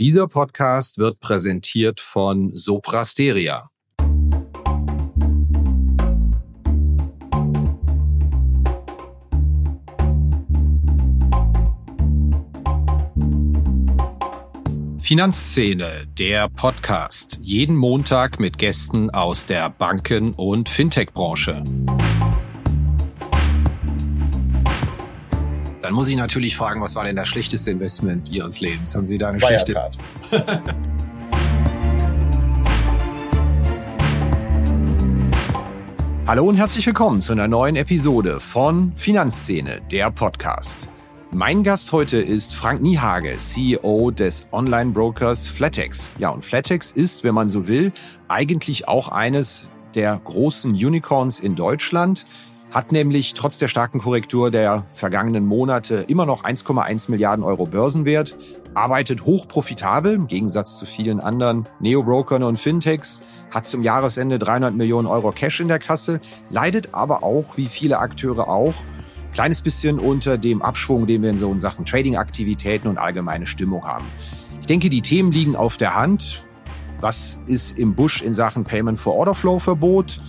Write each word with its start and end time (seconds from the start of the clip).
Dieser 0.00 0.28
Podcast 0.28 0.96
wird 0.96 1.20
präsentiert 1.20 2.00
von 2.00 2.56
Soprasteria. 2.56 3.68
Finanzszene, 14.98 16.06
der 16.18 16.48
Podcast. 16.48 17.38
Jeden 17.42 17.76
Montag 17.76 18.40
mit 18.40 18.56
Gästen 18.56 19.10
aus 19.10 19.44
der 19.44 19.68
Banken- 19.68 20.32
und 20.32 20.70
Fintech-Branche. 20.70 21.62
Dann 25.90 25.96
muss 25.96 26.08
ich 26.08 26.14
natürlich 26.14 26.56
fragen, 26.56 26.80
was 26.80 26.94
war 26.94 27.02
denn 27.02 27.16
das 27.16 27.26
schlechteste 27.26 27.72
Investment 27.72 28.30
Ihres 28.30 28.60
Lebens? 28.60 28.94
Haben 28.94 29.08
Sie 29.08 29.18
da 29.18 29.30
eine 29.30 29.40
Wirecard. 29.40 29.98
schlechte... 30.22 30.62
Hallo 36.28 36.44
und 36.44 36.54
herzlich 36.54 36.86
willkommen 36.86 37.20
zu 37.20 37.32
einer 37.32 37.48
neuen 37.48 37.74
Episode 37.74 38.38
von 38.38 38.92
Finanzszene, 38.94 39.80
der 39.90 40.12
Podcast. 40.12 40.88
Mein 41.32 41.64
Gast 41.64 41.90
heute 41.90 42.18
ist 42.18 42.54
Frank 42.54 42.80
Niehage, 42.80 43.36
CEO 43.38 44.12
des 44.12 44.46
Online-Brokers 44.52 45.48
Flatex. 45.48 46.12
Ja, 46.18 46.28
und 46.28 46.44
Flatex 46.44 46.92
ist, 46.92 47.24
wenn 47.24 47.34
man 47.34 47.48
so 47.48 47.66
will, 47.66 47.90
eigentlich 48.28 48.86
auch 48.86 49.08
eines 49.08 49.66
der 49.96 50.20
großen 50.22 50.70
Unicorns 50.70 51.40
in 51.40 51.56
Deutschland 51.56 52.26
hat 52.70 52.92
nämlich 52.92 53.34
trotz 53.34 53.58
der 53.58 53.68
starken 53.68 53.98
Korrektur 53.98 54.50
der 54.50 54.86
vergangenen 54.92 55.44
Monate 55.44 56.04
immer 56.08 56.26
noch 56.26 56.44
1,1 56.44 57.10
Milliarden 57.10 57.44
Euro 57.44 57.64
Börsenwert, 57.64 58.36
arbeitet 58.74 59.24
hochprofitabel 59.24 60.14
im 60.14 60.28
Gegensatz 60.28 60.78
zu 60.78 60.86
vielen 60.86 61.20
anderen 61.20 61.68
Neo-Brokern 61.80 62.44
und 62.44 62.58
Fintechs, 62.58 63.22
hat 63.50 63.66
zum 63.66 63.82
Jahresende 63.82 64.38
300 64.38 64.74
Millionen 64.74 65.08
Euro 65.08 65.32
Cash 65.32 65.60
in 65.60 65.68
der 65.68 65.80
Kasse, 65.80 66.20
leidet 66.50 66.94
aber 66.94 67.24
auch, 67.24 67.56
wie 67.56 67.66
viele 67.66 67.98
Akteure 67.98 68.48
auch, 68.48 68.74
kleines 69.32 69.60
bisschen 69.60 69.98
unter 69.98 70.38
dem 70.38 70.62
Abschwung, 70.62 71.06
den 71.06 71.22
wir 71.22 71.30
in 71.30 71.36
so 71.36 71.50
in 71.50 71.58
Sachen 71.58 71.84
Trading-Aktivitäten 71.84 72.86
und 72.86 72.98
allgemeine 72.98 73.46
Stimmung 73.46 73.84
haben. 73.84 74.06
Ich 74.60 74.66
denke, 74.66 74.90
die 74.90 75.02
Themen 75.02 75.32
liegen 75.32 75.56
auf 75.56 75.76
der 75.76 75.96
Hand. 75.96 76.44
Was 77.00 77.40
ist 77.46 77.78
im 77.78 77.94
Busch 77.94 78.22
in 78.22 78.34
Sachen 78.34 78.64
Payment 78.64 79.00
for 79.00 79.14
Order 79.14 79.34
Flow 79.34 79.58
Verbot? 79.58 80.20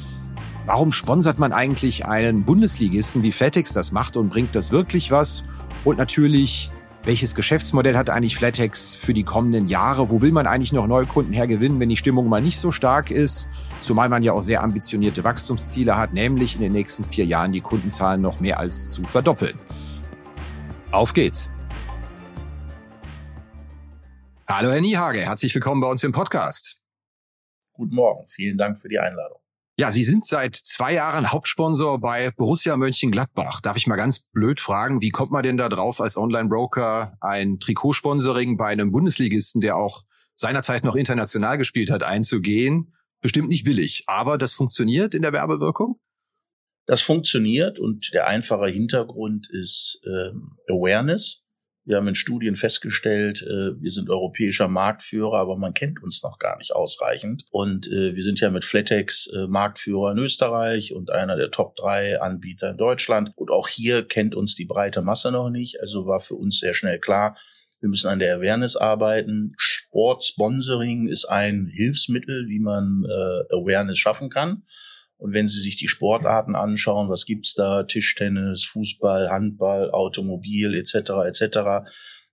Warum 0.66 0.92
sponsert 0.92 1.40
man 1.40 1.54
eigentlich 1.54 2.06
einen 2.06 2.44
Bundesligisten, 2.44 3.23
wie 3.23 3.31
FedEx 3.31 3.73
das 3.73 3.92
macht 3.92 4.16
und 4.16 4.30
bringt 4.30 4.54
das 4.54 4.72
wirklich 4.72 5.09
was? 5.09 5.44
Und 5.84 5.98
natürlich, 5.98 6.70
welches 7.03 7.34
Geschäftsmodell 7.34 7.98
hat 7.98 8.12
eigentlich 8.12 8.38
Flatex 8.38 8.95
für 8.95 9.16
die 9.16 9.23
kommenden 9.23 9.68
Jahre? 9.68 10.12
Wo 10.12 10.22
will 10.22 10.31
man 10.31 10.45
eigentlich 10.45 10.72
noch 10.72 10.86
neue 10.86 11.08
Kunden 11.08 11.34
hergewinnen, 11.34 11.80
wenn 11.80 11.90
die 11.90 11.98
Stimmung 11.98 12.30
mal 12.30 12.44
nicht 12.44 12.59
so 12.59 12.72
stark 12.72 13.09
ist? 13.09 13.48
Zumal 13.81 14.08
man 14.08 14.22
ja 14.22 14.34
auch 14.34 14.44
sehr 14.44 14.62
ambitionierte 14.62 15.23
Wachstumsziele 15.23 15.98
hat, 15.98 16.14
nämlich 16.14 16.53
in 16.53 16.62
den 16.62 16.73
nächsten 16.73 17.06
vier 17.06 17.25
Jahren 17.25 17.53
die 17.53 17.62
Kundenzahlen 17.62 18.22
noch 18.22 18.40
mehr 18.40 18.59
als 18.59 18.92
zu 18.92 19.03
verdoppeln. 19.03 19.58
Auf 20.92 21.14
geht's! 21.14 21.50
Hallo 24.48 24.70
Herr 24.70 24.81
Niehage, 24.81 25.22
herzlich 25.22 25.56
willkommen 25.56 25.81
bei 25.81 25.88
uns 25.88 26.03
im 26.03 26.12
Podcast. 26.12 26.80
Guten 27.73 27.96
Morgen, 27.96 28.25
vielen 28.28 28.59
Dank 28.59 28.78
für 28.78 28.90
die 28.90 29.00
Einladung. 29.00 29.41
Ja, 29.82 29.90
Sie 29.90 30.04
sind 30.04 30.28
seit 30.28 30.56
zwei 30.56 30.94
Jahren 30.94 31.32
Hauptsponsor 31.32 32.00
bei 32.00 32.30
Borussia 32.30 32.78
Mönchengladbach. 32.78 33.62
Darf 33.62 33.78
ich 33.78 33.88
mal 33.88 33.96
ganz 33.96 34.20
blöd 34.20 34.60
fragen, 34.60 35.02
wie 35.02 35.10
kommt 35.10 35.32
man 35.32 35.42
denn 35.42 35.58
da 35.58 35.70
drauf 35.70 36.02
als 36.02 36.18
Online-Broker 36.18 37.18
ein 37.20 37.58
Trikotsponsoring 37.58 38.58
bei 38.58 38.68
einem 38.68 38.92
Bundesligisten, 38.92 39.59
der 39.59 39.78
auch 39.78 40.04
seinerzeit 40.36 40.84
noch 40.84 40.96
international 40.96 41.58
gespielt 41.58 41.90
hat, 41.90 42.04
einzugehen? 42.04 42.94
Bestimmt 43.22 43.50
nicht 43.50 43.64
billig, 43.64 44.04
aber 44.06 44.38
das 44.38 44.54
funktioniert 44.54 45.16
in 45.16 45.24
der 45.24 45.34
Werbewirkung? 45.34 46.00
Das 46.86 47.02
funktioniert 47.02 47.80
und 47.80 48.13
der 48.13 48.28
einfache 48.28 48.68
Hintergrund 48.68 49.50
ist 49.50 50.00
ähm, 50.06 50.58
Awareness. 50.69 51.44
Wir 51.84 51.97
haben 51.97 52.08
in 52.08 52.16
Studien 52.16 52.56
festgestellt, 52.56 53.42
äh, 53.42 53.81
wir 53.81 53.90
sind 53.90 54.09
europäischer 54.09 54.68
Marktführer, 54.68 55.40
aber 55.40 55.58
man 55.58 55.74
kennt 55.74 56.02
uns 56.03 56.22
noch 56.22 56.38
gar 56.38 56.58
nicht 56.59 56.75
ausreichend. 56.75 57.46
Und 57.50 57.88
äh, 57.88 58.16
wir 58.16 58.24
sind 58.24 58.40
ja 58.40 58.52
mit 58.52 58.66
Flatex 58.66 59.28
äh, 59.28 59.47
Marktführer 59.47 60.12
in 60.12 60.19
Österreich 60.19 60.94
und 60.94 61.09
einer 61.09 61.38
der 61.38 61.50
Top 61.50 61.75
drei 61.75 62.22
Anbieter 62.22 62.72
in 62.72 62.78
Deutschland. 62.78 63.31
Und 63.36 63.50
auch 63.50 63.68
hier 63.68 64.08
kennt 64.08 64.36
uns 64.36 64.56
die 64.56 64.66
breite 64.66 65.02
Masse 65.02 65.31
noch 65.31 65.50
nicht. 65.50 65.81
Also 65.81 66.06
war 66.06 66.19
für 66.19 66.36
uns 66.36 66.59
sehr 66.59 66.74
schnell 66.74 67.00
klar, 67.00 67.36
wir 67.80 67.90
müssen 67.90 68.09
an 68.09 68.19
der 68.19 68.36
Awareness 68.36 68.75
arbeiten. 68.75 69.53
Sportsponsoring 69.58 71.08
ist 71.08 71.25
ein 71.25 71.66
Hilfsmittel, 71.66 72.48
wie 72.48 72.59
man 72.59 73.06
Awareness 73.50 73.98
schaffen 73.98 74.30
kann. 74.30 74.62
Und 75.22 75.34
wenn 75.34 75.46
Sie 75.46 75.62
sich 75.62 75.76
die 75.76 75.88
Sportarten 75.88 76.56
anschauen, 76.56 77.08
was 77.08 77.28
gibt's 77.28 77.54
da? 77.54 77.84
Tischtennis, 77.84 78.64
Fußball, 78.64 79.30
Handball, 79.30 79.92
Automobil 79.92 80.74
etc. 80.74 81.12
etc. 81.28 81.88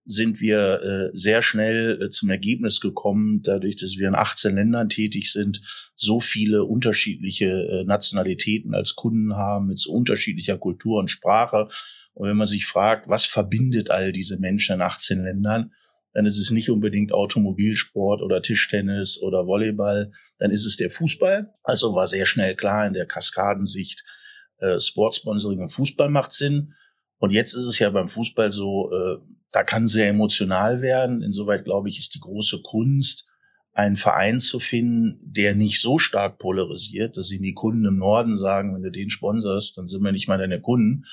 sind 0.07 0.41
wir 0.41 0.81
äh, 0.83 1.11
sehr 1.13 1.43
schnell 1.43 2.01
äh, 2.01 2.09
zum 2.09 2.31
Ergebnis 2.31 2.81
gekommen, 2.81 3.43
dadurch, 3.43 3.77
dass 3.77 3.99
wir 3.99 4.09
in 4.09 4.15
18 4.15 4.55
Ländern 4.55 4.89
tätig 4.89 5.31
sind, 5.31 5.61
so 5.97 6.19
viele 6.19 6.65
unterschiedliche 6.65 7.51
äh, 7.51 7.85
Nationalitäten 7.85 8.75
als 8.75 8.95
Kunden 8.95 9.37
haben, 9.37 9.67
mit 9.67 9.79
so 9.79 9.93
unterschiedlicher 9.93 10.57
Kultur 10.57 10.99
und 10.99 11.11
Sprache. 11.11 11.69
Und 12.15 12.31
wenn 12.31 12.39
man 12.39 12.47
sich 12.47 12.65
fragt, 12.65 13.07
was 13.07 13.27
verbindet 13.27 13.91
all 13.91 14.13
diese 14.13 14.39
Menschen 14.39 14.77
in 14.77 14.81
18 14.81 15.23
Ländern, 15.23 15.73
dann 16.13 16.27
ist 16.27 16.39
es 16.39 16.51
nicht 16.51 16.71
unbedingt 16.71 17.13
Automobilsport 17.13 18.23
oder 18.23 18.43
Tischtennis 18.43 19.21
oder 19.23 19.47
Volleyball, 19.47 20.11
dann 20.39 20.51
ist 20.51 20.67
es 20.67 20.77
der 20.77 20.91
Fußball. 20.91 21.53
Also 21.63 21.95
war 21.95 22.07
sehr 22.07 22.27
schnell 22.27 22.55
klar 22.55 22.87
in 22.87 22.95
der 22.95 23.07
Kaskadensicht, 23.07 24.05
äh, 24.59 24.81
Sportsponsoring 24.81 25.61
und 25.61 25.71
Fußball 25.71 26.11
macht 26.11 26.33
Sinn. 26.33 26.75
Und 27.19 27.33
jetzt 27.33 27.55
ist 27.55 27.65
es 27.65 27.79
ja 27.79 27.91
beim 27.91 28.09
Fußball 28.09 28.53
so, 28.53 28.91
äh, 28.93 29.19
da 29.51 29.63
kann 29.63 29.87
sehr 29.87 30.09
emotional 30.09 30.83
werden. 30.83 31.23
Insoweit 31.23 31.65
glaube 31.65 31.89
ich, 31.89 31.99
ist 31.99 32.15
die 32.15 32.21
große 32.21 32.63
Kunst, 32.63 33.27
einen 33.73 33.97
Verein 33.97 34.41
zu 34.41 34.59
finden, 34.59 35.21
der 35.23 35.55
nicht 35.55 35.81
so 35.81 35.99
stark 35.99 36.39
polarisiert, 36.39 37.17
dass 37.17 37.31
ihnen 37.31 37.45
die 37.45 37.55
Kunden 37.55 37.85
im 37.85 37.99
Norden 37.99 38.37
sagen, 38.37 38.75
wenn 38.75 38.83
du 38.83 38.91
den 38.91 39.09
sponsorst, 39.09 39.79
dann 39.79 39.87
sind 39.87 40.03
wir 40.03 40.11
nicht 40.11 40.27
mal 40.27 40.39
deine 40.39 40.61
Kunden, 40.61 41.05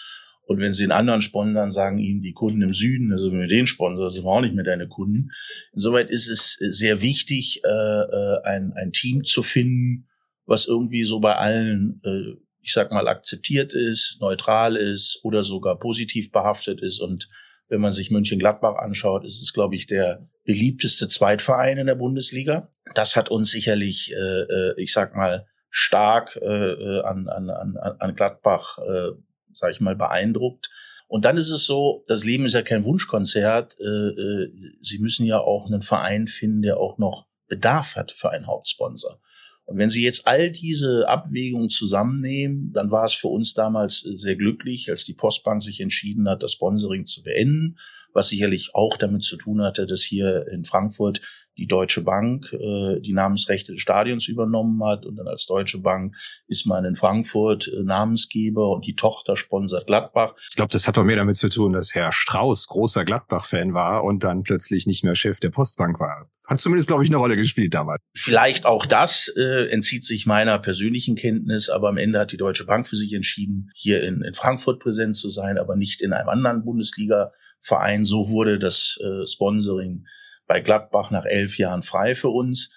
und 0.47 0.59
wenn 0.59 0.73
sie 0.73 0.83
den 0.83 0.91
anderen 0.91 1.21
sponsern, 1.21 1.71
sagen 1.71 1.97
ihnen 1.97 2.21
die 2.21 2.33
Kunden 2.33 2.61
im 2.61 2.73
Süden, 2.73 3.11
also 3.11 3.31
wenn 3.31 3.39
wir 3.39 3.47
den 3.47 3.67
sponsern, 3.67 4.09
sind 4.09 4.23
wir 4.23 4.29
auch 4.29 4.41
nicht 4.41 4.55
mehr 4.55 4.63
deine 4.63 4.87
Kunden. 4.87 5.31
Insoweit 5.73 6.09
ist 6.09 6.29
es 6.29 6.57
sehr 6.59 7.01
wichtig, 7.01 7.61
äh, 7.65 7.67
äh, 7.67 8.41
ein, 8.43 8.73
ein 8.73 8.91
Team 8.91 9.23
zu 9.23 9.41
finden, 9.41 10.07
was 10.45 10.67
irgendwie 10.67 11.03
so 11.03 11.19
bei 11.19 11.35
allen, 11.35 11.99
äh, 12.03 12.39
ich 12.61 12.73
sag 12.73 12.91
mal, 12.91 13.07
akzeptiert 13.07 13.73
ist, 13.73 14.17
neutral 14.21 14.75
ist 14.75 15.19
oder 15.23 15.43
sogar 15.43 15.79
positiv 15.79 16.31
behaftet 16.31 16.81
ist. 16.81 16.99
Und 16.99 17.27
wenn 17.67 17.81
man 17.81 17.91
sich 17.91 18.11
München-Gladbach 18.11 18.75
anschaut, 18.75 19.25
ist 19.25 19.41
es, 19.41 19.51
glaube 19.51 19.73
ich, 19.73 19.87
der 19.87 20.29
beliebteste 20.43 21.07
Zweitverein 21.07 21.79
in 21.79 21.87
der 21.87 21.95
Bundesliga. 21.95 22.69
Das 22.93 23.15
hat 23.15 23.29
uns 23.31 23.49
sicherlich, 23.49 24.13
äh, 24.13 24.41
äh 24.41 24.73
ich 24.77 24.93
sag 24.93 25.15
mal, 25.15 25.47
stark 25.71 26.37
äh, 26.41 26.45
äh 26.45 27.01
an, 27.01 27.27
an, 27.27 27.49
an, 27.49 27.77
an 27.77 28.15
Gladbach 28.15 28.77
äh, 28.77 29.11
sage 29.55 29.73
ich 29.73 29.79
mal, 29.79 29.95
beeindruckt. 29.95 30.69
Und 31.07 31.25
dann 31.25 31.37
ist 31.37 31.51
es 31.51 31.65
so, 31.65 32.03
das 32.07 32.23
Leben 32.23 32.45
ist 32.45 32.53
ja 32.53 32.61
kein 32.61 32.83
Wunschkonzert. 32.83 33.79
Äh, 33.79 33.83
äh, 33.83 34.51
Sie 34.81 34.99
müssen 34.99 35.25
ja 35.25 35.39
auch 35.39 35.67
einen 35.67 35.81
Verein 35.81 36.27
finden, 36.27 36.61
der 36.61 36.77
auch 36.77 36.97
noch 36.97 37.27
Bedarf 37.47 37.95
hat 37.95 38.11
für 38.11 38.31
einen 38.31 38.47
Hauptsponsor. 38.47 39.19
Und 39.65 39.77
wenn 39.77 39.89
Sie 39.89 40.03
jetzt 40.03 40.27
all 40.27 40.51
diese 40.51 41.07
Abwägungen 41.07 41.69
zusammennehmen, 41.69 42.71
dann 42.73 42.91
war 42.91 43.05
es 43.05 43.13
für 43.13 43.27
uns 43.27 43.53
damals 43.53 43.99
sehr 43.99 44.35
glücklich, 44.35 44.89
als 44.89 45.05
die 45.05 45.13
Postbank 45.13 45.61
sich 45.63 45.79
entschieden 45.79 46.29
hat, 46.29 46.43
das 46.43 46.53
Sponsoring 46.53 47.05
zu 47.05 47.23
beenden, 47.23 47.77
was 48.13 48.29
sicherlich 48.29 48.75
auch 48.75 48.95
damit 48.97 49.23
zu 49.23 49.37
tun 49.37 49.61
hatte, 49.61 49.87
dass 49.87 50.01
hier 50.01 50.47
in 50.47 50.65
Frankfurt 50.65 51.21
die 51.57 51.67
Deutsche 51.67 52.01
Bank 52.01 52.51
äh, 52.53 52.99
die 52.99 53.13
Namensrechte 53.13 53.73
des 53.73 53.81
Stadions 53.81 54.27
übernommen 54.27 54.83
hat 54.83 55.05
und 55.05 55.15
dann 55.15 55.27
als 55.27 55.45
Deutsche 55.45 55.79
Bank 55.79 56.15
ist 56.47 56.65
man 56.65 56.85
in 56.85 56.95
Frankfurt 56.95 57.67
äh, 57.67 57.83
Namensgeber 57.83 58.69
und 58.69 58.85
die 58.85 58.95
Tochter 58.95 59.37
sponsert 59.37 59.87
Gladbach. 59.87 60.35
Ich 60.49 60.55
glaube, 60.55 60.71
das 60.71 60.87
hat 60.87 60.97
doch 60.97 61.03
mehr 61.03 61.15
damit 61.15 61.37
zu 61.37 61.49
tun, 61.49 61.73
dass 61.73 61.93
Herr 61.93 62.11
Strauß 62.11 62.67
großer 62.67 63.05
Gladbach-Fan 63.05 63.73
war 63.73 64.03
und 64.03 64.23
dann 64.23 64.43
plötzlich 64.43 64.85
nicht 64.85 65.03
mehr 65.03 65.15
Chef 65.15 65.39
der 65.39 65.49
Postbank 65.49 65.99
war. 65.99 66.29
Hat 66.47 66.59
zumindest, 66.59 66.87
glaube 66.87 67.03
ich, 67.03 67.09
eine 67.09 67.17
Rolle 67.17 67.37
gespielt 67.37 67.73
damals. 67.73 68.01
Vielleicht 68.15 68.65
auch 68.65 68.85
das 68.85 69.29
äh, 69.35 69.67
entzieht 69.69 70.05
sich 70.05 70.25
meiner 70.25 70.59
persönlichen 70.59 71.15
Kenntnis, 71.15 71.69
aber 71.69 71.89
am 71.89 71.97
Ende 71.97 72.19
hat 72.19 72.31
die 72.31 72.37
Deutsche 72.37 72.65
Bank 72.65 72.87
für 72.87 72.95
sich 72.95 73.13
entschieden, 73.13 73.71
hier 73.73 74.03
in, 74.03 74.21
in 74.21 74.33
Frankfurt 74.33 74.79
präsent 74.79 75.15
zu 75.15 75.29
sein, 75.29 75.57
aber 75.57 75.75
nicht 75.75 76.01
in 76.01 76.13
einem 76.13 76.29
anderen 76.29 76.63
Bundesliga-Verein. 76.63 78.05
So 78.05 78.29
wurde 78.29 78.59
das 78.59 78.97
äh, 79.01 79.25
Sponsoring 79.25 80.05
bei 80.47 80.59
Gladbach 80.59 81.11
nach 81.11 81.25
elf 81.25 81.57
Jahren 81.57 81.81
frei 81.81 82.15
für 82.15 82.29
uns. 82.29 82.69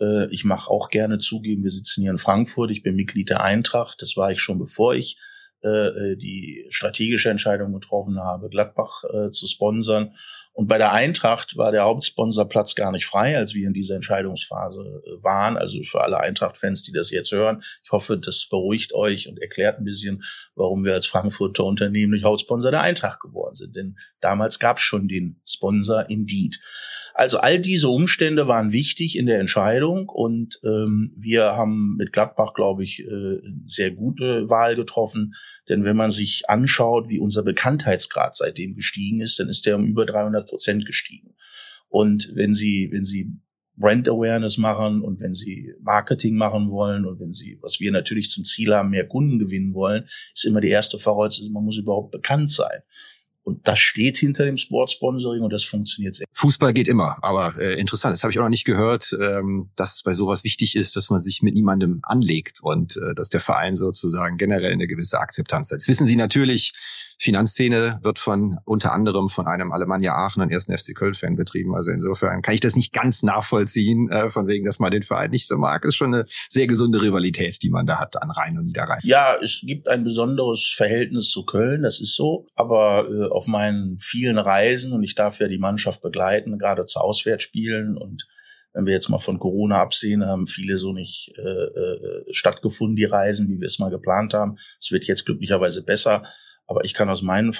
Äh, 0.00 0.30
ich 0.30 0.44
mache 0.44 0.70
auch 0.70 0.88
gerne 0.88 1.18
zugeben, 1.18 1.62
wir 1.62 1.70
sitzen 1.70 2.02
hier 2.02 2.10
in 2.10 2.18
Frankfurt, 2.18 2.70
ich 2.70 2.82
bin 2.82 2.96
Mitglied 2.96 3.30
der 3.30 3.42
Eintracht, 3.42 4.02
das 4.02 4.16
war 4.16 4.30
ich 4.30 4.40
schon 4.40 4.58
bevor 4.58 4.94
ich 4.94 5.18
äh, 5.62 5.68
äh 5.68 6.16
die 6.16 6.66
strategische 6.70 7.30
Entscheidung 7.30 7.72
getroffen 7.72 8.20
habe, 8.20 8.48
Gladbach 8.48 9.04
äh, 9.04 9.30
zu 9.30 9.46
sponsern. 9.46 10.12
Und 10.56 10.68
bei 10.68 10.78
der 10.78 10.94
Eintracht 10.94 11.58
war 11.58 11.70
der 11.70 11.84
Hauptsponsorplatz 11.84 12.74
gar 12.74 12.90
nicht 12.90 13.04
frei, 13.04 13.36
als 13.36 13.52
wir 13.52 13.66
in 13.66 13.74
dieser 13.74 13.96
Entscheidungsphase 13.96 14.80
äh, 14.80 15.22
waren. 15.22 15.58
Also 15.58 15.82
für 15.82 16.00
alle 16.00 16.18
Eintracht-Fans, 16.18 16.82
die 16.82 16.92
das 16.92 17.10
jetzt 17.10 17.30
hören, 17.30 17.62
ich 17.84 17.92
hoffe, 17.92 18.16
das 18.16 18.48
beruhigt 18.48 18.94
euch 18.94 19.28
und 19.28 19.38
erklärt 19.38 19.78
ein 19.78 19.84
bisschen, 19.84 20.24
warum 20.54 20.82
wir 20.82 20.94
als 20.94 21.06
Frankfurter 21.06 21.64
Unternehmen 21.64 22.12
nicht 22.12 22.24
Hauptsponsor 22.24 22.70
der 22.70 22.80
Eintracht 22.80 23.20
geworden 23.20 23.54
sind. 23.54 23.76
Denn 23.76 23.98
damals 24.20 24.58
gab 24.58 24.78
es 24.78 24.82
schon 24.82 25.08
den 25.08 25.42
Sponsor 25.44 26.08
Indeed. 26.08 26.58
Also 27.16 27.38
all 27.38 27.58
diese 27.58 27.88
Umstände 27.88 28.46
waren 28.46 28.72
wichtig 28.72 29.16
in 29.16 29.24
der 29.24 29.40
Entscheidung 29.40 30.10
und 30.10 30.60
ähm, 30.62 31.10
wir 31.16 31.56
haben 31.56 31.96
mit 31.96 32.12
Gladbach, 32.12 32.52
glaube 32.52 32.82
ich, 32.82 33.00
äh, 33.00 33.40
sehr 33.64 33.90
gute 33.90 34.50
Wahl 34.50 34.76
getroffen. 34.76 35.34
Denn 35.66 35.84
wenn 35.84 35.96
man 35.96 36.10
sich 36.10 36.50
anschaut, 36.50 37.08
wie 37.08 37.18
unser 37.18 37.42
Bekanntheitsgrad 37.42 38.36
seitdem 38.36 38.74
gestiegen 38.74 39.22
ist, 39.22 39.40
dann 39.40 39.48
ist 39.48 39.64
der 39.64 39.76
um 39.76 39.86
über 39.86 40.04
300 40.04 40.46
Prozent 40.46 40.84
gestiegen. 40.84 41.34
Und 41.88 42.32
wenn 42.34 42.52
Sie, 42.52 42.90
wenn 42.92 43.04
Sie 43.04 43.32
Brand 43.76 44.10
Awareness 44.10 44.58
machen 44.58 45.00
und 45.00 45.18
wenn 45.22 45.32
Sie 45.32 45.72
Marketing 45.80 46.36
machen 46.36 46.70
wollen 46.70 47.06
und 47.06 47.18
wenn 47.18 47.32
Sie, 47.32 47.58
was 47.62 47.80
wir 47.80 47.92
natürlich 47.92 48.28
zum 48.28 48.44
Ziel 48.44 48.74
haben, 48.74 48.90
mehr 48.90 49.08
Kunden 49.08 49.38
gewinnen 49.38 49.72
wollen, 49.72 50.04
ist 50.34 50.44
immer 50.44 50.60
die 50.60 50.68
erste 50.68 50.98
Voraussetzung, 50.98 51.54
man 51.54 51.64
muss 51.64 51.78
überhaupt 51.78 52.10
bekannt 52.10 52.50
sein. 52.50 52.82
Und 53.46 53.68
das 53.68 53.78
steht 53.78 54.18
hinter 54.18 54.44
dem 54.44 54.56
Sportsponsoring 54.56 55.40
und 55.40 55.52
das 55.52 55.62
funktioniert 55.62 56.16
sehr. 56.16 56.26
Fußball 56.32 56.72
geht 56.72 56.88
immer, 56.88 57.22
aber 57.22 57.56
äh, 57.60 57.78
interessant, 57.78 58.12
das 58.12 58.24
habe 58.24 58.32
ich 58.32 58.40
auch 58.40 58.42
noch 58.42 58.48
nicht 58.48 58.64
gehört, 58.64 59.16
ähm, 59.20 59.70
dass 59.76 59.94
es 59.94 60.02
bei 60.02 60.14
sowas 60.14 60.42
wichtig 60.42 60.74
ist, 60.74 60.96
dass 60.96 61.10
man 61.10 61.20
sich 61.20 61.42
mit 61.42 61.54
niemandem 61.54 62.00
anlegt 62.02 62.58
und 62.60 62.96
äh, 62.96 63.14
dass 63.14 63.28
der 63.28 63.38
Verein 63.38 63.76
sozusagen 63.76 64.36
generell 64.36 64.72
eine 64.72 64.88
gewisse 64.88 65.20
Akzeptanz 65.20 65.70
hat. 65.70 65.78
Das 65.78 65.86
wissen 65.86 66.08
Sie 66.08 66.16
natürlich, 66.16 66.72
Finanzszene 67.18 67.98
wird 68.02 68.18
von 68.18 68.58
unter 68.64 68.92
anderem 68.92 69.28
von 69.28 69.46
einem 69.46 69.72
Alemannia 69.72 70.14
Aachen 70.14 70.42
und 70.42 70.50
ersten 70.50 70.76
FC 70.76 70.94
Köln-Fan 70.94 71.36
betrieben. 71.36 71.74
Also 71.74 71.90
insofern 71.90 72.42
kann 72.42 72.54
ich 72.54 72.60
das 72.60 72.76
nicht 72.76 72.92
ganz 72.92 73.22
nachvollziehen, 73.22 74.10
äh, 74.10 74.28
von 74.28 74.46
wegen, 74.46 74.66
dass 74.66 74.78
man 74.78 74.90
den 74.90 75.02
Verein 75.02 75.30
nicht 75.30 75.46
so 75.46 75.56
mag. 75.56 75.84
Ist 75.84 75.96
schon 75.96 76.14
eine 76.14 76.26
sehr 76.48 76.66
gesunde 76.66 77.00
Rivalität, 77.00 77.62
die 77.62 77.70
man 77.70 77.86
da 77.86 77.98
hat 77.98 78.20
an 78.22 78.30
Rhein 78.30 78.58
und 78.58 78.66
Niederrhein. 78.66 79.00
Ja, 79.02 79.36
es 79.42 79.60
gibt 79.62 79.88
ein 79.88 80.04
besonderes 80.04 80.72
Verhältnis 80.76 81.30
zu 81.30 81.44
Köln, 81.44 81.82
das 81.82 82.00
ist 82.00 82.14
so. 82.14 82.44
Aber 82.54 83.08
äh, 83.10 83.30
auf 83.30 83.46
meinen 83.46 83.98
vielen 83.98 84.38
Reisen, 84.38 84.92
und 84.92 85.02
ich 85.02 85.14
darf 85.14 85.38
ja 85.40 85.48
die 85.48 85.58
Mannschaft 85.58 86.02
begleiten, 86.02 86.58
gerade 86.58 86.84
zu 86.84 87.00
Auswärtsspielen 87.00 87.96
und 87.96 88.26
wenn 88.76 88.84
wir 88.84 88.92
jetzt 88.92 89.08
mal 89.08 89.18
von 89.18 89.38
Corona 89.38 89.80
absehen, 89.80 90.26
haben 90.26 90.46
viele 90.46 90.76
so 90.76 90.92
nicht 90.92 91.32
äh, 91.38 91.40
äh, 91.40 92.24
stattgefunden, 92.30 92.94
die 92.94 93.06
Reisen, 93.06 93.48
wie 93.48 93.58
wir 93.58 93.66
es 93.66 93.78
mal 93.78 93.88
geplant 93.88 94.34
haben. 94.34 94.58
Es 94.78 94.92
wird 94.92 95.06
jetzt 95.06 95.24
glücklicherweise 95.24 95.82
besser. 95.82 96.24
Aber 96.66 96.84
ich 96.84 96.94
kann 96.94 97.08
aus 97.08 97.22
meinen 97.22 97.52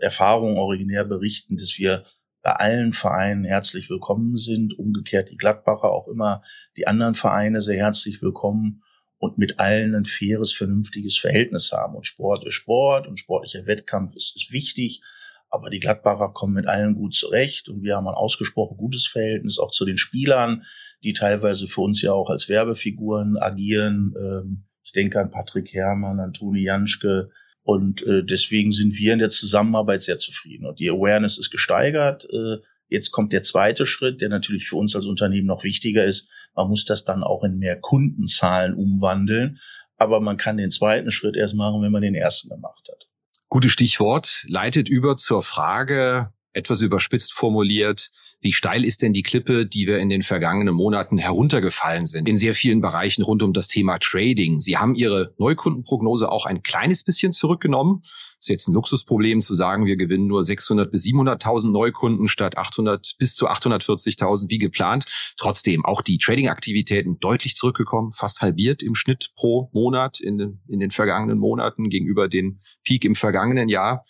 Erfahrungen 0.00 0.58
originär 0.58 1.04
berichten, 1.04 1.56
dass 1.56 1.78
wir 1.78 2.02
bei 2.42 2.52
allen 2.52 2.92
Vereinen 2.92 3.44
herzlich 3.44 3.88
willkommen 3.88 4.36
sind. 4.36 4.78
Umgekehrt 4.78 5.30
die 5.30 5.36
Gladbacher 5.36 5.90
auch 5.90 6.08
immer 6.08 6.42
die 6.76 6.86
anderen 6.86 7.14
Vereine 7.14 7.60
sehr 7.60 7.78
herzlich 7.78 8.20
willkommen 8.20 8.82
und 9.18 9.38
mit 9.38 9.60
allen 9.60 9.94
ein 9.94 10.04
faires, 10.04 10.52
vernünftiges 10.52 11.16
Verhältnis 11.16 11.70
haben. 11.72 11.94
Und 11.94 12.06
Sport 12.06 12.44
ist 12.44 12.54
Sport 12.54 13.06
und 13.06 13.18
sportlicher 13.18 13.66
Wettkampf 13.66 14.16
ist, 14.16 14.34
ist 14.34 14.52
wichtig. 14.52 15.00
Aber 15.48 15.70
die 15.70 15.80
Gladbacher 15.80 16.30
kommen 16.30 16.54
mit 16.54 16.66
allen 16.66 16.94
gut 16.94 17.14
zurecht 17.14 17.68
und 17.68 17.82
wir 17.82 17.96
haben 17.96 18.08
ein 18.08 18.14
ausgesprochen 18.14 18.76
gutes 18.76 19.06
Verhältnis 19.06 19.58
auch 19.58 19.70
zu 19.70 19.84
den 19.84 19.98
Spielern, 19.98 20.64
die 21.04 21.12
teilweise 21.12 21.68
für 21.68 21.82
uns 21.82 22.02
ja 22.02 22.12
auch 22.12 22.30
als 22.30 22.48
Werbefiguren 22.48 23.36
agieren. 23.36 24.14
Ähm, 24.18 24.64
ich 24.82 24.92
denke 24.92 25.20
an 25.20 25.30
Patrick 25.30 25.72
Herrmann, 25.72 26.20
an 26.20 26.32
Toni 26.32 26.64
Janschke, 26.64 27.30
und 27.64 28.02
äh, 28.02 28.24
deswegen 28.24 28.72
sind 28.72 28.98
wir 28.98 29.12
in 29.12 29.20
der 29.20 29.30
Zusammenarbeit 29.30 30.02
sehr 30.02 30.18
zufrieden. 30.18 30.66
Und 30.66 30.80
die 30.80 30.90
Awareness 30.90 31.38
ist 31.38 31.50
gesteigert. 31.50 32.26
Äh, 32.32 32.56
jetzt 32.88 33.12
kommt 33.12 33.32
der 33.32 33.42
zweite 33.42 33.86
Schritt, 33.86 34.20
der 34.20 34.28
natürlich 34.28 34.66
für 34.66 34.76
uns 34.76 34.96
als 34.96 35.06
Unternehmen 35.06 35.46
noch 35.46 35.62
wichtiger 35.64 36.04
ist. 36.04 36.28
Man 36.54 36.68
muss 36.68 36.84
das 36.84 37.04
dann 37.04 37.22
auch 37.22 37.44
in 37.44 37.58
mehr 37.58 37.78
Kundenzahlen 37.78 38.74
umwandeln. 38.74 39.58
Aber 39.96 40.20
man 40.20 40.36
kann 40.36 40.56
den 40.56 40.70
zweiten 40.70 41.12
Schritt 41.12 41.36
erst 41.36 41.54
machen, 41.54 41.82
wenn 41.82 41.92
man 41.92 42.02
den 42.02 42.16
ersten 42.16 42.48
gemacht 42.48 42.88
hat. 42.90 43.08
Gutes 43.48 43.70
Stichwort, 43.70 44.44
leitet 44.48 44.88
über 44.88 45.16
zur 45.16 45.42
Frage, 45.42 46.32
etwas 46.52 46.80
überspitzt 46.80 47.32
formuliert, 47.32 48.10
wie 48.42 48.52
steil 48.52 48.84
ist 48.84 49.02
denn 49.02 49.12
die 49.12 49.22
Klippe, 49.22 49.66
die 49.66 49.86
wir 49.86 50.00
in 50.00 50.08
den 50.08 50.22
vergangenen 50.22 50.74
Monaten 50.74 51.16
heruntergefallen 51.16 52.06
sind, 52.06 52.28
in 52.28 52.36
sehr 52.36 52.54
vielen 52.54 52.80
Bereichen 52.80 53.22
rund 53.22 53.40
um 53.44 53.52
das 53.52 53.68
Thema 53.68 53.98
Trading? 53.98 54.58
Sie 54.58 54.76
haben 54.76 54.96
Ihre 54.96 55.32
Neukundenprognose 55.38 56.30
auch 56.30 56.44
ein 56.44 56.64
kleines 56.64 57.04
bisschen 57.04 57.32
zurückgenommen. 57.32 58.02
Ist 58.40 58.48
jetzt 58.48 58.66
ein 58.66 58.74
Luxusproblem 58.74 59.42
zu 59.42 59.54
sagen, 59.54 59.86
wir 59.86 59.96
gewinnen 59.96 60.26
nur 60.26 60.42
600 60.42 60.90
bis 60.90 61.04
700.000 61.04 61.70
Neukunden 61.70 62.26
statt 62.26 62.58
800 62.58 63.14
bis 63.16 63.36
zu 63.36 63.48
840.000 63.48 64.50
wie 64.50 64.58
geplant. 64.58 65.04
Trotzdem 65.36 65.84
auch 65.84 66.02
die 66.02 66.18
Trading-Aktivitäten 66.18 67.20
deutlich 67.20 67.54
zurückgekommen, 67.54 68.12
fast 68.12 68.42
halbiert 68.42 68.82
im 68.82 68.96
Schnitt 68.96 69.30
pro 69.36 69.70
Monat 69.72 70.18
in 70.18 70.38
den, 70.38 70.60
in 70.66 70.80
den 70.80 70.90
vergangenen 70.90 71.38
Monaten 71.38 71.88
gegenüber 71.88 72.26
den 72.26 72.60
Peak 72.82 73.04
im 73.04 73.14
vergangenen 73.14 73.68
Jahr. 73.68 74.02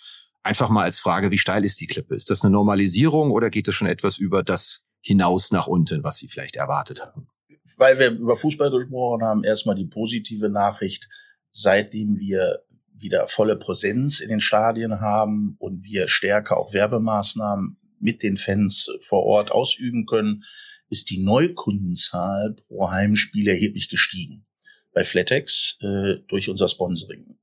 Einfach 0.42 0.70
mal 0.70 0.82
als 0.82 0.98
Frage, 0.98 1.30
wie 1.30 1.38
steil 1.38 1.64
ist 1.64 1.80
die 1.80 1.86
Klippe? 1.86 2.14
Ist 2.14 2.30
das 2.30 2.42
eine 2.42 2.52
Normalisierung 2.52 3.30
oder 3.30 3.50
geht 3.50 3.68
es 3.68 3.74
schon 3.74 3.86
etwas 3.86 4.18
über 4.18 4.42
das 4.42 4.84
hinaus 5.00 5.52
nach 5.52 5.66
unten, 5.66 6.02
was 6.02 6.18
Sie 6.18 6.28
vielleicht 6.28 6.56
erwartet 6.56 7.00
haben? 7.00 7.28
Weil 7.76 7.98
wir 7.98 8.10
über 8.10 8.36
Fußball 8.36 8.70
gesprochen 8.70 9.22
haben, 9.22 9.44
erstmal 9.44 9.76
die 9.76 9.86
positive 9.86 10.48
Nachricht, 10.48 11.08
seitdem 11.52 12.18
wir 12.18 12.64
wieder 12.94 13.28
volle 13.28 13.56
Präsenz 13.56 14.20
in 14.20 14.28
den 14.28 14.40
Stadien 14.40 15.00
haben 15.00 15.56
und 15.58 15.84
wir 15.84 16.08
stärker 16.08 16.56
auch 16.56 16.72
Werbemaßnahmen 16.72 17.78
mit 18.00 18.22
den 18.22 18.36
Fans 18.36 18.90
vor 19.00 19.24
Ort 19.24 19.52
ausüben 19.52 20.06
können, 20.06 20.42
ist 20.88 21.10
die 21.10 21.22
Neukundenzahl 21.22 22.54
pro 22.66 22.90
Heimspiel 22.90 23.48
erheblich 23.48 23.88
gestiegen 23.88 24.44
bei 24.92 25.04
Flatex 25.04 25.78
äh, 25.80 26.16
durch 26.28 26.48
unser 26.48 26.68
Sponsoring. 26.68 27.38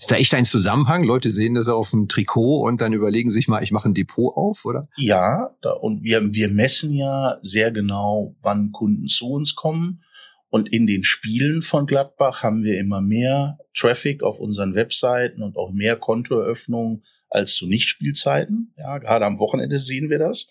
Ist 0.00 0.10
da 0.10 0.16
echt 0.16 0.32
ein 0.32 0.46
Zusammenhang? 0.46 1.04
Leute 1.04 1.28
sehen 1.30 1.54
das 1.54 1.68
auf 1.68 1.90
dem 1.90 2.08
Trikot 2.08 2.62
und 2.66 2.80
dann 2.80 2.94
überlegen 2.94 3.30
sich 3.30 3.48
mal, 3.48 3.62
ich 3.62 3.70
mache 3.70 3.90
ein 3.90 3.92
Depot 3.92 4.34
auf, 4.34 4.64
oder? 4.64 4.88
Ja, 4.96 5.54
da, 5.60 5.72
und 5.72 6.02
wir, 6.02 6.32
wir 6.32 6.48
messen 6.48 6.94
ja 6.94 7.36
sehr 7.42 7.70
genau, 7.70 8.34
wann 8.40 8.72
Kunden 8.72 9.04
zu 9.04 9.28
uns 9.28 9.54
kommen. 9.54 10.00
Und 10.48 10.72
in 10.72 10.86
den 10.86 11.04
Spielen 11.04 11.60
von 11.60 11.84
Gladbach 11.84 12.42
haben 12.42 12.62
wir 12.62 12.80
immer 12.80 13.02
mehr 13.02 13.58
Traffic 13.76 14.22
auf 14.22 14.40
unseren 14.40 14.74
Webseiten 14.74 15.42
und 15.42 15.58
auch 15.58 15.70
mehr 15.70 15.96
Kontoeröffnungen 15.96 17.04
als 17.28 17.54
zu 17.56 17.66
Nichtspielzeiten. 17.66 18.72
Ja, 18.78 18.96
gerade 18.96 19.26
am 19.26 19.38
Wochenende 19.38 19.78
sehen 19.78 20.08
wir 20.08 20.18
das. 20.18 20.48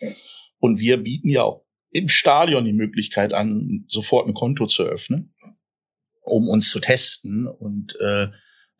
Und 0.59 0.79
wir 0.79 0.97
bieten 0.97 1.29
ja 1.29 1.41
auch 1.41 1.65
im 1.89 2.07
Stadion 2.07 2.65
die 2.65 2.73
Möglichkeit 2.73 3.33
an, 3.33 3.85
sofort 3.87 4.27
ein 4.27 4.35
Konto 4.35 4.67
zu 4.67 4.83
öffnen, 4.83 5.33
um 6.21 6.47
uns 6.47 6.69
zu 6.69 6.79
testen. 6.79 7.47
Und 7.47 7.95
äh, 7.99 8.27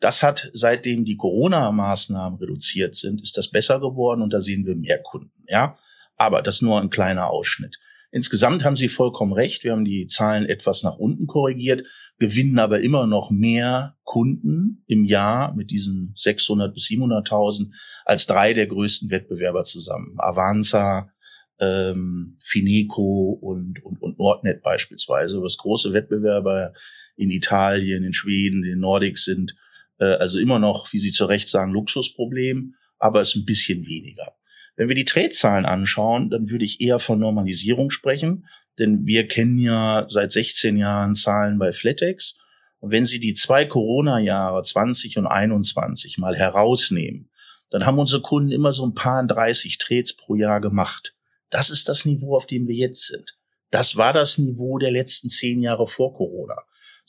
das 0.00 0.22
hat, 0.22 0.50
seitdem 0.54 1.04
die 1.04 1.16
Corona-Maßnahmen 1.16 2.38
reduziert 2.38 2.94
sind, 2.94 3.20
ist 3.22 3.36
das 3.36 3.50
besser 3.50 3.80
geworden 3.80 4.22
und 4.22 4.32
da 4.32 4.40
sehen 4.40 4.66
wir 4.66 4.74
mehr 4.74 4.98
Kunden, 5.02 5.44
ja. 5.46 5.76
Aber 6.16 6.42
das 6.42 6.60
nur 6.60 6.80
ein 6.80 6.90
kleiner 6.90 7.30
Ausschnitt. 7.30 7.78
Insgesamt 8.12 8.64
haben 8.64 8.76
Sie 8.76 8.88
vollkommen 8.88 9.32
recht. 9.32 9.62
Wir 9.62 9.72
haben 9.72 9.84
die 9.84 10.06
Zahlen 10.06 10.44
etwas 10.44 10.82
nach 10.82 10.96
unten 10.96 11.26
korrigiert, 11.26 11.86
gewinnen 12.18 12.58
aber 12.58 12.80
immer 12.80 13.06
noch 13.06 13.30
mehr 13.30 13.96
Kunden 14.02 14.82
im 14.88 15.04
Jahr 15.04 15.54
mit 15.54 15.70
diesen 15.70 16.12
600 16.16 16.74
bis 16.74 16.84
700.000 16.88 17.70
als 18.04 18.26
drei 18.26 18.52
der 18.52 18.66
größten 18.66 19.10
Wettbewerber 19.10 19.62
zusammen. 19.62 20.16
Avanza, 20.18 21.12
ähm, 21.60 22.36
Fineco 22.42 23.38
und, 23.40 23.84
und, 23.84 24.02
und 24.02 24.18
Nordnet 24.18 24.62
beispielsweise, 24.62 25.40
was 25.40 25.58
große 25.58 25.92
Wettbewerber 25.92 26.72
in 27.16 27.30
Italien, 27.30 28.02
in 28.02 28.12
Schweden, 28.12 28.64
in 28.64 28.70
den 28.70 28.80
Nordics 28.80 29.24
sind 29.24 29.54
also 30.04 30.38
immer 30.38 30.58
noch, 30.58 30.92
wie 30.92 30.98
Sie 30.98 31.12
zu 31.12 31.26
Recht 31.26 31.48
sagen, 31.48 31.72
Luxusproblem, 31.72 32.74
aber 32.98 33.20
es 33.20 33.30
ist 33.30 33.36
ein 33.36 33.44
bisschen 33.44 33.86
weniger. 33.86 34.34
Wenn 34.76 34.88
wir 34.88 34.94
die 34.94 35.04
Tretzzahlen 35.04 35.66
anschauen, 35.66 36.30
dann 36.30 36.48
würde 36.50 36.64
ich 36.64 36.80
eher 36.80 36.98
von 36.98 37.18
Normalisierung 37.18 37.90
sprechen, 37.90 38.46
denn 38.78 39.04
wir 39.04 39.28
kennen 39.28 39.58
ja 39.58 40.06
seit 40.08 40.32
16 40.32 40.76
Jahren 40.76 41.14
Zahlen 41.14 41.58
bei 41.58 41.72
Flatex. 41.72 42.38
Und 42.78 42.92
wenn 42.92 43.04
Sie 43.04 43.20
die 43.20 43.34
zwei 43.34 43.66
Corona-Jahre 43.66 44.62
20 44.62 45.18
und 45.18 45.26
21 45.26 46.16
mal 46.16 46.34
herausnehmen, 46.34 47.28
dann 47.68 47.84
haben 47.84 47.98
unsere 47.98 48.22
Kunden 48.22 48.52
immer 48.52 48.72
so 48.72 48.86
ein 48.86 48.94
paar 48.94 49.24
30 49.24 49.78
Trades 49.78 50.14
pro 50.14 50.34
Jahr 50.34 50.60
gemacht. 50.60 51.14
Das 51.50 51.68
ist 51.68 51.88
das 51.88 52.04
Niveau, 52.04 52.34
auf 52.34 52.46
dem 52.46 52.66
wir 52.66 52.74
jetzt 52.74 53.06
sind. 53.06 53.36
Das 53.70 53.96
war 53.96 54.12
das 54.12 54.38
Niveau 54.38 54.78
der 54.78 54.90
letzten 54.90 55.28
zehn 55.28 55.60
Jahre 55.60 55.86
vor 55.86 56.12
Corona. 56.12 56.56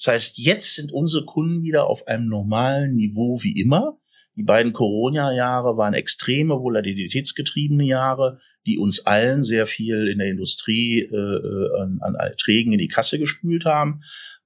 Das 0.02 0.14
heißt, 0.14 0.38
jetzt 0.40 0.74
sind 0.74 0.92
unsere 0.92 1.26
Kunden 1.26 1.62
wieder 1.62 1.86
auf 1.86 2.08
einem 2.08 2.28
normalen 2.28 2.96
Niveau 2.96 3.40
wie 3.44 3.60
immer. 3.62 4.00
Die 4.36 4.42
beiden 4.42 4.74
Corona-Jahre 4.74 5.78
waren 5.78 5.94
extreme 5.94 6.56
volatilitätsgetriebene 6.56 7.84
Jahre, 7.84 8.40
die 8.66 8.80
uns 8.80 9.06
allen 9.06 9.44
sehr 9.44 9.68
viel 9.68 10.08
in 10.08 10.18
der 10.18 10.30
Industrie 10.30 11.02
äh, 11.02 11.16
äh, 11.16 11.82
an, 11.82 12.00
an 12.02 12.16
Erträgen 12.16 12.74
in 12.74 12.80
die 12.80 12.88
Kasse 12.88 13.20
gespült 13.20 13.66
haben. 13.66 14.02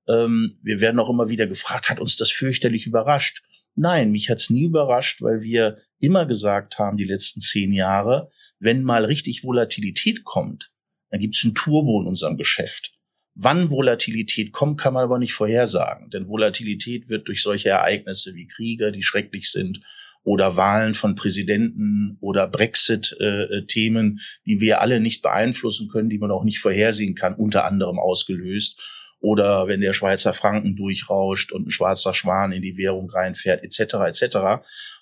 Ähm, 0.10 0.60
wir 0.62 0.82
werden 0.82 1.00
auch 1.00 1.10
immer 1.10 1.30
wieder 1.30 1.48
gefragt, 1.48 1.90
hat 1.90 2.02
uns 2.02 2.18
das 2.18 2.32
fürchterlich 2.32 2.86
überrascht? 2.86 3.42
Nein, 3.76 4.12
mich 4.12 4.30
hat's 4.30 4.50
nie 4.50 4.66
überrascht, 4.66 5.22
weil 5.22 5.42
wir 5.42 5.78
immer 6.00 6.26
gesagt 6.26 6.80
haben, 6.80 6.98
die 6.98 7.06
letzten 7.06 7.40
zehn 7.40 7.72
Jahre, 7.72 8.30
wenn 8.60 8.84
mal 8.84 9.06
richtig 9.06 9.46
Volatilität 9.46 10.26
kommt, 10.26 10.74
dann 11.12 11.22
gibt 11.22 11.38
es 11.38 11.46
ein 11.46 11.56
Turbo 11.56 12.02
in 12.02 12.08
unserem 12.08 12.36
Geschäft. 12.36 12.95
Wann 13.36 13.70
Volatilität 13.70 14.54
kommt, 14.54 14.80
kann 14.80 14.94
man 14.94 15.04
aber 15.04 15.20
nicht 15.20 15.34
vorhersagen. 15.34 16.10
Denn 16.10 16.30
Volatilität 16.30 17.10
wird 17.10 17.28
durch 17.28 17.42
solche 17.42 17.70
Ereignisse 17.70 18.34
wie 18.34 18.48
Kriege, 18.48 18.94
die 18.94 19.04
schrecklich 19.04 19.52
sind, 19.52 19.82
oder 20.24 20.58
Wahlen 20.58 20.96
von 20.96 21.16
Präsidenten 21.16 22.18
oder 22.20 22.48
Brexit-Themen, 22.48 24.22
die 24.46 24.60
wir 24.60 24.82
alle 24.82 25.00
nicht 25.00 25.22
beeinflussen 25.22 25.88
können, 25.88 26.10
die 26.10 26.18
man 26.18 26.32
auch 26.32 26.44
nicht 26.44 26.60
vorhersehen 26.60 27.14
kann, 27.14 27.36
unter 27.36 27.66
anderem 27.66 28.00
ausgelöst. 28.00 28.82
Oder 29.20 29.68
wenn 29.68 29.82
der 29.82 29.94
Schweizer 29.94 30.34
Franken 30.34 30.76
durchrauscht 30.76 31.52
und 31.52 31.68
ein 31.68 31.72
schwarzer 31.72 32.14
Schwan 32.14 32.54
in 32.54 32.62
die 32.62 32.78
Währung 32.78 33.10
reinfährt, 33.10 33.64
etc. 33.64 33.96
etc. 34.08 34.38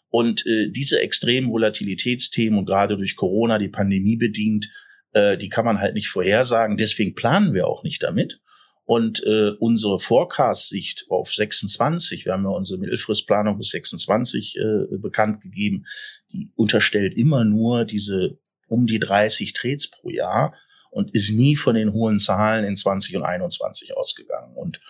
Und 0.09 0.45
äh, 0.45 0.69
diese 0.69 0.99
extremen 0.99 1.51
Volatilitätsthemen 1.51 2.59
und 2.59 2.65
gerade 2.65 2.97
durch 2.97 3.15
Corona, 3.15 3.57
die 3.59 3.69
Pandemie 3.69 4.17
bedingt, 4.17 4.69
äh, 5.13 5.37
die 5.37 5.49
kann 5.49 5.65
man 5.65 5.79
halt 5.79 5.93
nicht 5.93 6.09
vorhersagen. 6.09 6.77
Deswegen 6.77 7.15
planen 7.15 7.53
wir 7.53 7.67
auch 7.67 7.83
nicht 7.83 8.03
damit. 8.03 8.41
Und 8.85 9.23
äh, 9.23 9.51
unsere 9.59 9.97
Forecast-Sicht 9.97 11.05
auf 11.09 11.33
26, 11.33 12.25
wir 12.25 12.33
haben 12.33 12.43
ja 12.43 12.49
unsere 12.49 12.79
Mittelfristplanung 12.79 13.57
bis 13.57 13.69
26 13.69 14.57
äh, 14.57 14.97
bekannt 14.97 15.41
gegeben, 15.41 15.85
die 16.33 16.51
unterstellt 16.55 17.17
immer 17.17 17.45
nur 17.45 17.85
diese 17.85 18.37
um 18.67 18.87
die 18.87 18.99
30 18.99 19.53
Trades 19.53 19.89
pro 19.89 20.09
Jahr 20.09 20.53
und 20.89 21.11
ist 21.11 21.31
nie 21.31 21.55
von 21.55 21.75
den 21.75 21.93
hohen 21.93 22.19
Zahlen 22.19 22.65
in 22.65 22.75
20 22.75 23.15
und 23.17 23.23
21 23.23 23.95
ausgegangen. 23.95 24.55
Und 24.55 24.81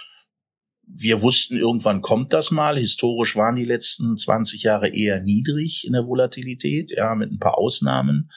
wir 0.86 1.22
wussten, 1.22 1.58
irgendwann 1.58 2.02
kommt 2.02 2.34
das 2.34 2.52
mal. 2.52 2.78
Historisch 2.78 3.36
waren 3.36 3.56
die 3.56 3.66
letzten 3.66 4.18
20 4.18 4.64
Jahre 4.64 4.90
eher 4.90 5.22
niedrig 5.22 5.86
in 5.86 5.94
der 5.94 6.08
Volatilität, 6.08 6.92
ja, 6.92 7.16
mit 7.16 7.32
ein 7.32 7.40
paar 7.40 7.58
Ausnahmen. 7.58 8.32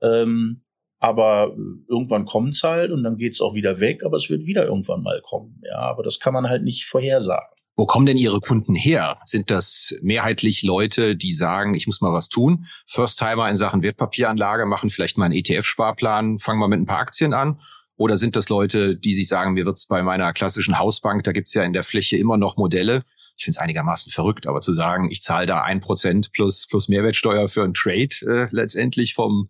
Ähm, 0.00 0.62
aber 1.02 1.52
irgendwann 1.88 2.26
kommt's 2.26 2.62
halt 2.62 2.92
und 2.92 3.02
dann 3.02 3.16
geht's 3.16 3.40
auch 3.40 3.56
wieder 3.56 3.80
weg, 3.80 4.04
aber 4.04 4.16
es 4.16 4.30
wird 4.30 4.46
wieder 4.46 4.66
irgendwann 4.66 5.02
mal 5.02 5.20
kommen. 5.20 5.60
Ja, 5.64 5.78
aber 5.78 6.04
das 6.04 6.20
kann 6.20 6.32
man 6.32 6.48
halt 6.48 6.62
nicht 6.62 6.84
vorhersagen. 6.84 7.48
Wo 7.74 7.86
kommen 7.86 8.06
denn 8.06 8.16
Ihre 8.16 8.38
Kunden 8.38 8.76
her? 8.76 9.18
Sind 9.24 9.50
das 9.50 9.94
mehrheitlich 10.00 10.62
Leute, 10.62 11.16
die 11.16 11.32
sagen, 11.32 11.74
ich 11.74 11.88
muss 11.88 12.00
mal 12.02 12.12
was 12.12 12.28
tun? 12.28 12.66
First-Timer 12.86 13.50
in 13.50 13.56
Sachen 13.56 13.82
Wertpapieranlage 13.82 14.64
machen 14.64 14.90
vielleicht 14.90 15.18
mal 15.18 15.24
einen 15.24 15.34
ETF-Sparplan, 15.34 16.38
fangen 16.38 16.60
mal 16.60 16.68
mit 16.68 16.78
ein 16.78 16.86
paar 16.86 17.00
Aktien 17.00 17.34
an? 17.34 17.58
Oder 17.96 18.16
sind 18.16 18.36
das 18.36 18.48
Leute, 18.48 18.96
die 18.96 19.14
sich 19.14 19.26
sagen, 19.26 19.54
mir 19.54 19.64
wird's 19.64 19.86
bei 19.86 20.04
meiner 20.04 20.32
klassischen 20.32 20.78
Hausbank, 20.78 21.24
da 21.24 21.32
gibt's 21.32 21.54
ja 21.54 21.64
in 21.64 21.72
der 21.72 21.82
Fläche 21.82 22.16
immer 22.16 22.36
noch 22.36 22.56
Modelle. 22.56 23.02
Ich 23.36 23.44
finde 23.44 23.56
es 23.56 23.60
einigermaßen 23.60 24.12
verrückt, 24.12 24.46
aber 24.46 24.60
zu 24.60 24.72
sagen, 24.72 25.10
ich 25.10 25.22
zahle 25.22 25.46
da 25.46 25.62
ein 25.62 25.80
Prozent 25.80 26.30
plus, 26.32 26.68
plus 26.68 26.88
Mehrwertsteuer 26.88 27.48
für 27.48 27.64
einen 27.64 27.74
Trade 27.74 28.14
äh, 28.22 28.48
letztendlich 28.52 29.14
vom, 29.14 29.48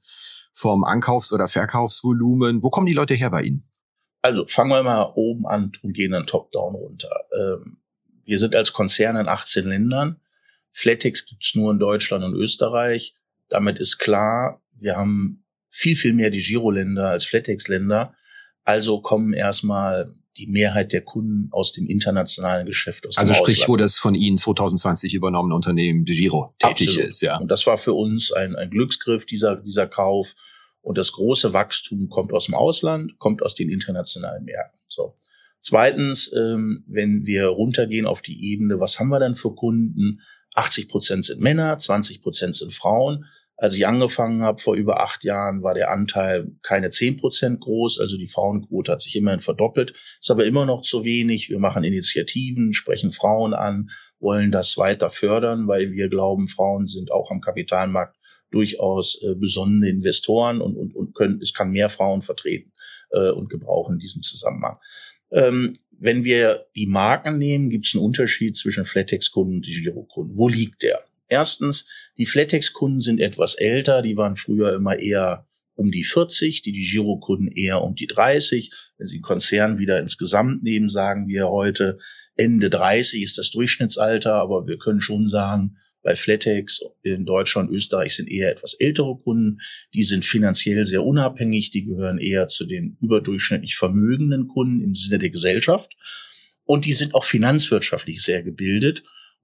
vom 0.53 0.85
Ankaufs- 0.85 1.33
oder 1.33 1.49
Verkaufsvolumen. 1.49 2.63
Wo 2.63 2.71
kommen 2.71 2.87
die 2.87 2.93
Leute 2.93 3.15
her 3.15 3.31
bei 3.31 3.43
Ihnen? 3.43 3.65
Also 4.21 4.47
fangen 4.47 4.71
wir 4.71 4.83
mal 4.83 5.13
oben 5.15 5.47
an 5.47 5.73
und 5.83 5.95
gehen 5.95 6.13
dann 6.13 6.27
top-down 6.27 6.75
runter. 6.75 7.25
Ähm, 7.37 7.79
wir 8.25 8.39
sind 8.39 8.55
als 8.55 8.73
Konzern 8.73 9.17
in 9.17 9.29
18 9.29 9.67
Ländern. 9.67 10.21
Flatex 10.71 11.27
gibt's 11.27 11.55
nur 11.55 11.73
in 11.73 11.79
Deutschland 11.79 12.25
und 12.25 12.35
Österreich. 12.35 13.15
Damit 13.49 13.79
ist 13.79 13.99
klar, 13.99 14.63
wir 14.75 14.97
haben 14.97 15.45
viel, 15.69 15.97
viel 15.97 16.13
mehr 16.13 16.31
die 16.31 16.43
Giroländer 16.43 17.11
als 17.11 17.25
Flatex-Länder. 17.25 18.15
Also 18.65 19.01
kommen 19.01 19.33
erstmal 19.33 20.13
die 20.39 20.47
Mehrheit 20.47 20.93
der 20.93 21.03
Kunden 21.03 21.49
aus 21.53 21.73
dem 21.73 21.87
internationalen 21.87 22.67
Geschäft 22.67 23.07
aus 23.07 23.19
Also 23.19 23.35
sprich, 23.35 23.63
Ausland. 23.63 23.69
wo 23.69 23.77
das 23.77 23.99
von 23.99 24.15
Ihnen 24.15 24.39
2020 24.39 25.15
übernommene 25.15 25.55
Unternehmen 25.55 26.05
De 26.05 26.17
Giro 26.17 26.55
tätig 26.59 26.89
Absolut. 26.89 27.09
ist, 27.11 27.21
ja. 27.21 27.39
Und 27.39 27.51
das 27.51 27.67
war 27.67 27.77
für 27.79 27.93
uns 27.93 28.33
ein, 28.33 28.57
ein 28.57 28.71
Glücksgriff, 28.71 29.27
dieser, 29.27 29.57
dieser 29.57 29.87
Kauf. 29.87 30.35
Und 30.81 30.99
das 30.99 31.13
große 31.13 31.53
Wachstum 31.53 32.09
kommt 32.09 32.33
aus 32.33 32.47
dem 32.47 32.55
Ausland, 32.55 33.19
kommt 33.19 33.43
aus 33.43 33.55
den 33.55 33.69
internationalen 33.69 34.45
Märkten. 34.45 34.81
So. 34.89 35.15
Zweitens, 35.61 36.33
ähm, 36.35 36.83
wenn 36.89 37.25
wir 37.25 37.47
runtergehen 37.47 38.07
auf 38.07 38.21
die 38.23 38.51
Ebene, 38.53 38.81
was 38.81 38.99
haben 38.99 39.09
wir 39.11 39.21
denn 39.21 39.37
für 39.37 39.55
Kunden? 39.55 40.21
80 40.55 40.89
Prozent 40.89 41.25
sind 41.25 41.41
Männer, 41.41 41.79
20 41.79 42.21
Prozent 42.21 42.57
sind 42.57 42.73
Frauen. 42.73 43.27
Als 43.57 43.75
ich 43.77 43.87
angefangen 43.87 44.43
habe 44.43 44.61
vor 44.61 44.75
über 44.75 45.01
acht 45.01 45.25
Jahren, 45.25 45.63
war 45.63 45.75
der 45.75 45.91
Anteil 45.91 46.51
keine 46.63 46.91
zehn 46.91 47.17
Prozent 47.17 47.61
groß. 47.61 48.01
Also 48.01 48.17
die 48.17 48.27
Frauenquote 48.27 48.93
hat 48.93 49.01
sich 49.01 49.15
immerhin 49.15 49.41
verdoppelt. 49.41 49.93
Ist 50.21 50.31
aber 50.31 50.47
immer 50.47 50.67
noch 50.67 50.83
zu 50.83 51.05
wenig. 51.05 51.49
Wir 51.49 51.59
machen 51.59 51.85
Initiativen, 51.85 52.73
sprechen 52.73 53.13
Frauen 53.13 53.55
an, 53.55 53.91
wollen 54.19 54.51
das 54.51 54.77
weiter 54.79 55.11
fördern, 55.11 55.69
weil 55.69 55.93
wir 55.93 56.09
glauben, 56.09 56.49
Frauen 56.49 56.87
sind 56.87 57.13
auch 57.13 57.31
am 57.31 57.41
Kapitalmarkt 57.41 58.17
durchaus 58.51 59.21
äh, 59.23 59.35
besonnene 59.35 59.89
Investoren 59.89 60.61
und, 60.61 60.77
und, 60.77 60.95
und 60.95 61.15
können, 61.15 61.41
es 61.41 61.55
kann 61.55 61.71
mehr 61.71 61.89
Frauen 61.89 62.23
vertreten 62.23 62.73
äh, 63.11 63.31
und 63.31 63.49
gebrauchen 63.49 63.95
in 63.95 63.99
diesem 63.99 64.23
Zusammenhang. 64.23 64.77
Ähm, 65.31 65.79
wenn 65.91 66.25
wir 66.25 66.67
die 66.75 66.87
Marken 66.87 67.39
nehmen, 67.39 67.71
gibt 67.71 67.87
es 67.87 67.95
einen 67.95 68.05
Unterschied 68.05 68.57
zwischen 68.57 68.85
Flatex-Kunden 68.85 69.57
und 69.57 69.65
Giro-Kunden. 69.65 70.37
Wo 70.37 70.49
liegt 70.49 70.83
der? 70.83 71.05
Erstens, 71.33 71.87
die 72.19 72.27
Flatex-Kunden 72.27 73.01
sind 73.01 73.19
etwas 73.19 73.55
älter, 73.55 74.03
die 74.03 74.19
waren 74.19 74.37
früher 74.37 74.75
immer 74.75 74.99
eher 74.99 75.47
um 75.75 75.91
die 75.91 76.05
40, 76.05 76.61
die 76.61 76.73
die 76.73 76.87
Girokunden 76.87 77.51
eher 77.51 77.81
um 77.81 77.95
die 77.95 78.07
30. 78.07 78.71
Wenn 78.99 79.07
Sie 79.07 79.23
Konzern 79.23 79.79
wieder 79.79 79.99
insgesamt 79.99 80.63
nehmen, 80.63 80.91
sagen 80.91 81.29
wir 81.29 81.49
heute 81.49 81.99
Ende 82.37 82.69
30 82.69 83.23
ist 83.23 83.39
das 83.39 83.51
Durchschnittsalter, 83.51 84.35
aber 84.35 84.67
wir 84.67 84.77
können 84.77 85.01
schon 85.01 85.27
sagen, 85.27 85.79
bei 86.03 86.17
Flatex 86.17 86.81
in 87.03 87.25
Deutschland, 87.25 87.71
Österreich 87.71 88.15
sind 88.15 88.29
eher 88.29 88.51
etwas 88.51 88.75
ältere 88.75 89.17
Kunden. 89.17 89.61
Die 89.95 90.03
sind 90.03 90.27
finanziell 90.27 90.85
sehr 90.85 91.03
unabhängig. 91.03 91.71
Die 91.71 91.87
gehören 91.87 92.19
eher 92.19 92.47
zu 92.47 92.67
den 92.67 92.99
überdurchschnittlich 93.01 93.77
vermögenden 93.77 94.49
Kunden 94.49 94.83
im 94.83 94.95
Sinne 94.95 95.19
der 95.19 95.31
Gesellschaft. 95.31 95.97
Und 96.65 96.85
die 96.85 96.93
sind 96.93 97.15
auch 97.15 97.25
finanzwirtschaftlich 97.25 98.21
sehr 98.21 98.43
gebildet 98.43 99.03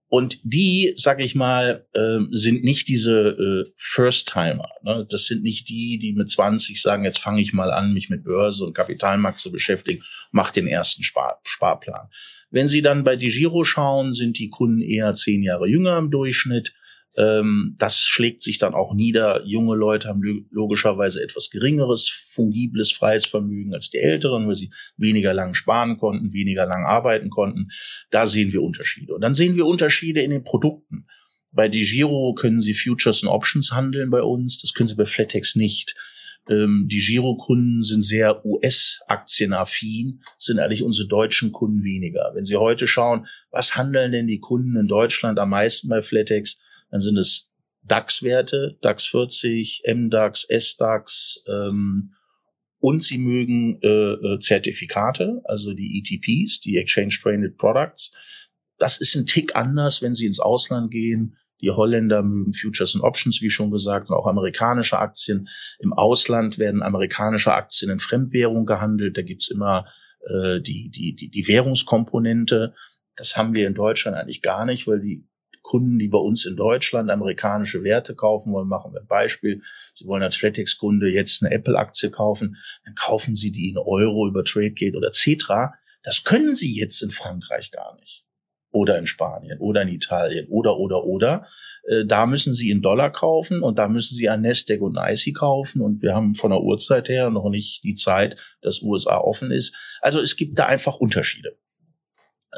und 0.08 0.38
die, 0.42 0.94
sag 0.96 1.20
ich 1.20 1.34
mal, 1.34 1.82
äh, 1.92 2.18
sind 2.30 2.64
nicht 2.64 2.88
diese 2.88 3.28
äh, 3.28 3.70
First-Timer. 3.76 4.68
Ne? 4.82 5.06
Das 5.08 5.26
sind 5.26 5.42
nicht 5.42 5.68
die, 5.68 5.98
die 5.98 6.14
mit 6.14 6.30
20 6.30 6.80
sagen, 6.80 7.04
jetzt 7.04 7.18
fange 7.18 7.42
ich 7.42 7.52
mal 7.52 7.70
an, 7.70 7.92
mich 7.92 8.08
mit 8.08 8.24
Börse 8.24 8.64
und 8.64 8.74
Kapitalmarkt 8.74 9.38
zu 9.38 9.52
beschäftigen, 9.52 10.02
mach 10.30 10.50
den 10.50 10.66
ersten 10.66 11.02
Spar 11.02 11.40
Sparplan. 11.44 12.08
Wenn 12.50 12.68
Sie 12.68 12.80
dann 12.80 13.04
bei 13.04 13.16
DiGiro 13.16 13.64
schauen, 13.64 14.14
sind 14.14 14.38
die 14.38 14.48
Kunden 14.48 14.80
eher 14.80 15.14
zehn 15.14 15.42
Jahre 15.42 15.68
jünger 15.68 15.98
im 15.98 16.10
Durchschnitt. 16.10 16.74
Ähm, 17.18 17.74
das 17.78 17.98
schlägt 18.04 18.42
sich 18.42 18.58
dann 18.58 18.74
auch 18.74 18.94
nieder. 18.94 19.44
Junge 19.44 19.76
Leute 19.76 20.08
haben 20.08 20.22
logischerweise 20.50 21.20
etwas 21.20 21.50
geringeres, 21.50 22.08
fungibles, 22.08 22.92
freies 22.92 23.26
Vermögen 23.26 23.74
als 23.74 23.90
die 23.90 23.98
Älteren, 23.98 24.46
weil 24.46 24.54
sie 24.54 24.70
weniger 24.96 25.34
lang 25.34 25.54
sparen 25.54 25.98
konnten, 25.98 26.32
weniger 26.32 26.64
lang 26.64 26.84
arbeiten 26.84 27.28
konnten. 27.28 27.70
Da 28.10 28.26
sehen 28.26 28.52
wir 28.52 28.62
Unterschiede. 28.62 29.14
Und 29.14 29.22
dann 29.22 29.34
sehen 29.34 29.56
wir 29.56 29.66
Unterschiede 29.66 30.22
in 30.22 30.30
den 30.30 30.44
Produkten. 30.44 31.06
Bei 31.50 31.68
DeGiro 31.68 32.34
können 32.34 32.60
Sie 32.60 32.74
Futures 32.74 33.24
und 33.24 33.28
Options 33.28 33.72
handeln 33.72 34.10
bei 34.10 34.22
uns. 34.22 34.60
Das 34.60 34.72
können 34.72 34.86
Sie 34.86 34.94
bei 34.94 35.06
Flatex 35.06 35.56
nicht. 35.56 35.96
Ähm, 36.48 36.86
die 36.88 37.00
Girokunden 37.00 37.82
sind 37.82 38.02
sehr 38.02 38.44
US-aktienaffin, 38.46 40.22
sind 40.38 40.60
eigentlich 40.60 40.84
unsere 40.84 41.08
deutschen 41.08 41.50
Kunden 41.50 41.82
weniger. 41.82 42.30
Wenn 42.34 42.44
Sie 42.44 42.56
heute 42.56 42.86
schauen, 42.86 43.26
was 43.50 43.74
handeln 43.74 44.12
denn 44.12 44.28
die 44.28 44.38
Kunden 44.38 44.76
in 44.76 44.86
Deutschland 44.86 45.40
am 45.40 45.50
meisten 45.50 45.88
bei 45.88 46.00
Flatex, 46.00 46.58
dann 46.90 47.00
sind 47.00 47.16
es 47.16 47.50
DAX-Werte, 47.82 48.78
DAX 48.82 49.06
40, 49.06 49.82
MDAX, 49.86 50.46
SDAX, 50.48 51.42
ähm, 51.48 52.14
und 52.80 53.02
sie 53.02 53.18
mögen 53.18 53.80
äh, 53.82 53.88
äh 53.88 54.38
Zertifikate, 54.38 55.40
also 55.44 55.72
die 55.74 55.98
ETPs, 55.98 56.60
die 56.60 56.76
Exchange 56.76 57.16
Traded 57.20 57.56
Products. 57.56 58.12
Das 58.78 58.98
ist 58.98 59.16
ein 59.16 59.26
Tick 59.26 59.56
anders, 59.56 60.00
wenn 60.00 60.14
sie 60.14 60.26
ins 60.26 60.38
Ausland 60.38 60.90
gehen. 60.92 61.36
Die 61.60 61.70
Holländer 61.70 62.22
mögen 62.22 62.52
Futures 62.52 62.94
und 62.94 63.00
Options, 63.00 63.42
wie 63.42 63.50
schon 63.50 63.72
gesagt, 63.72 64.10
und 64.10 64.16
auch 64.16 64.28
amerikanische 64.28 65.00
Aktien. 65.00 65.48
Im 65.80 65.92
Ausland 65.92 66.58
werden 66.58 66.82
amerikanische 66.82 67.52
Aktien 67.52 67.90
in 67.90 67.98
Fremdwährung 67.98 68.64
gehandelt. 68.64 69.16
Da 69.18 69.22
gibt's 69.22 69.48
immer 69.48 69.84
äh, 70.20 70.60
die, 70.60 70.88
die, 70.90 71.16
die, 71.16 71.30
die 71.30 71.48
Währungskomponente. 71.48 72.74
Das 73.16 73.36
haben 73.36 73.54
wir 73.54 73.66
in 73.66 73.74
Deutschland 73.74 74.16
eigentlich 74.16 74.42
gar 74.42 74.64
nicht, 74.64 74.86
weil 74.86 75.00
die 75.00 75.27
Kunden, 75.68 75.98
die 75.98 76.08
bei 76.08 76.18
uns 76.18 76.46
in 76.46 76.56
Deutschland 76.56 77.10
amerikanische 77.10 77.84
Werte 77.84 78.14
kaufen 78.14 78.54
wollen, 78.54 78.68
machen 78.68 78.94
wir 78.94 79.00
ein 79.02 79.06
Beispiel. 79.06 79.60
Sie 79.92 80.06
wollen 80.06 80.22
als 80.22 80.34
Flatex-Kunde 80.34 81.10
jetzt 81.10 81.42
eine 81.42 81.54
Apple-Aktie 81.54 82.08
kaufen, 82.08 82.56
dann 82.86 82.94
kaufen 82.94 83.34
Sie 83.34 83.52
die 83.52 83.68
in 83.68 83.76
Euro 83.76 84.26
über 84.26 84.44
TradeGate 84.44 84.96
oder 84.96 85.12
Cetra. 85.12 85.74
Das 86.02 86.24
können 86.24 86.54
Sie 86.54 86.74
jetzt 86.74 87.02
in 87.02 87.10
Frankreich 87.10 87.70
gar 87.70 87.94
nicht. 88.00 88.24
Oder 88.70 88.98
in 88.98 89.06
Spanien 89.06 89.58
oder 89.60 89.82
in 89.82 89.88
Italien 89.88 90.46
oder, 90.48 90.78
oder, 90.78 91.04
oder. 91.04 91.46
Äh, 91.84 92.06
da 92.06 92.24
müssen 92.24 92.54
Sie 92.54 92.70
in 92.70 92.80
Dollar 92.80 93.12
kaufen 93.12 93.62
und 93.62 93.78
da 93.78 93.88
müssen 93.88 94.14
Sie 94.14 94.28
an 94.30 94.40
Nasdaq 94.40 94.80
und 94.80 94.96
ICI 94.98 95.34
kaufen 95.34 95.82
und 95.82 96.00
wir 96.00 96.14
haben 96.14 96.34
von 96.34 96.50
der 96.50 96.62
Uhrzeit 96.62 97.10
her 97.10 97.28
noch 97.28 97.50
nicht 97.50 97.84
die 97.84 97.94
Zeit, 97.94 98.36
dass 98.62 98.80
USA 98.80 99.18
offen 99.18 99.50
ist. 99.50 99.76
Also 100.00 100.20
es 100.20 100.36
gibt 100.36 100.58
da 100.58 100.64
einfach 100.64 100.96
Unterschiede. 100.96 101.58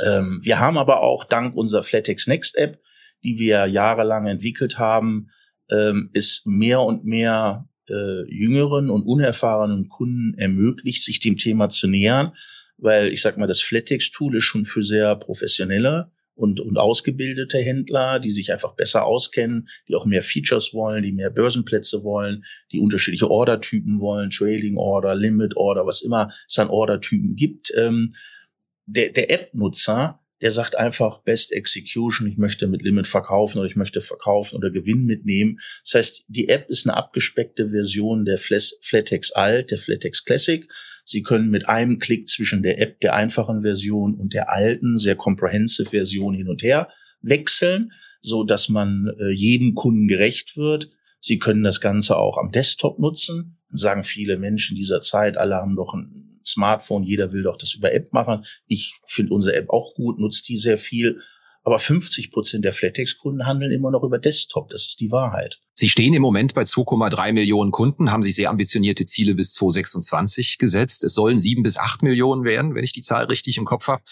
Ähm, 0.04 0.38
wir 0.44 0.60
haben 0.60 0.78
aber 0.78 1.00
auch 1.00 1.24
dank 1.24 1.56
unserer 1.56 1.82
Flatex 1.82 2.28
Next 2.28 2.56
App 2.56 2.80
die 3.22 3.38
wir 3.38 3.66
jahrelang 3.66 4.26
entwickelt 4.26 4.78
haben, 4.78 5.30
ähm, 5.70 6.10
ist 6.12 6.46
mehr 6.46 6.80
und 6.80 7.04
mehr 7.04 7.68
äh, 7.88 8.24
jüngeren 8.28 8.90
und 8.90 9.02
unerfahrenen 9.02 9.88
Kunden 9.88 10.38
ermöglicht, 10.38 11.02
sich 11.02 11.20
dem 11.20 11.36
Thema 11.36 11.68
zu 11.68 11.86
nähern, 11.86 12.32
weil 12.76 13.12
ich 13.12 13.22
sag 13.22 13.36
mal, 13.36 13.46
das 13.46 13.60
Flattex-Tool 13.60 14.36
ist 14.36 14.44
schon 14.44 14.64
für 14.64 14.82
sehr 14.82 15.14
professionelle 15.16 16.10
und, 16.34 16.60
und 16.60 16.78
ausgebildete 16.78 17.58
Händler, 17.58 18.18
die 18.18 18.30
sich 18.30 18.52
einfach 18.52 18.74
besser 18.74 19.04
auskennen, 19.04 19.68
die 19.88 19.94
auch 19.94 20.06
mehr 20.06 20.22
Features 20.22 20.72
wollen, 20.72 21.02
die 21.02 21.12
mehr 21.12 21.30
Börsenplätze 21.30 22.02
wollen, 22.02 22.44
die 22.72 22.80
unterschiedliche 22.80 23.30
Ordertypen 23.30 24.00
wollen, 24.00 24.30
Trading 24.30 24.78
Order, 24.78 25.14
Limit 25.14 25.56
Order, 25.56 25.84
was 25.84 26.00
immer 26.00 26.32
es 26.48 26.58
an 26.58 26.70
Ordertypen 26.70 27.36
gibt. 27.36 27.72
Ähm, 27.76 28.14
der 28.86 29.10
der 29.10 29.30
App-Nutzer 29.30 30.19
der 30.40 30.52
sagt 30.52 30.76
einfach 30.76 31.18
Best 31.22 31.52
Execution, 31.52 32.26
ich 32.26 32.38
möchte 32.38 32.66
mit 32.66 32.82
Limit 32.82 33.06
verkaufen 33.06 33.58
oder 33.58 33.68
ich 33.68 33.76
möchte 33.76 34.00
verkaufen 34.00 34.56
oder 34.56 34.70
Gewinn 34.70 35.04
mitnehmen. 35.04 35.58
Das 35.84 35.94
heißt, 35.94 36.24
die 36.28 36.48
App 36.48 36.68
ist 36.70 36.86
eine 36.86 36.96
abgespeckte 36.96 37.70
Version 37.70 38.24
der 38.24 38.38
Flatex 38.38 39.32
Alt, 39.32 39.70
der 39.70 39.78
Flatex 39.78 40.24
Classic. 40.24 40.66
Sie 41.04 41.22
können 41.22 41.50
mit 41.50 41.68
einem 41.68 41.98
Klick 41.98 42.28
zwischen 42.28 42.62
der 42.62 42.80
App 42.80 43.00
der 43.00 43.14
einfachen 43.14 43.62
Version 43.62 44.14
und 44.14 44.32
der 44.32 44.50
alten, 44.50 44.96
sehr 44.96 45.16
comprehensive 45.16 45.90
Version 45.90 46.34
hin 46.34 46.48
und 46.48 46.62
her 46.62 46.88
wechseln, 47.20 47.92
so 48.22 48.44
dass 48.44 48.68
man 48.68 49.10
äh, 49.18 49.30
jedem 49.30 49.74
Kunden 49.74 50.08
gerecht 50.08 50.56
wird. 50.56 50.88
Sie 51.20 51.38
können 51.38 51.62
das 51.62 51.80
Ganze 51.80 52.16
auch 52.16 52.38
am 52.38 52.50
Desktop 52.50 52.98
nutzen. 52.98 53.58
Sagen 53.68 54.04
viele 54.04 54.38
Menschen 54.38 54.76
dieser 54.76 55.00
Zeit, 55.00 55.36
alle 55.36 55.56
haben 55.56 55.76
doch 55.76 55.94
ein 55.94 56.29
Smartphone, 56.52 57.04
jeder 57.04 57.32
will 57.32 57.42
doch 57.42 57.56
das 57.56 57.74
über 57.74 57.92
App 57.92 58.12
machen. 58.12 58.44
Ich 58.66 58.94
finde 59.06 59.34
unsere 59.34 59.56
App 59.56 59.70
auch 59.70 59.94
gut, 59.94 60.18
nutze 60.18 60.42
die 60.44 60.56
sehr 60.56 60.78
viel. 60.78 61.20
Aber 61.62 61.78
50 61.78 62.30
Prozent 62.30 62.64
der 62.64 62.72
Flatex-Kunden 62.72 63.46
handeln 63.46 63.70
immer 63.70 63.90
noch 63.90 64.02
über 64.02 64.18
Desktop. 64.18 64.70
Das 64.70 64.86
ist 64.86 65.00
die 65.00 65.10
Wahrheit. 65.10 65.60
Sie 65.74 65.90
stehen 65.90 66.14
im 66.14 66.22
Moment 66.22 66.54
bei 66.54 66.62
2,3 66.62 67.32
Millionen 67.32 67.70
Kunden, 67.70 68.10
haben 68.10 68.22
sich 68.22 68.34
sehr 68.34 68.50
ambitionierte 68.50 69.04
Ziele 69.04 69.34
bis 69.34 69.52
2026 69.52 70.58
gesetzt. 70.58 71.04
Es 71.04 71.14
sollen 71.14 71.38
sieben 71.38 71.62
bis 71.62 71.76
acht 71.76 72.02
Millionen 72.02 72.44
werden, 72.44 72.74
wenn 72.74 72.84
ich 72.84 72.92
die 72.92 73.02
Zahl 73.02 73.26
richtig 73.26 73.58
im 73.58 73.66
Kopf 73.66 73.88
habe. 73.88 74.02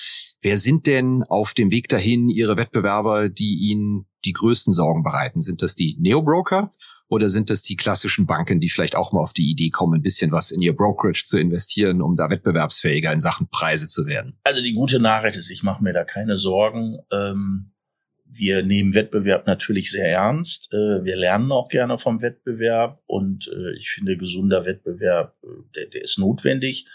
Wer 0.40 0.58
sind 0.58 0.86
denn 0.86 1.24
auf 1.24 1.54
dem 1.54 1.70
Weg 1.70 1.88
dahin 1.88 2.28
Ihre 2.28 2.56
Wettbewerber, 2.56 3.28
die 3.28 3.56
Ihnen 3.70 4.06
die 4.24 4.32
größten 4.32 4.72
Sorgen 4.72 5.02
bereiten? 5.02 5.40
Sind 5.40 5.62
das 5.62 5.74
die 5.74 5.96
Neo-Broker 5.98 6.72
oder 7.08 7.28
sind 7.28 7.50
das 7.50 7.62
die 7.62 7.76
klassischen 7.76 8.26
Banken, 8.26 8.60
die 8.60 8.68
vielleicht 8.68 8.96
auch 8.96 9.12
mal 9.12 9.20
auf 9.20 9.32
die 9.32 9.50
Idee 9.50 9.70
kommen, 9.70 9.94
ein 9.94 10.02
bisschen 10.02 10.30
was 10.30 10.50
in 10.50 10.60
ihr 10.60 10.74
Brokerage 10.74 11.24
zu 11.24 11.38
investieren, 11.38 12.02
um 12.02 12.16
da 12.16 12.28
wettbewerbsfähiger 12.30 13.12
in 13.12 13.20
Sachen 13.20 13.48
Preise 13.48 13.86
zu 13.86 14.06
werden? 14.06 14.38
Also 14.44 14.62
die 14.62 14.74
gute 14.74 15.00
Nachricht 15.00 15.36
ist, 15.36 15.50
ich 15.50 15.62
mache 15.62 15.82
mir 15.82 15.92
da 15.92 16.04
keine 16.04 16.36
Sorgen. 16.36 16.98
Ähm, 17.10 17.72
wir 18.30 18.62
nehmen 18.62 18.94
Wettbewerb 18.94 19.46
natürlich 19.46 19.90
sehr 19.90 20.10
ernst. 20.10 20.72
Äh, 20.72 21.02
wir 21.04 21.16
lernen 21.16 21.50
auch 21.50 21.68
gerne 21.68 21.98
vom 21.98 22.20
Wettbewerb 22.20 23.02
und 23.06 23.48
äh, 23.48 23.76
ich 23.76 23.90
finde, 23.90 24.16
gesunder 24.16 24.66
Wettbewerb, 24.66 25.34
äh, 25.42 25.46
der, 25.74 25.86
der 25.86 26.02
ist 26.02 26.18
notwendig. 26.18 26.86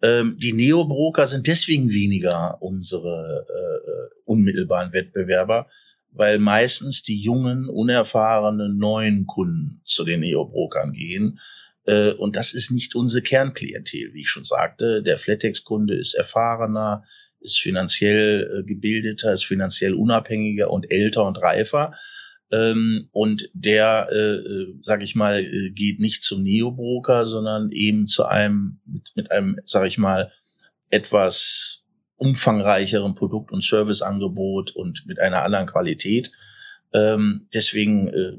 Ähm, 0.00 0.36
die 0.38 0.52
Neo-Broker 0.52 1.26
sind 1.26 1.46
deswegen 1.46 1.90
weniger 1.90 2.62
unsere 2.62 3.46
unmittelbaren 4.26 4.92
Wettbewerber, 4.92 5.68
weil 6.16 6.38
meistens 6.38 7.02
die 7.02 7.20
jungen, 7.20 7.68
unerfahrenen, 7.68 8.76
neuen 8.76 9.26
Kunden 9.26 9.82
zu 9.84 10.04
den 10.04 10.20
Neo-Brokern 10.20 10.92
gehen. 10.92 11.38
Äh, 11.84 12.12
und 12.12 12.36
das 12.36 12.54
ist 12.54 12.70
nicht 12.70 12.94
unsere 12.94 13.22
Kernklientel, 13.22 14.12
wie 14.12 14.22
ich 14.22 14.28
schon 14.28 14.44
sagte. 14.44 15.02
Der 15.02 15.18
Flatex-Kunde 15.18 15.94
ist 15.94 16.14
erfahrener, 16.14 17.04
ist 17.40 17.58
finanziell 17.60 18.50
äh, 18.50 18.64
gebildeter, 18.64 19.32
ist 19.32 19.44
finanziell 19.44 19.94
unabhängiger 19.94 20.70
und 20.70 20.90
älter 20.90 21.26
und 21.26 21.36
reifer. 21.36 21.92
Ähm, 22.50 23.08
und 23.12 23.50
der, 23.52 24.08
äh, 24.10 24.66
sag 24.82 25.02
ich 25.02 25.16
mal, 25.16 25.44
geht 25.72 26.00
nicht 26.00 26.22
zum 26.22 26.42
Neo-Broker, 26.42 27.26
sondern 27.26 27.70
eben 27.72 28.06
zu 28.06 28.24
einem, 28.24 28.80
mit, 28.86 29.12
mit 29.16 29.30
einem, 29.30 29.58
sag 29.66 29.86
ich 29.86 29.98
mal, 29.98 30.32
etwas 30.90 31.82
umfangreicheren 32.16 33.14
Produkt- 33.14 33.52
und 33.52 33.62
Serviceangebot 33.62 34.70
und 34.70 35.04
mit 35.06 35.20
einer 35.20 35.42
anderen 35.42 35.66
Qualität. 35.66 36.32
Ähm, 36.92 37.48
deswegen 37.52 38.08
äh, 38.08 38.38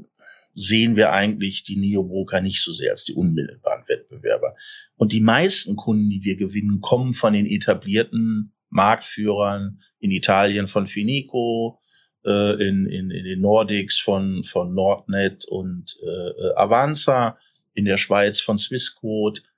sehen 0.53 0.95
wir 0.95 1.13
eigentlich 1.13 1.63
die 1.63 1.77
Neobroker 1.77 2.41
nicht 2.41 2.61
so 2.61 2.71
sehr 2.71 2.91
als 2.91 3.05
die 3.05 3.13
unmittelbaren 3.13 3.87
Wettbewerber. 3.87 4.55
Und 4.95 5.11
die 5.11 5.21
meisten 5.21 5.75
Kunden, 5.75 6.09
die 6.09 6.23
wir 6.23 6.35
gewinnen, 6.35 6.81
kommen 6.81 7.13
von 7.13 7.33
den 7.33 7.45
etablierten 7.45 8.53
Marktführern 8.69 9.81
in 9.99 10.11
Italien 10.11 10.67
von 10.67 10.87
Fineco, 10.87 11.79
äh, 12.25 12.53
in, 12.67 12.87
in, 12.87 13.11
in 13.11 13.23
den 13.23 13.41
Nordics 13.41 13.99
von, 13.99 14.43
von 14.43 14.73
Nordnet 14.73 15.45
und 15.45 15.95
äh, 16.03 16.53
Avanza, 16.55 17.37
in 17.73 17.85
der 17.85 17.97
Schweiz 17.97 18.41
von 18.41 18.57
Swissquote, 18.57 19.41
äh, 19.41 19.56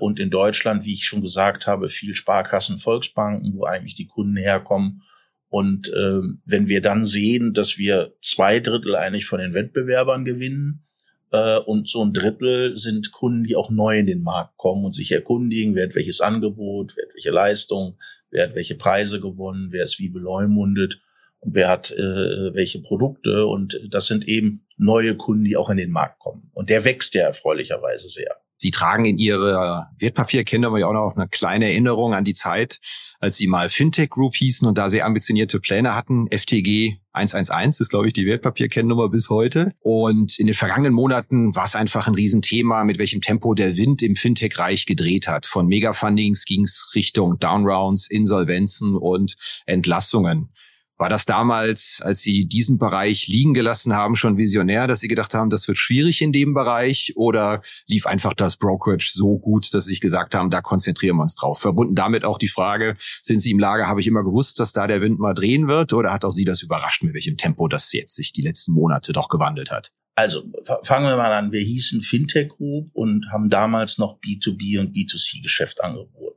und 0.00 0.18
in 0.20 0.30
Deutschland, 0.30 0.84
wie 0.84 0.92
ich 0.92 1.04
schon 1.04 1.20
gesagt 1.20 1.66
habe, 1.66 1.88
viel 1.88 2.14
Sparkassen, 2.14 2.78
Volksbanken, 2.78 3.54
wo 3.54 3.64
eigentlich 3.64 3.94
die 3.94 4.06
Kunden 4.06 4.36
herkommen. 4.36 5.02
Und 5.50 5.88
äh, 5.88 6.20
wenn 6.44 6.68
wir 6.68 6.82
dann 6.82 7.04
sehen, 7.04 7.54
dass 7.54 7.78
wir 7.78 8.14
zwei 8.20 8.60
Drittel 8.60 8.94
eigentlich 8.96 9.26
von 9.26 9.40
den 9.40 9.54
Wettbewerbern 9.54 10.24
gewinnen 10.24 10.84
äh, 11.32 11.58
und 11.58 11.88
so 11.88 12.04
ein 12.04 12.12
Drittel 12.12 12.76
sind 12.76 13.12
Kunden, 13.12 13.44
die 13.44 13.56
auch 13.56 13.70
neu 13.70 13.98
in 13.98 14.06
den 14.06 14.22
Markt 14.22 14.56
kommen 14.56 14.84
und 14.84 14.92
sich 14.92 15.10
erkundigen, 15.12 15.74
wer 15.74 15.86
hat 15.86 15.94
welches 15.94 16.20
Angebot, 16.20 16.94
wer 16.96 17.06
hat 17.06 17.14
welche 17.14 17.30
Leistung, 17.30 17.98
wer 18.30 18.44
hat 18.44 18.54
welche 18.54 18.74
Preise 18.74 19.20
gewonnen, 19.20 19.68
wer 19.70 19.84
ist 19.84 19.98
wie 19.98 20.10
beleumundet 20.10 21.00
und 21.40 21.54
wer 21.54 21.68
hat 21.68 21.90
äh, 21.92 22.54
welche 22.54 22.80
Produkte. 22.80 23.46
Und 23.46 23.80
das 23.90 24.06
sind 24.06 24.28
eben 24.28 24.66
neue 24.76 25.16
Kunden, 25.16 25.44
die 25.44 25.56
auch 25.56 25.70
in 25.70 25.78
den 25.78 25.90
Markt 25.90 26.18
kommen. 26.18 26.50
Und 26.52 26.68
der 26.68 26.84
wächst 26.84 27.14
ja 27.14 27.22
erfreulicherweise 27.22 28.08
sehr. 28.08 28.36
Sie 28.60 28.72
tragen 28.72 29.04
in 29.04 29.18
Ihrer 29.18 29.90
Wertpapierkennung 29.98 30.76
ja 30.76 30.88
auch 30.88 30.92
noch 30.92 31.16
eine 31.16 31.28
kleine 31.28 31.66
Erinnerung 31.66 32.12
an 32.12 32.24
die 32.24 32.34
Zeit, 32.34 32.80
als 33.20 33.36
Sie 33.36 33.46
mal 33.46 33.68
Fintech 33.68 34.10
Group 34.10 34.34
hießen 34.34 34.66
und 34.66 34.76
da 34.76 34.90
sehr 34.90 35.06
ambitionierte 35.06 35.60
Pläne 35.60 35.94
hatten. 35.94 36.26
FTG 36.32 36.96
111 37.12 37.80
ist, 37.80 37.88
glaube 37.88 38.08
ich, 38.08 38.12
die 38.12 38.26
Wertpapierkennnummer 38.26 39.10
bis 39.10 39.30
heute. 39.30 39.72
Und 39.80 40.40
in 40.40 40.46
den 40.46 40.54
vergangenen 40.54 40.92
Monaten 40.92 41.54
war 41.54 41.66
es 41.66 41.76
einfach 41.76 42.08
ein 42.08 42.14
Riesenthema, 42.14 42.82
mit 42.82 42.98
welchem 42.98 43.20
Tempo 43.20 43.54
der 43.54 43.76
Wind 43.76 44.02
im 44.02 44.16
Fintech-Reich 44.16 44.86
gedreht 44.86 45.28
hat. 45.28 45.46
Von 45.46 45.68
Megafundings 45.68 46.44
ging 46.44 46.64
es 46.64 46.92
Richtung 46.96 47.38
Downrounds, 47.38 48.10
Insolvenzen 48.10 48.96
und 48.96 49.36
Entlassungen. 49.66 50.50
War 50.98 51.08
das 51.08 51.24
damals, 51.26 52.00
als 52.02 52.20
Sie 52.22 52.46
diesen 52.46 52.76
Bereich 52.76 53.28
liegen 53.28 53.54
gelassen 53.54 53.94
haben, 53.94 54.16
schon 54.16 54.36
visionär, 54.36 54.88
dass 54.88 54.98
Sie 54.98 55.06
gedacht 55.06 55.32
haben, 55.32 55.48
das 55.48 55.68
wird 55.68 55.78
schwierig 55.78 56.20
in 56.20 56.32
dem 56.32 56.54
Bereich? 56.54 57.12
Oder 57.14 57.62
lief 57.86 58.06
einfach 58.06 58.34
das 58.34 58.56
Brokerage 58.56 59.12
so 59.12 59.38
gut, 59.38 59.72
dass 59.72 59.84
Sie 59.84 59.90
sich 59.90 60.00
gesagt 60.00 60.34
haben, 60.34 60.50
da 60.50 60.60
konzentrieren 60.60 61.16
wir 61.16 61.22
uns 61.22 61.36
drauf? 61.36 61.60
Verbunden 61.60 61.94
damit 61.94 62.24
auch 62.24 62.36
die 62.36 62.48
Frage, 62.48 62.96
sind 63.22 63.38
Sie 63.38 63.52
im 63.52 63.60
Lager, 63.60 63.86
habe 63.86 64.00
ich 64.00 64.08
immer 64.08 64.24
gewusst, 64.24 64.58
dass 64.58 64.72
da 64.72 64.88
der 64.88 65.00
Wind 65.00 65.20
mal 65.20 65.34
drehen 65.34 65.68
wird? 65.68 65.92
Oder 65.92 66.12
hat 66.12 66.24
auch 66.24 66.32
Sie 66.32 66.44
das 66.44 66.62
überrascht, 66.62 67.04
mit 67.04 67.14
welchem 67.14 67.36
Tempo 67.36 67.68
das 67.68 67.92
jetzt 67.92 68.16
sich 68.16 68.32
die 68.32 68.42
letzten 68.42 68.72
Monate 68.72 69.12
doch 69.12 69.28
gewandelt 69.28 69.70
hat? 69.70 69.92
Also 70.16 70.42
fangen 70.82 71.06
wir 71.06 71.16
mal 71.16 71.32
an. 71.32 71.52
Wir 71.52 71.60
hießen 71.60 72.02
Fintech 72.02 72.48
Group 72.48 72.90
und 72.92 73.30
haben 73.30 73.50
damals 73.50 73.98
noch 73.98 74.18
B2B 74.18 74.80
und 74.80 74.92
B2C-Geschäft 74.92 75.80
angeboten. 75.80 76.27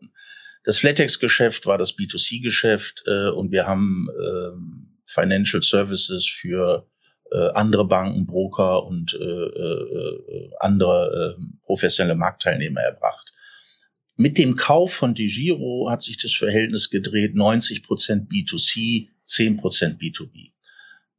Das 0.63 0.79
Flatex-Geschäft 0.79 1.65
war 1.65 1.77
das 1.77 1.97
B2C-Geschäft 1.97 3.03
äh, 3.07 3.29
und 3.29 3.51
wir 3.51 3.65
haben 3.65 4.07
äh, 4.09 4.91
Financial 5.05 5.61
Services 5.61 6.27
für 6.27 6.87
äh, 7.31 7.49
andere 7.53 7.87
Banken, 7.87 8.25
Broker 8.25 8.83
und 8.85 9.13
äh, 9.13 9.23
äh, 9.23 10.51
andere 10.59 11.37
äh, 11.37 11.43
professionelle 11.63 12.15
Marktteilnehmer 12.15 12.81
erbracht. 12.81 13.33
Mit 14.15 14.37
dem 14.37 14.55
Kauf 14.55 14.93
von 14.93 15.15
DeGiro 15.15 15.89
hat 15.89 16.03
sich 16.03 16.17
das 16.17 16.33
Verhältnis 16.33 16.89
gedreht, 16.89 17.33
90 17.33 17.81
Prozent 17.81 18.31
B2C, 18.31 19.07
10 19.23 19.57
Prozent 19.57 19.99
B2B. 19.99 20.51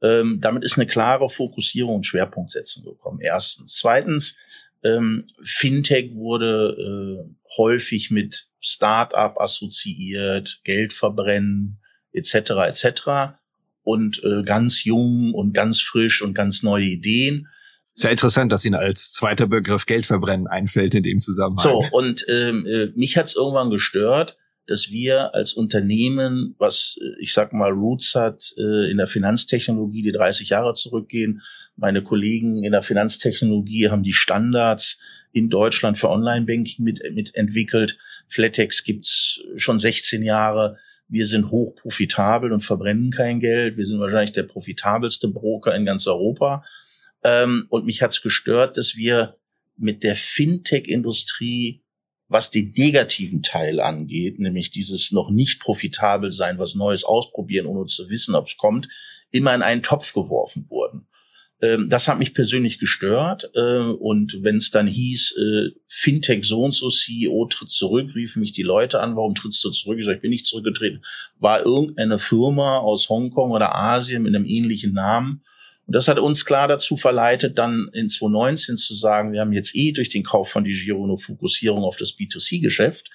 Ähm, 0.02 0.38
damit 0.40 0.64
ist 0.64 0.76
eine 0.76 0.86
klare 0.86 1.28
Fokussierung 1.28 1.96
und 1.96 2.06
Schwerpunktsetzung 2.06 2.84
gekommen. 2.84 3.20
Erstens. 3.20 3.76
Zweitens, 3.76 4.36
ähm, 4.84 5.24
Fintech 5.42 6.14
wurde 6.14 6.76
äh, 6.78 7.34
häufig 7.56 8.10
mit 8.10 8.48
Start-up 8.60 9.40
assoziiert, 9.40 10.60
Geld 10.64 10.92
verbrennen 10.92 11.78
etc. 12.12 12.34
etc. 12.68 13.34
und 13.82 14.22
äh, 14.24 14.42
ganz 14.44 14.84
jung 14.84 15.32
und 15.34 15.52
ganz 15.52 15.80
frisch 15.80 16.22
und 16.22 16.34
ganz 16.34 16.62
neue 16.62 16.84
Ideen. 16.84 17.48
Sehr 17.94 18.10
interessant, 18.10 18.52
dass 18.52 18.64
Ihnen 18.64 18.76
als 18.76 19.12
zweiter 19.12 19.46
Begriff 19.46 19.86
Geld 19.86 20.06
verbrennen 20.06 20.46
einfällt 20.46 20.94
in 20.94 21.02
dem 21.02 21.18
Zusammenhang. 21.18 21.62
So, 21.62 21.84
und 21.90 22.24
ähm, 22.28 22.66
äh, 22.66 22.86
mich 22.94 23.16
hat 23.16 23.26
es 23.26 23.36
irgendwann 23.36 23.70
gestört, 23.70 24.38
dass 24.66 24.90
wir 24.90 25.34
als 25.34 25.52
Unternehmen, 25.52 26.54
was 26.58 26.98
äh, 27.00 27.22
ich 27.22 27.32
sag 27.32 27.52
mal 27.52 27.70
Roots 27.70 28.14
hat 28.14 28.54
äh, 28.56 28.90
in 28.90 28.96
der 28.96 29.06
Finanztechnologie, 29.06 30.02
die 30.02 30.12
30 30.12 30.50
Jahre 30.50 30.72
zurückgehen, 30.72 31.42
meine 31.76 32.02
Kollegen 32.02 32.64
in 32.64 32.72
der 32.72 32.82
Finanztechnologie 32.82 33.88
haben 33.88 34.02
die 34.02 34.12
Standards 34.12 34.98
in 35.32 35.48
Deutschland 35.48 35.98
für 35.98 36.10
Online-Banking 36.10 36.84
mit, 36.84 37.02
mit 37.12 37.34
entwickelt. 37.34 37.98
Flatex 38.28 38.84
gibt's 38.84 39.40
schon 39.56 39.78
16 39.78 40.22
Jahre. 40.22 40.78
Wir 41.08 41.26
sind 41.26 41.50
hoch 41.50 41.74
profitabel 41.74 42.52
und 42.52 42.60
verbrennen 42.60 43.10
kein 43.10 43.40
Geld. 43.40 43.76
Wir 43.76 43.86
sind 43.86 44.00
wahrscheinlich 44.00 44.32
der 44.32 44.44
profitabelste 44.44 45.28
Broker 45.28 45.74
in 45.74 45.84
ganz 45.84 46.06
Europa. 46.06 46.64
Ähm, 47.24 47.66
und 47.68 47.86
mich 47.86 48.02
hat's 48.02 48.22
gestört, 48.22 48.76
dass 48.76 48.96
wir 48.96 49.36
mit 49.76 50.02
der 50.04 50.14
Fintech-Industrie, 50.14 51.82
was 52.28 52.50
den 52.50 52.72
negativen 52.76 53.42
Teil 53.42 53.80
angeht, 53.80 54.38
nämlich 54.38 54.70
dieses 54.70 55.12
noch 55.12 55.30
nicht 55.30 55.60
profitabel 55.60 56.32
sein, 56.32 56.58
was 56.58 56.74
Neues 56.74 57.04
ausprobieren, 57.04 57.66
ohne 57.66 57.86
zu 57.86 58.08
wissen, 58.08 58.34
ob 58.34 58.46
es 58.46 58.56
kommt, 58.56 58.88
immer 59.30 59.54
in 59.54 59.62
einen 59.62 59.82
Topf 59.82 60.12
geworfen 60.12 60.68
wurden. 60.70 61.06
Ähm, 61.62 61.88
das 61.88 62.08
hat 62.08 62.18
mich 62.18 62.34
persönlich 62.34 62.78
gestört. 62.78 63.50
Äh, 63.54 63.78
und 63.78 64.38
wenn 64.42 64.56
es 64.56 64.70
dann 64.70 64.88
hieß, 64.88 65.36
äh, 65.38 65.70
Fintech 65.86 66.44
so 66.44 66.62
und 66.62 66.74
so, 66.74 66.90
CEO 66.90 67.46
tritt 67.46 67.70
zurück, 67.70 68.14
riefen 68.14 68.40
mich 68.40 68.52
die 68.52 68.64
Leute 68.64 69.00
an, 69.00 69.16
warum 69.16 69.34
trittst 69.34 69.64
du 69.64 69.70
zurück? 69.70 69.98
Ich 69.98 70.04
sage, 70.04 70.16
ich 70.16 70.22
bin 70.22 70.30
nicht 70.30 70.46
zurückgetreten. 70.46 71.04
War 71.38 71.64
irgendeine 71.64 72.18
Firma 72.18 72.78
aus 72.78 73.08
Hongkong 73.08 73.52
oder 73.52 73.74
Asien 73.74 74.24
mit 74.24 74.34
einem 74.34 74.44
ähnlichen 74.44 74.92
Namen. 74.92 75.42
Und 75.86 75.94
das 75.94 76.08
hat 76.08 76.18
uns 76.18 76.44
klar 76.44 76.68
dazu 76.68 76.96
verleitet, 76.96 77.58
dann 77.58 77.88
in 77.92 78.08
2019 78.08 78.76
zu 78.76 78.94
sagen, 78.94 79.32
wir 79.32 79.40
haben 79.40 79.52
jetzt 79.52 79.74
eh 79.74 79.92
durch 79.92 80.08
den 80.08 80.22
Kauf 80.22 80.48
von 80.48 80.64
DiGiro 80.64 81.04
eine 81.04 81.16
Fokussierung 81.16 81.84
auf 81.84 81.96
das 81.96 82.16
B2C-Geschäft. 82.16 83.10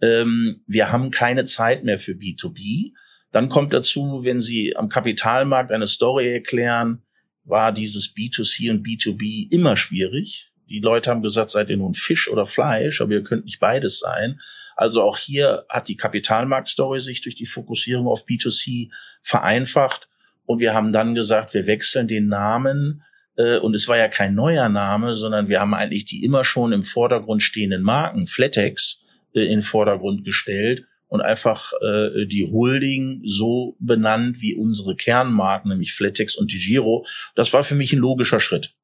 Ähm, 0.00 0.62
wir 0.66 0.90
haben 0.90 1.10
keine 1.10 1.44
Zeit 1.44 1.84
mehr 1.84 1.98
für 1.98 2.12
B2B. 2.12 2.92
Dann 3.30 3.48
kommt 3.48 3.72
dazu, 3.74 4.20
wenn 4.22 4.40
Sie 4.40 4.76
am 4.76 4.88
Kapitalmarkt 4.88 5.70
eine 5.70 5.86
Story 5.86 6.32
erklären, 6.32 7.02
war 7.44 7.72
dieses 7.72 8.14
B2C 8.14 8.70
und 8.70 8.86
B2B 8.86 9.50
immer 9.50 9.76
schwierig. 9.76 10.52
Die 10.68 10.80
Leute 10.80 11.10
haben 11.10 11.22
gesagt, 11.22 11.50
seid 11.50 11.68
ihr 11.68 11.76
nun 11.76 11.94
Fisch 11.94 12.28
oder 12.30 12.46
Fleisch, 12.46 13.00
aber 13.00 13.12
ihr 13.12 13.24
könnt 13.24 13.44
nicht 13.44 13.58
beides 13.58 13.98
sein. 13.98 14.40
Also 14.76 15.02
auch 15.02 15.18
hier 15.18 15.64
hat 15.68 15.88
die 15.88 15.96
Kapitalmarktstory 15.96 17.00
sich 17.00 17.20
durch 17.22 17.34
die 17.34 17.46
Fokussierung 17.46 18.06
auf 18.06 18.24
B2C 18.24 18.90
vereinfacht. 19.20 20.08
Und 20.46 20.60
wir 20.60 20.74
haben 20.74 20.92
dann 20.92 21.14
gesagt, 21.14 21.54
wir 21.54 21.66
wechseln 21.66 22.08
den 22.08 22.28
Namen. 22.28 23.02
Äh, 23.36 23.58
und 23.58 23.74
es 23.74 23.88
war 23.88 23.98
ja 23.98 24.08
kein 24.08 24.34
neuer 24.34 24.68
Name, 24.68 25.16
sondern 25.16 25.48
wir 25.48 25.60
haben 25.60 25.74
eigentlich 25.74 26.04
die 26.04 26.24
immer 26.24 26.44
schon 26.44 26.72
im 26.72 26.84
Vordergrund 26.84 27.42
stehenden 27.42 27.82
Marken, 27.82 28.26
Flatex, 28.26 29.00
äh, 29.34 29.42
in 29.42 29.58
den 29.58 29.62
Vordergrund 29.62 30.24
gestellt 30.24 30.86
und 31.10 31.22
einfach 31.22 31.72
äh, 31.82 32.24
die 32.26 32.48
Holding 32.50 33.20
so 33.24 33.76
benannt 33.80 34.40
wie 34.40 34.54
unsere 34.54 34.94
Kernmarken, 34.94 35.68
nämlich 35.68 35.92
Flatex 35.92 36.36
und 36.36 36.52
Digiro. 36.52 37.04
Das 37.34 37.52
war 37.52 37.64
für 37.64 37.74
mich 37.74 37.92
ein 37.92 37.98
logischer 37.98 38.38
Schritt. 38.38 38.74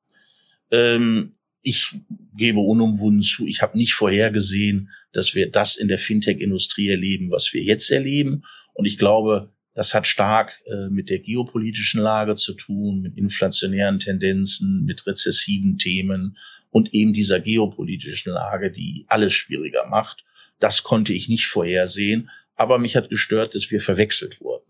Ähm, 0.73 1.31
ich 1.63 1.95
gebe 2.37 2.59
unumwunden 2.59 3.23
zu, 3.23 3.47
ich 3.47 3.63
habe 3.63 3.79
nicht 3.79 3.95
vorhergesehen, 3.95 4.91
dass 5.13 5.37
wir 5.37 5.51
das 5.51 5.77
in 5.77 5.87
der 5.87 6.01
Fintech-Industrie 6.01 6.89
erleben, 6.89 7.31
was 7.31 7.53
wir 7.53 7.63
jetzt 7.63 7.93
erleben. 7.93 8.43
Und 8.75 8.87
ich 8.87 8.99
glaube, 8.99 9.53
das 9.73 9.95
hat 9.95 10.09
stark 10.09 10.61
äh, 10.67 10.89
mit 10.91 11.11
der 11.11 11.21
geopolitischen 11.21 12.01
Lage 12.01 12.35
zu 12.35 12.55
tun, 12.55 13.03
mit 13.03 13.17
inflationären 13.17 14.01
Tendenzen, 14.01 14.85
mit 14.85 15.07
rezessiven 15.07 15.79
Themen 15.79 16.37
und 16.71 16.93
eben 16.93 17.13
dieser 17.13 17.39
geopolitischen 17.39 18.33
Lage, 18.33 18.73
die 18.73 19.05
alles 19.07 19.33
schwieriger 19.33 19.87
macht. 19.87 20.25
Das 20.59 20.83
konnte 20.83 21.13
ich 21.13 21.29
nicht 21.29 21.47
vorhersehen, 21.47 22.31
aber 22.55 22.79
mich 22.79 22.97
hat 22.97 23.11
gestört, 23.11 23.55
dass 23.55 23.71
wir 23.71 23.81
verwechselt 23.81 24.41
wurden. 24.41 24.65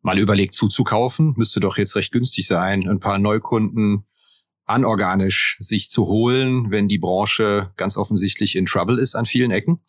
Mal 0.00 0.18
überlegt 0.18 0.54
zuzukaufen, 0.54 1.34
müsste 1.36 1.60
doch 1.60 1.78
jetzt 1.78 1.94
recht 1.96 2.12
günstig 2.12 2.46
sein, 2.46 2.88
ein 2.88 3.00
paar 3.00 3.18
Neukunden 3.18 4.04
anorganisch 4.64 5.56
sich 5.60 5.90
zu 5.90 6.06
holen, 6.06 6.70
wenn 6.70 6.88
die 6.88 6.98
Branche 6.98 7.72
ganz 7.76 7.96
offensichtlich 7.96 8.56
in 8.56 8.66
Trouble 8.66 9.00
ist 9.00 9.14
an 9.14 9.26
vielen 9.26 9.50
Ecken? 9.50 9.80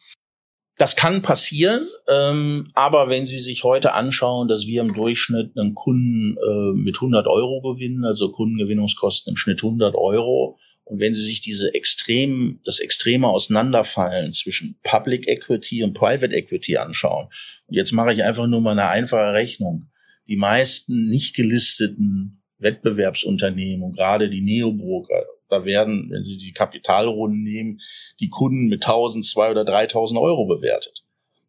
Das 0.78 0.96
kann 0.96 1.22
passieren, 1.22 1.86
ähm, 2.10 2.72
aber 2.74 3.08
wenn 3.08 3.28
Sie 3.28 3.40
sich 3.40 3.64
heute 3.64 3.94
anschauen, 3.94 4.48
dass 4.48 4.66
wir 4.66 4.82
im 4.82 4.94
Durchschnitt 4.94 5.56
einen 5.56 5.76
Kunden 5.76 6.36
äh, 6.36 6.74
mit 6.74 6.98
100 6.98 7.28
Euro 7.28 7.62
gewinnen, 7.62 8.04
also 8.06 8.32
Kundengewinnungskosten 8.32 9.32
im 9.34 9.38
Schnitt 9.38 9.64
100 9.64 9.94
Euro, 9.94 10.58
und 10.94 11.00
wenn 11.00 11.16
Sie 11.16 11.24
sich 11.24 11.42
diese 11.42 11.74
extrem, 11.74 12.60
das 12.66 12.78
extreme 12.78 13.28
Auseinanderfallen 13.28 14.32
zwischen 14.32 14.78
Public 14.84 15.28
Equity 15.28 15.84
und 15.84 15.96
Private 15.96 16.36
Equity 16.36 16.78
anschauen, 16.78 17.30
und 17.66 17.76
jetzt 17.76 17.94
mache 17.94 18.14
ich 18.14 18.24
einfach 18.24 18.46
nur 18.46 18.62
mal 18.62 18.74
eine 18.74 18.90
einfache 18.90 19.34
Rechnung. 19.34 19.88
Die 20.28 20.36
meisten 20.36 21.06
nicht 21.06 21.36
gelisteten 21.36 22.44
Wettbewerbsunternehmen 22.60 23.84
und 23.84 23.96
gerade 23.96 24.30
die 24.30 24.42
Neobroker, 24.42 25.26
da 25.50 25.66
werden, 25.66 26.12
wenn 26.12 26.24
Sie 26.24 26.38
die 26.38 26.52
Kapitalrunden 26.52 27.42
nehmen, 27.42 27.80
die 28.20 28.30
Kunden 28.30 28.68
mit 28.68 28.86
1000, 28.86 29.26
2 29.26 29.50
oder 29.50 29.66
3000 29.66 30.20
Euro 30.20 30.46
bewertet. 30.46 31.04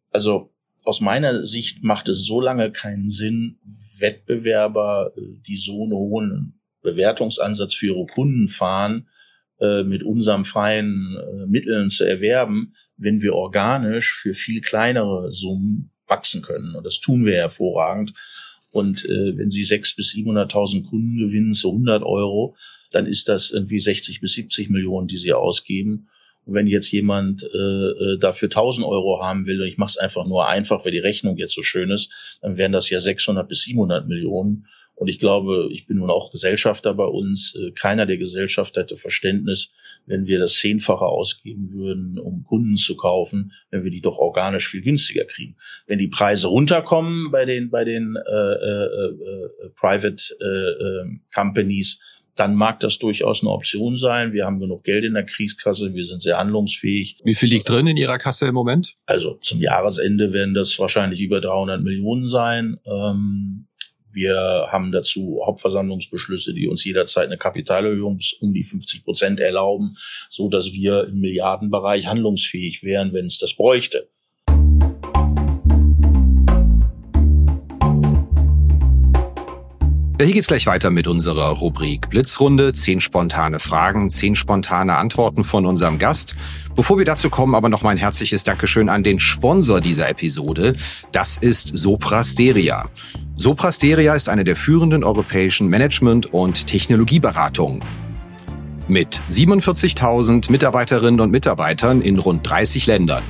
Also 0.09 0.49
aus 0.85 1.01
meiner 1.01 1.45
Sicht 1.45 1.83
macht 1.83 2.09
es 2.09 2.25
so 2.25 2.41
lange 2.41 2.71
keinen 2.71 3.07
Sinn, 3.07 3.59
Wettbewerber, 3.99 5.13
die 5.15 5.57
so 5.57 5.83
einen 5.83 5.93
hohen 5.93 6.59
Bewertungsansatz 6.81 7.75
für 7.75 7.93
ihre 7.93 8.07
Kunden 8.07 8.47
fahren, 8.47 9.07
äh, 9.59 9.83
mit 9.83 10.03
unserem 10.03 10.45
freien 10.45 11.17
äh, 11.17 11.45
Mitteln 11.47 11.89
zu 11.89 12.03
erwerben, 12.03 12.73
wenn 12.97 13.21
wir 13.21 13.35
organisch 13.35 14.13
für 14.13 14.33
viel 14.33 14.61
kleinere 14.61 15.31
Summen 15.31 15.91
wachsen 16.07 16.41
können. 16.41 16.75
Und 16.75 16.85
das 16.85 16.99
tun 16.99 17.25
wir 17.25 17.35
hervorragend. 17.35 18.13
Und 18.71 19.05
äh, 19.05 19.37
wenn 19.37 19.49
Sie 19.49 19.63
sechs 19.63 19.95
bis 19.95 20.13
700.000 20.13 20.83
Kunden 20.83 21.17
gewinnen 21.17 21.53
zu 21.53 21.71
100 21.71 22.03
Euro, 22.03 22.55
dann 22.91 23.05
ist 23.05 23.29
das 23.29 23.51
irgendwie 23.51 23.79
60 23.79 24.21
bis 24.21 24.33
70 24.33 24.69
Millionen, 24.69 25.07
die 25.07 25.17
Sie 25.17 25.33
ausgeben. 25.33 26.09
Und 26.45 26.53
wenn 26.53 26.67
jetzt 26.67 26.91
jemand 26.91 27.43
äh, 27.43 27.57
äh 27.57 28.17
dafür 28.19 28.47
1000 28.47 28.85
Euro 28.85 29.21
haben 29.21 29.45
will, 29.45 29.61
und 29.61 29.67
ich 29.67 29.77
mache 29.77 29.91
es 29.91 29.97
einfach 29.97 30.27
nur 30.27 30.47
einfach, 30.47 30.85
weil 30.85 30.91
die 30.91 30.99
Rechnung 30.99 31.37
jetzt 31.37 31.55
so 31.55 31.63
schön 31.63 31.89
ist, 31.89 32.11
dann 32.41 32.57
wären 32.57 32.71
das 32.71 32.89
ja 32.89 32.99
600 32.99 33.47
bis 33.47 33.63
700 33.63 34.07
Millionen. 34.07 34.67
Und 34.95 35.09
ich 35.09 35.19
glaube, 35.19 35.69
ich 35.71 35.85
bin 35.85 35.97
nun 35.97 36.09
auch 36.09 36.31
Gesellschafter 36.31 36.93
bei 36.93 37.05
uns. 37.05 37.55
Äh, 37.55 37.71
keiner 37.71 38.05
der 38.05 38.17
Gesellschafter 38.17 38.81
hätte 38.81 38.95
Verständnis, 38.95 39.71
wenn 40.05 40.25
wir 40.25 40.39
das 40.39 40.55
Zehnfache 40.55 41.05
ausgeben 41.05 41.71
würden, 41.73 42.17
um 42.17 42.43
Kunden 42.43 42.77
zu 42.77 42.95
kaufen, 42.95 43.51
wenn 43.71 43.83
wir 43.83 43.91
die 43.91 44.01
doch 44.01 44.17
organisch 44.17 44.67
viel 44.67 44.81
günstiger 44.81 45.25
kriegen. 45.25 45.57
Wenn 45.85 45.99
die 45.99 46.07
Preise 46.07 46.47
runterkommen 46.47 47.31
bei 47.31 47.45
den 47.45 47.69
bei 47.69 47.83
den 47.83 48.15
äh, 48.15 48.31
äh, 48.31 48.85
äh, 48.85 49.69
Private 49.75 50.23
äh, 50.39 50.45
äh, 50.45 51.19
Companies, 51.33 51.99
dann 52.35 52.55
mag 52.55 52.79
das 52.81 52.99
durchaus 52.99 53.41
eine 53.41 53.51
Option 53.51 53.97
sein. 53.97 54.33
Wir 54.33 54.45
haben 54.45 54.59
genug 54.59 54.83
Geld 54.83 55.05
in 55.05 55.13
der 55.13 55.25
Kriegskasse, 55.25 55.93
wir 55.93 56.03
sind 56.03 56.21
sehr 56.21 56.37
handlungsfähig. 56.37 57.19
Wie 57.23 57.33
viel 57.33 57.49
liegt 57.49 57.69
drin 57.69 57.87
in 57.87 57.97
Ihrer 57.97 58.17
Kasse 58.17 58.47
im 58.47 58.53
Moment? 58.53 58.95
Also 59.05 59.35
zum 59.41 59.61
Jahresende 59.61 60.33
werden 60.33 60.53
das 60.53 60.77
wahrscheinlich 60.77 61.21
über 61.21 61.39
300 61.39 61.81
Millionen 61.81 62.25
sein. 62.25 62.77
Ähm, 62.85 63.67
wir 64.15 64.67
haben 64.71 64.91
dazu 64.91 65.41
Hauptversammlungsbeschlüsse, 65.45 66.53
die 66.53 66.67
uns 66.67 66.83
jederzeit 66.83 67.27
eine 67.27 67.37
Kapitalerhöhung 67.37 68.17
bis 68.17 68.33
um 68.33 68.53
die 68.53 68.63
50 68.63 69.03
Prozent 69.03 69.39
erlauben, 69.39 69.95
so 70.29 70.49
dass 70.49 70.73
wir 70.73 71.07
im 71.07 71.19
Milliardenbereich 71.19 72.07
handlungsfähig 72.07 72.83
wären, 72.83 73.13
wenn 73.13 73.25
es 73.25 73.37
das 73.37 73.53
bräuchte. 73.55 74.09
Hier 80.23 80.33
geht's 80.33 80.47
gleich 80.47 80.65
weiter 80.65 80.91
mit 80.91 81.07
unserer 81.07 81.49
Rubrik 81.49 82.09
Blitzrunde. 82.09 82.71
Zehn 82.71 83.01
spontane 83.01 83.59
Fragen, 83.59 84.09
zehn 84.09 84.35
spontane 84.35 84.95
Antworten 84.95 85.43
von 85.43 85.65
unserem 85.65 85.99
Gast. 85.99 86.37
Bevor 86.73 86.97
wir 86.97 87.03
dazu 87.03 87.29
kommen, 87.29 87.53
aber 87.53 87.67
noch 87.67 87.83
mal 87.83 87.89
ein 87.89 87.97
herzliches 87.97 88.45
Dankeschön 88.45 88.87
an 88.87 89.03
den 89.03 89.19
Sponsor 89.19 89.81
dieser 89.81 90.07
Episode. 90.07 90.75
Das 91.11 91.37
ist 91.37 91.75
Soprasteria. 91.75 92.89
Soprasteria 93.35 94.15
ist 94.15 94.29
eine 94.29 94.45
der 94.45 94.55
führenden 94.55 95.03
europäischen 95.03 95.67
Management- 95.67 96.33
und 96.33 96.65
Technologieberatungen. 96.65 97.81
Mit 98.87 99.21
47.000 99.29 100.49
Mitarbeiterinnen 100.49 101.19
und 101.19 101.31
Mitarbeitern 101.31 102.01
in 102.01 102.19
rund 102.19 102.47
30 102.49 102.85
Ländern. 102.85 103.23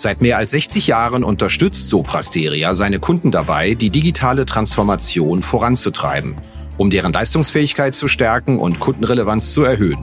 Seit 0.00 0.22
mehr 0.22 0.38
als 0.38 0.52
60 0.52 0.86
Jahren 0.86 1.24
unterstützt 1.24 1.88
Soprasteria 1.88 2.74
seine 2.74 3.00
Kunden 3.00 3.32
dabei, 3.32 3.74
die 3.74 3.90
digitale 3.90 4.46
Transformation 4.46 5.42
voranzutreiben, 5.42 6.36
um 6.76 6.88
deren 6.88 7.12
Leistungsfähigkeit 7.12 7.96
zu 7.96 8.06
stärken 8.06 8.60
und 8.60 8.78
Kundenrelevanz 8.78 9.52
zu 9.52 9.64
erhöhen. 9.64 9.98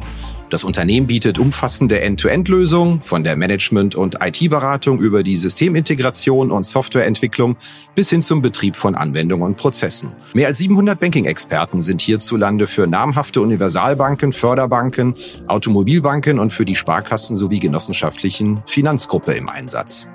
Das 0.52 0.64
Unternehmen 0.64 1.08
bietet 1.08 1.40
umfassende 1.40 2.02
End-to-End-Lösungen 2.02 3.02
von 3.02 3.24
der 3.24 3.36
Management- 3.36 3.96
und 3.96 4.18
IT-Beratung 4.22 5.00
über 5.00 5.24
die 5.24 5.36
Systemintegration 5.38 6.52
und 6.52 6.64
Softwareentwicklung 6.64 7.58
bis 7.96 8.12
hin 8.12 8.22
zum 8.22 8.44
Betrieb 8.44 8.76
von 8.76 8.94
Anwendungen 8.94 9.44
und 9.44 9.58
Prozessen. 9.58 10.12
Mehr 10.36 10.48
als 10.48 10.60
700 10.60 11.00
Banking-Experten 11.00 11.82
sind 11.82 12.00
hierzulande 12.00 12.68
für 12.68 12.86
namhafte 12.86 13.42
Universalbanken, 13.42 14.34
Förderbanken, 14.34 15.16
Automobilbanken 15.48 16.38
und 16.38 16.54
für 16.54 16.66
die 16.66 16.76
Sparkassen 16.76 17.36
sowie 17.36 17.60
genossenschaftlichen 17.60 18.62
Finanzgruppe 18.68 19.34
im 19.34 19.50
Einsatz. 19.50 20.08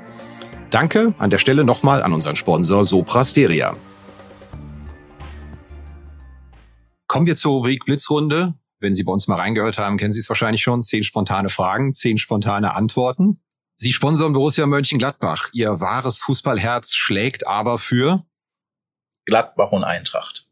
Danke 0.70 1.12
an 1.18 1.30
der 1.30 1.38
Stelle 1.38 1.64
nochmal 1.64 2.04
an 2.04 2.12
unseren 2.12 2.36
Sponsor 2.36 2.84
Sopra 2.84 3.24
Steria. 3.24 3.76
Kommen 7.08 7.26
wir 7.26 7.34
zur 7.34 7.54
Rubrik 7.54 7.84
Blitzrunde. 7.84 8.54
Wenn 8.80 8.94
Sie 8.94 9.04
bei 9.04 9.12
uns 9.12 9.28
mal 9.28 9.36
reingehört 9.36 9.78
haben, 9.78 9.98
kennen 9.98 10.12
Sie 10.12 10.20
es 10.20 10.28
wahrscheinlich 10.28 10.62
schon. 10.62 10.82
Zehn 10.82 11.04
spontane 11.04 11.50
Fragen, 11.50 11.92
zehn 11.92 12.18
spontane 12.18 12.74
Antworten. 12.74 13.40
Sie 13.76 13.92
sponsern 13.92 14.32
Borussia 14.32 14.66
Mönchengladbach. 14.66 15.50
Ihr 15.52 15.80
wahres 15.80 16.18
Fußballherz 16.18 16.94
schlägt 16.94 17.46
aber 17.46 17.78
für 17.78 18.24
Gladbach 19.26 19.72
und 19.72 19.84
Eintracht. 19.84 20.46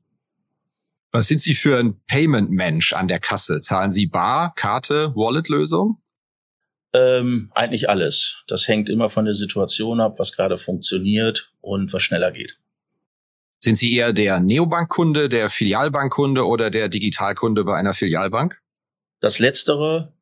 Was 1.11 1.27
sind 1.27 1.41
Sie 1.41 1.55
für 1.55 1.79
ein 1.79 2.01
Payment-Mensch 2.07 2.93
an 2.93 3.09
der 3.09 3.19
Kasse? 3.19 3.63
Zahlen 3.63 3.91
Sie 3.91 4.07
bar, 4.07 4.55
Karte, 4.55 5.15
Wallet-Lösung? 5.15 6.03
Ähm, 6.93 7.51
eigentlich 7.55 7.89
alles. 7.89 8.45
Das 8.47 8.69
hängt 8.69 8.91
immer 8.91 9.09
von 9.09 9.25
der 9.25 9.35
Situation 9.35 10.01
ab, 10.01 10.19
was 10.19 10.33
gerade 10.33 10.59
funktioniert 10.59 11.53
und 11.61 11.93
was 11.93 12.03
schneller 12.03 12.31
geht. 12.31 12.59
Sind 13.69 13.77
Sie 13.77 13.95
eher 13.95 14.15
der 14.15 14.41
Neobankkunde, 14.41 15.29
der 15.29 15.51
Filialbankkunde 15.51 16.47
oder 16.47 16.71
der 16.71 16.89
Digitalkunde 16.89 17.65
bei 17.65 17.77
einer 17.77 17.93
Filialbank? 17.93 18.59
Das 19.21 19.41
Letztere, 19.41 20.15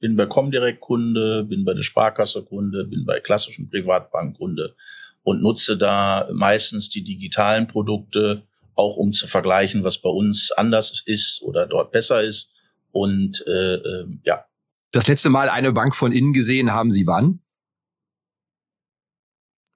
bin 0.00 0.16
bei 0.16 0.24
Comdirect 0.24 0.80
Kunde, 0.80 1.44
bin 1.44 1.66
bei 1.66 1.74
der 1.74 1.82
Sparkasse 1.82 2.42
Kunde, 2.44 2.86
bin 2.86 3.04
bei 3.04 3.20
klassischen 3.20 3.68
Privatbank 3.68 4.38
Kunde 4.38 4.74
und 5.22 5.42
nutze 5.42 5.76
da 5.76 6.30
meistens 6.32 6.88
die 6.88 7.04
digitalen 7.04 7.66
Produkte, 7.66 8.44
auch 8.74 8.96
um 8.96 9.12
zu 9.12 9.26
vergleichen, 9.26 9.84
was 9.84 9.98
bei 9.98 10.08
uns 10.08 10.50
anders 10.52 11.02
ist 11.04 11.42
oder 11.42 11.66
dort 11.66 11.92
besser 11.92 12.22
ist. 12.22 12.52
Und 12.90 13.46
äh, 13.46 13.74
äh, 13.74 14.06
ja. 14.24 14.46
Das 14.92 15.08
letzte 15.08 15.28
Mal 15.28 15.50
eine 15.50 15.74
Bank 15.74 15.94
von 15.94 16.10
innen 16.10 16.32
gesehen 16.32 16.72
haben 16.72 16.90
Sie 16.90 17.06
wann? 17.06 17.40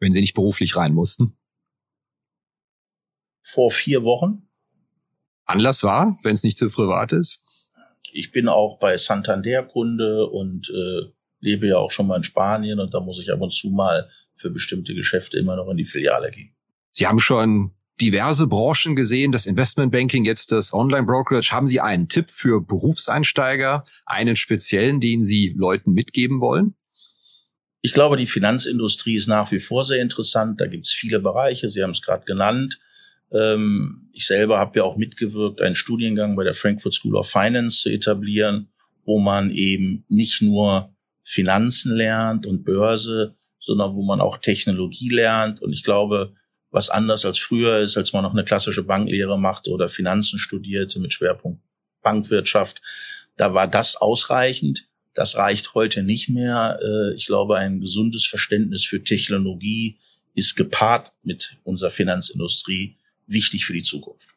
Wenn 0.00 0.12
Sie 0.12 0.22
nicht 0.22 0.32
beruflich 0.32 0.76
rein 0.76 0.94
mussten? 0.94 1.36
Vor 3.42 3.70
vier 3.70 4.02
Wochen. 4.04 4.48
Anlass 5.44 5.82
war, 5.82 6.18
wenn 6.22 6.34
es 6.34 6.44
nicht 6.44 6.56
zu 6.56 6.70
privat 6.70 7.12
ist? 7.12 7.40
Ich 8.12 8.30
bin 8.30 8.48
auch 8.48 8.78
bei 8.78 8.96
Santander 8.96 9.62
Kunde 9.64 10.26
und 10.26 10.70
äh, 10.70 11.12
lebe 11.40 11.66
ja 11.66 11.76
auch 11.76 11.90
schon 11.90 12.06
mal 12.06 12.16
in 12.16 12.24
Spanien 12.24 12.78
und 12.78 12.94
da 12.94 13.00
muss 13.00 13.20
ich 13.20 13.32
ab 13.32 13.40
und 13.40 13.52
zu 13.52 13.68
mal 13.68 14.08
für 14.32 14.50
bestimmte 14.50 14.94
Geschäfte 14.94 15.38
immer 15.38 15.56
noch 15.56 15.68
in 15.68 15.76
die 15.76 15.84
Filiale 15.84 16.30
gehen. 16.30 16.54
Sie 16.90 17.06
haben 17.06 17.18
schon 17.18 17.72
diverse 18.00 18.46
Branchen 18.46 18.96
gesehen, 18.96 19.32
das 19.32 19.46
Investmentbanking, 19.46 20.24
jetzt 20.24 20.52
das 20.52 20.72
Online-Brokerage. 20.72 21.52
Haben 21.52 21.66
Sie 21.66 21.80
einen 21.80 22.08
Tipp 22.08 22.30
für 22.30 22.60
Berufseinsteiger, 22.60 23.84
einen 24.06 24.36
speziellen, 24.36 25.00
den 25.00 25.22
Sie 25.22 25.54
Leuten 25.56 25.92
mitgeben 25.92 26.40
wollen? 26.40 26.74
Ich 27.80 27.92
glaube, 27.92 28.16
die 28.16 28.26
Finanzindustrie 28.26 29.16
ist 29.16 29.26
nach 29.26 29.50
wie 29.50 29.60
vor 29.60 29.84
sehr 29.84 30.00
interessant. 30.00 30.60
Da 30.60 30.66
gibt 30.66 30.86
es 30.86 30.92
viele 30.92 31.20
Bereiche. 31.20 31.68
Sie 31.68 31.82
haben 31.82 31.90
es 31.90 32.02
gerade 32.02 32.24
genannt. 32.24 32.78
Ähm, 33.32 34.10
ich 34.12 34.26
selber 34.26 34.58
habe 34.58 34.78
ja 34.78 34.84
auch 34.84 34.96
mitgewirkt, 34.96 35.60
einen 35.62 35.74
Studiengang 35.74 36.36
bei 36.36 36.44
der 36.44 36.54
Frankfurt 36.54 36.94
School 36.94 37.16
of 37.16 37.30
Finance 37.30 37.80
zu 37.82 37.88
etablieren, 37.88 38.68
wo 39.04 39.18
man 39.18 39.50
eben 39.50 40.04
nicht 40.08 40.42
nur 40.42 40.94
Finanzen 41.22 41.96
lernt 41.96 42.46
und 42.46 42.64
Börse, 42.64 43.36
sondern 43.58 43.94
wo 43.94 44.04
man 44.04 44.20
auch 44.20 44.38
Technologie 44.38 45.08
lernt. 45.08 45.62
Und 45.62 45.72
ich 45.72 45.82
glaube, 45.82 46.32
was 46.70 46.90
anders 46.90 47.24
als 47.24 47.38
früher 47.38 47.78
ist, 47.78 47.96
als 47.96 48.12
man 48.12 48.22
noch 48.22 48.32
eine 48.32 48.44
klassische 48.44 48.82
Banklehre 48.82 49.38
machte 49.38 49.70
oder 49.70 49.88
Finanzen 49.88 50.38
studierte 50.38 50.98
mit 50.98 51.12
Schwerpunkt 51.12 51.62
Bankwirtschaft, 52.02 52.82
da 53.36 53.54
war 53.54 53.68
das 53.68 53.96
ausreichend. 53.96 54.88
Das 55.14 55.36
reicht 55.36 55.74
heute 55.74 56.02
nicht 56.02 56.28
mehr. 56.28 56.78
Äh, 56.82 57.14
ich 57.14 57.26
glaube, 57.26 57.56
ein 57.56 57.80
gesundes 57.80 58.26
Verständnis 58.26 58.84
für 58.84 59.04
Technologie 59.04 59.98
ist 60.34 60.56
gepaart 60.56 61.12
mit 61.22 61.56
unserer 61.62 61.90
Finanzindustrie 61.90 62.96
wichtig 63.26 63.64
für 63.64 63.72
die 63.72 63.82
Zukunft. 63.82 64.30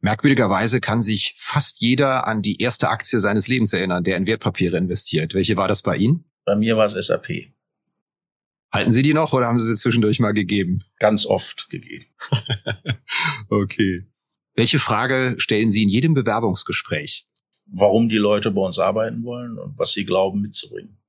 Merkwürdigerweise 0.00 0.80
kann 0.80 1.02
sich 1.02 1.34
fast 1.36 1.80
jeder 1.80 2.26
an 2.26 2.40
die 2.40 2.60
erste 2.60 2.88
Aktie 2.88 3.20
seines 3.20 3.48
Lebens 3.48 3.72
erinnern, 3.72 4.02
der 4.02 4.16
in 4.16 4.26
Wertpapiere 4.26 4.78
investiert. 4.78 5.34
Welche 5.34 5.56
war 5.56 5.68
das 5.68 5.82
bei 5.82 5.96
Ihnen? 5.96 6.24
Bei 6.44 6.56
mir 6.56 6.76
war 6.76 6.86
es 6.86 6.92
SAP. 6.92 7.52
Halten 8.72 8.92
Sie 8.92 9.02
die 9.02 9.14
noch 9.14 9.32
oder 9.32 9.46
haben 9.46 9.58
Sie 9.58 9.66
sie 9.66 9.76
zwischendurch 9.76 10.20
mal 10.20 10.32
gegeben? 10.32 10.82
Ganz 10.98 11.26
oft 11.26 11.68
gegeben. 11.70 12.06
okay. 13.48 14.06
Welche 14.54 14.78
Frage 14.78 15.34
stellen 15.38 15.68
Sie 15.68 15.82
in 15.82 15.88
jedem 15.88 16.14
Bewerbungsgespräch? 16.14 17.26
Warum 17.66 18.08
die 18.08 18.16
Leute 18.16 18.50
bei 18.50 18.62
uns 18.62 18.78
arbeiten 18.78 19.22
wollen 19.24 19.58
und 19.58 19.78
was 19.78 19.92
sie 19.92 20.04
glauben 20.04 20.40
mitzubringen. 20.40 20.99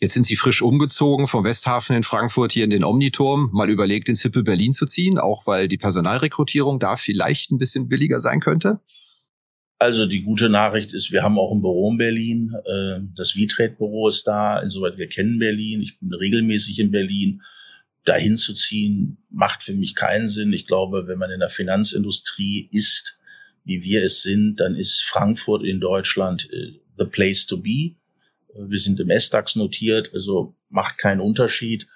Jetzt 0.00 0.14
sind 0.14 0.26
Sie 0.26 0.36
frisch 0.36 0.62
umgezogen 0.62 1.26
vom 1.26 1.42
Westhafen 1.42 1.96
in 1.96 2.04
Frankfurt 2.04 2.52
hier 2.52 2.62
in 2.62 2.70
den 2.70 2.84
Omniturm. 2.84 3.50
Mal 3.52 3.68
überlegt, 3.68 4.08
ins 4.08 4.22
Hippe 4.22 4.44
Berlin 4.44 4.72
zu 4.72 4.86
ziehen, 4.86 5.18
auch 5.18 5.46
weil 5.46 5.66
die 5.66 5.76
Personalrekrutierung 5.76 6.78
da 6.78 6.96
vielleicht 6.96 7.50
ein 7.50 7.58
bisschen 7.58 7.88
billiger 7.88 8.20
sein 8.20 8.38
könnte? 8.40 8.80
Also 9.80 10.06
die 10.06 10.22
gute 10.22 10.48
Nachricht 10.48 10.92
ist, 10.92 11.10
wir 11.10 11.22
haben 11.22 11.38
auch 11.38 11.52
ein 11.52 11.62
Büro 11.62 11.90
in 11.90 11.98
Berlin. 11.98 12.52
Äh, 12.64 13.00
das 13.16 13.32
V-Trade-Büro 13.32 14.08
ist 14.08 14.24
da. 14.26 14.60
Insoweit 14.60 14.98
wir 14.98 15.08
kennen 15.08 15.38
Berlin. 15.40 15.82
Ich 15.82 15.98
bin 15.98 16.14
regelmäßig 16.14 16.78
in 16.78 16.92
Berlin. 16.92 17.42
Dahin 18.04 18.36
zu 18.36 18.54
ziehen 18.54 19.18
macht 19.30 19.64
für 19.64 19.74
mich 19.74 19.96
keinen 19.96 20.28
Sinn. 20.28 20.52
Ich 20.52 20.66
glaube, 20.66 21.08
wenn 21.08 21.18
man 21.18 21.30
in 21.30 21.40
der 21.40 21.48
Finanzindustrie 21.48 22.68
ist, 22.70 23.18
wie 23.64 23.82
wir 23.82 24.04
es 24.04 24.22
sind, 24.22 24.56
dann 24.60 24.76
ist 24.76 25.02
Frankfurt 25.02 25.64
in 25.64 25.80
Deutschland 25.80 26.48
äh, 26.52 26.72
the 26.96 27.04
place 27.04 27.46
to 27.46 27.56
be. 27.56 27.94
Wir 28.66 28.78
sind 28.78 28.98
im 29.00 29.10
S-DAX 29.10 29.56
notiert, 29.56 30.10
also 30.12 30.56
macht 30.68 30.98
keinen 30.98 31.20
Unterschied. 31.20 31.86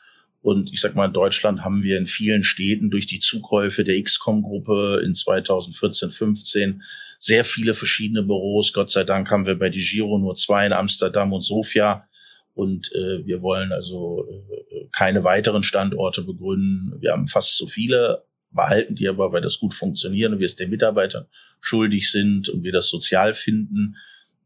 Und 0.40 0.72
ich 0.72 0.81
sag 0.81 0.94
mal, 0.94 1.07
in 1.07 1.12
Deutschland 1.12 1.64
haben 1.64 1.83
wir 1.83 1.98
in 1.98 2.07
vielen 2.07 2.42
Städten 2.42 2.90
durch 2.90 3.07
die 3.07 3.20
Zukäufe 3.20 3.85
der 3.85 4.03
XCOM-Gruppe 4.03 5.01
in 5.05 5.14
2014, 5.14 6.11
15 6.11 6.83
sehr 7.18 7.44
viele 7.44 7.75
verschiedene 7.75 8.25
Büros. 8.25 8.72
Gott 8.72 8.90
sei 8.90 9.05
Dank 9.05 9.31
haben 9.31 9.46
wir 9.46 9.57
bei 9.57 9.68
Digiro 9.68 10.18
nur 10.18 10.35
zwei 10.35 10.66
in 10.66 10.72
Amsterdam 10.72 11.33
und 11.33 11.42
Sofia. 11.42 12.09
Und 12.55 12.92
äh, 12.92 13.25
wir 13.25 13.42
wollen 13.42 13.72
also 13.72 14.27
äh, 14.29 14.88
keine 14.90 15.22
weiteren 15.22 15.62
Standorte 15.62 16.22
begründen. 16.22 17.01
Wir 17.01 17.12
haben 17.12 17.29
fast 17.29 17.57
so 17.57 17.68
viele, 17.68 18.25
behalten 18.51 18.96
die 18.96 19.09
aber, 19.09 19.33
weil 19.33 19.40
das 19.40 19.61
gut 19.61 19.72
funktioniert 19.72 20.33
und 20.33 20.40
wir 20.40 20.46
es 20.46 20.57
den 20.57 20.70
Mitarbeitern 20.70 21.27
schuldig 21.61 22.11
sind 22.11 22.48
und 22.48 22.64
wir 22.64 22.72
das 22.72 22.88
sozial 22.88 23.35
finden. 23.35 23.96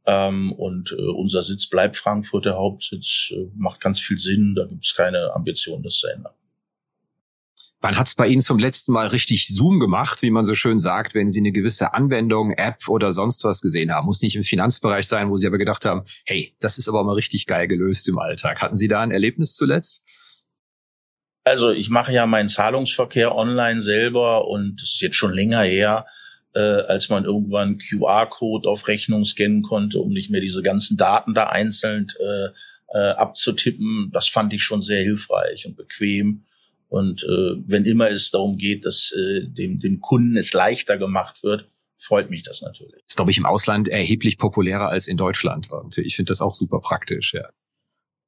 Ähm, 0.07 0.53
und 0.53 0.93
äh, 0.93 1.03
unser 1.03 1.43
Sitz 1.43 1.67
bleibt 1.67 1.97
Frankfurt, 1.97 2.45
der 2.45 2.57
Hauptsitz, 2.57 3.33
äh, 3.33 3.49
macht 3.57 3.81
ganz 3.81 3.99
viel 4.01 4.19
Sinn. 4.19 4.55
Da 4.55 4.65
gibt 4.65 4.85
es 4.85 4.95
keine 4.95 5.35
Ambition, 5.35 5.83
das 5.83 5.95
zu 5.95 6.07
ändern. 6.07 6.33
Wann 7.81 7.99
hat 7.99 8.07
es 8.07 8.15
bei 8.15 8.27
Ihnen 8.27 8.41
zum 8.41 8.59
letzten 8.59 8.93
Mal 8.93 9.09
richtig 9.09 9.49
Zoom 9.49 9.81
gemacht, 9.81 10.23
wie 10.23 10.31
man 10.31 10.45
so 10.45 10.55
schön 10.55 10.79
sagt, 10.79 11.15
wenn 11.15 11.29
Sie 11.29 11.41
eine 11.41 11.53
gewisse 11.53 11.93
Anwendung, 11.93 12.53
App 12.53 12.89
oder 12.89 13.13
sonst 13.13 13.45
was 13.45 13.61
gesehen 13.61 13.93
haben? 13.93 14.07
Muss 14.07 14.23
nicht 14.23 14.37
im 14.37 14.45
Finanzbereich 14.45 15.07
sein, 15.07 15.29
wo 15.29 15.37
Sie 15.37 15.47
aber 15.47 15.59
gedacht 15.59 15.85
haben, 15.85 16.05
hey, 16.25 16.55
das 16.59 16.79
ist 16.79 16.89
aber 16.89 17.05
mal 17.05 17.15
richtig 17.15 17.47
geil 17.47 17.69
gelöst 17.69 18.09
im 18.09 18.19
Alltag. 18.19 18.61
Hatten 18.61 18.77
Sie 18.77 18.89
da 18.89 19.03
ein 19.03 19.11
Erlebnis 19.11 19.55
zuletzt? 19.55 20.05
Also 21.45 21.71
ich 21.71 21.91
mache 21.91 22.13
ja 22.13 22.27
meinen 22.27 22.49
Zahlungsverkehr 22.49 23.35
online 23.35 23.81
selber 23.81 24.49
und 24.49 24.81
das 24.81 24.95
ist 24.95 25.01
jetzt 25.01 25.17
schon 25.17 25.33
länger 25.33 25.63
her 25.63 26.07
äh, 26.57 26.87
als 26.89 27.11
man 27.11 27.25
irgendwann 27.25 27.77
QR-Code 27.77 28.69
auf 28.69 28.89
Rechnung 28.89 29.25
scannen 29.27 29.63
konnte, 29.63 30.01
um 30.01 30.11
nicht 30.11 30.31
mehr 30.31 30.41
diese 30.41 30.63
ganzen 30.63 30.97
Daten 30.97 31.35
da 31.35 31.49
einzeln 31.49 32.07
äh, 32.19 32.49
äh, 32.99 33.11
abzutippen. 33.11 34.11
Das 34.13 34.29
fand 34.29 34.55
ich 34.55 34.63
schon 34.63 34.81
sehr 34.81 35.03
hilfreich 35.03 35.67
und 35.67 35.77
bequem. 35.77 36.45
Und 36.89 37.25
äh, 37.25 37.57
wenn 37.67 37.85
immer 37.85 38.11
es 38.11 38.31
darum 38.31 38.57
geht, 38.57 38.87
dass 38.87 39.13
äh, 39.13 39.47
dem, 39.47 39.81
dem 39.81 40.01
Kunden 40.01 40.37
es 40.37 40.55
leichter 40.55 40.97
gemacht 40.97 41.43
wird, 41.43 41.69
freut 41.97 42.31
mich 42.31 42.43
das 42.43 42.63
natürlich. 42.63 43.03
Ist, 43.07 43.17
glaube 43.17 43.33
ich, 43.33 43.39
im 43.39 43.47
Ausland 43.47 43.89
erheblich 43.89 44.39
populärer 44.39 44.89
als 44.89 45.09
in 45.09 45.19
Deutschland. 45.19 45.71
Und 45.71 45.99
ich 45.99 46.17
finde 46.17 46.31
das 46.31 46.41
auch 46.41 46.55
super 46.55 46.81
praktisch, 46.81 47.35
ja. 47.35 47.49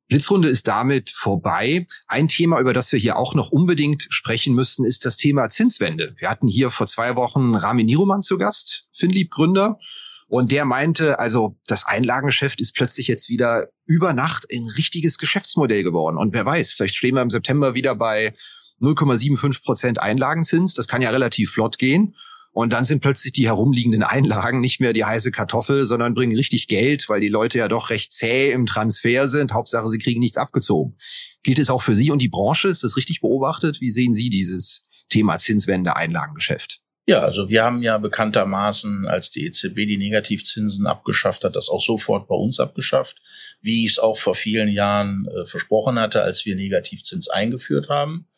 Blitzrunde 0.09 0.49
ist 0.49 0.67
damit 0.67 1.11
vorbei. 1.11 1.87
Ein 2.07 2.29
Thema, 2.29 2.61
über 2.61 2.73
das 2.73 2.93
wir 2.93 2.99
hier 2.99 3.19
auch 3.19 3.35
noch 3.35 3.51
unbedingt 3.51 4.07
sprechen 4.09 4.55
müssen, 4.55 4.87
ist 4.87 5.05
das 5.05 5.19
Thema 5.19 5.51
Zinswende. 5.51 6.15
Wir 6.17 6.31
hatten 6.31 6.49
hier 6.49 6.71
vor 6.71 6.87
zwei 6.87 7.15
Wochen 7.15 7.55
Rami 7.55 7.85
Niroman 7.85 8.23
zu 8.23 8.39
Gast, 8.39 8.87
Finlieb 8.93 9.31
Gründer. 9.31 9.79
Und 10.27 10.51
der 10.51 10.65
meinte, 10.65 11.19
also 11.19 11.59
das 11.67 11.87
Einlagengeschäft 11.87 12.61
ist 12.61 12.75
plötzlich 12.75 13.07
jetzt 13.07 13.29
wieder 13.29 13.69
über 13.87 14.13
Nacht 14.13 14.47
ein 14.53 14.67
richtiges 14.77 15.19
Geschäftsmodell 15.19 15.83
geworden. 15.83 16.17
Und 16.17 16.33
wer 16.33 16.45
weiß, 16.45 16.73
vielleicht 16.73 16.97
stehen 16.97 17.15
wir 17.15 17.23
im 17.23 17.31
September 17.31 17.75
wieder 17.75 17.95
bei 17.95 18.35
0,75 18.81 19.63
Prozent 19.63 20.01
Einlagenzins. 20.01 20.75
Das 20.75 20.89
kann 20.89 21.03
ja 21.03 21.11
relativ 21.11 21.53
flott 21.53 21.79
gehen. 21.79 22.15
Und 22.53 22.73
dann 22.73 22.85
sind 22.85 23.01
plötzlich 23.01 23.33
die 23.33 23.47
herumliegenden 23.47 24.03
Einlagen 24.03 24.61
nicht 24.61 24.81
mehr 24.81 24.93
die 24.93 25.05
heiße 25.05 25.31
Kartoffel, 25.31 25.85
sondern 25.85 26.15
bringen 26.15 26.37
richtig 26.37 26.67
Geld, 26.67 27.09
weil 27.09 27.21
die 27.21 27.29
Leute 27.29 27.59
ja 27.59 27.69
doch 27.69 27.91
recht 27.91 28.13
zäh 28.13 28.51
im 28.51 28.67
Transfer 28.67 29.29
sind. 29.29 29.53
Hauptsache, 29.53 29.89
sie 29.89 29.99
kriegen 29.99 30.21
nichts 30.21 30.37
abgezogen. 30.37 30.97
Gilt 31.43 31.59
es 31.59 31.71
auch 31.71 31.83
für 31.83 31.95
Sie 31.95 32.11
und 32.11 32.21
die 32.21 32.29
Branche? 32.29 32.69
Ist 32.69 32.85
das 32.85 32.97
richtig 32.97 33.21
beobachtet? 33.21 33.81
Wie 33.81 33.91
sehen 33.91 34.13
Sie 34.13 34.29
dieses 34.29 34.87
Thema 35.09 35.39
Zinswende, 35.39 35.97
Einlagengeschäft? 35.97 36.81
Ja, 37.09 37.23
also 37.23 37.49
wir 37.49 37.65
haben 37.65 37.81
ja 37.81 37.97
bekanntermaßen, 37.97 39.07
als 39.07 39.31
die 39.31 39.47
EZB 39.47 39.87
die 39.87 39.97
Negativzinsen 39.97 40.87
abgeschafft 40.87 41.43
hat, 41.43 41.57
das 41.57 41.71
auch 41.71 41.81
sofort 41.81 42.29
bei 42.29 42.35
uns 42.35 42.61
abgeschafft, 42.61 43.23
wie 43.63 43.87
ich 43.87 43.93
es 43.93 43.99
auch 43.99 44.19
vor 44.19 44.35
vielen 44.35 44.69
Jahren 44.69 45.27
äh, 45.27 45.47
versprochen 45.47 45.99
hatte, 45.99 46.21
als 46.21 46.45
wir 46.45 46.55
Negativzins 46.55 47.31
eingeführt 47.31 47.89
haben. 47.89 48.29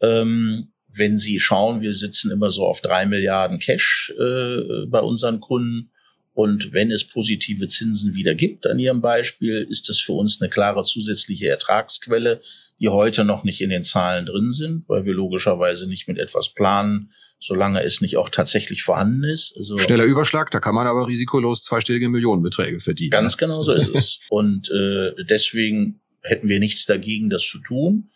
Ähm, 0.00 0.72
wenn 0.98 1.18
Sie 1.18 1.40
schauen, 1.40 1.80
wir 1.80 1.94
sitzen 1.94 2.30
immer 2.30 2.50
so 2.50 2.64
auf 2.64 2.80
drei 2.80 3.06
Milliarden 3.06 3.58
Cash 3.58 4.12
äh, 4.18 4.86
bei 4.86 5.00
unseren 5.00 5.40
Kunden 5.40 5.90
Und 6.36 6.74
wenn 6.74 6.90
es 6.90 7.02
positive 7.02 7.66
Zinsen 7.66 8.14
wieder 8.14 8.34
gibt, 8.34 8.66
an 8.66 8.78
Ihrem 8.78 9.00
Beispiel, 9.00 9.66
ist 9.70 9.88
das 9.88 9.98
für 9.98 10.12
uns 10.12 10.38
eine 10.38 10.50
klare 10.50 10.84
zusätzliche 10.84 11.48
Ertragsquelle, 11.48 12.42
die 12.78 12.90
heute 12.90 13.24
noch 13.24 13.42
nicht 13.42 13.62
in 13.62 13.70
den 13.70 13.82
Zahlen 13.82 14.26
drin 14.26 14.52
sind, 14.52 14.86
weil 14.86 15.06
wir 15.06 15.14
logischerweise 15.14 15.88
nicht 15.88 16.08
mit 16.08 16.18
etwas 16.18 16.50
planen, 16.52 17.10
solange 17.40 17.82
es 17.82 18.02
nicht 18.02 18.18
auch 18.18 18.28
tatsächlich 18.28 18.82
vorhanden 18.82 19.24
ist. 19.24 19.54
Also 19.56 19.78
Schneller 19.78 20.04
Überschlag, 20.04 20.50
da 20.50 20.60
kann 20.60 20.74
man 20.74 20.86
aber 20.86 21.08
risikolos 21.08 21.64
zweistellige 21.64 22.10
Millionenbeträge 22.10 22.80
verdienen. 22.80 23.12
Ganz 23.12 23.38
genau 23.38 23.62
so 23.62 23.72
ist 23.72 23.94
es. 23.94 24.20
Und 24.28 24.70
äh, 24.70 25.14
deswegen 25.24 26.02
hätten 26.20 26.50
wir 26.50 26.60
nichts 26.60 26.84
dagegen, 26.84 27.30
das 27.30 27.44
zu 27.44 27.60
tun. 27.60 28.10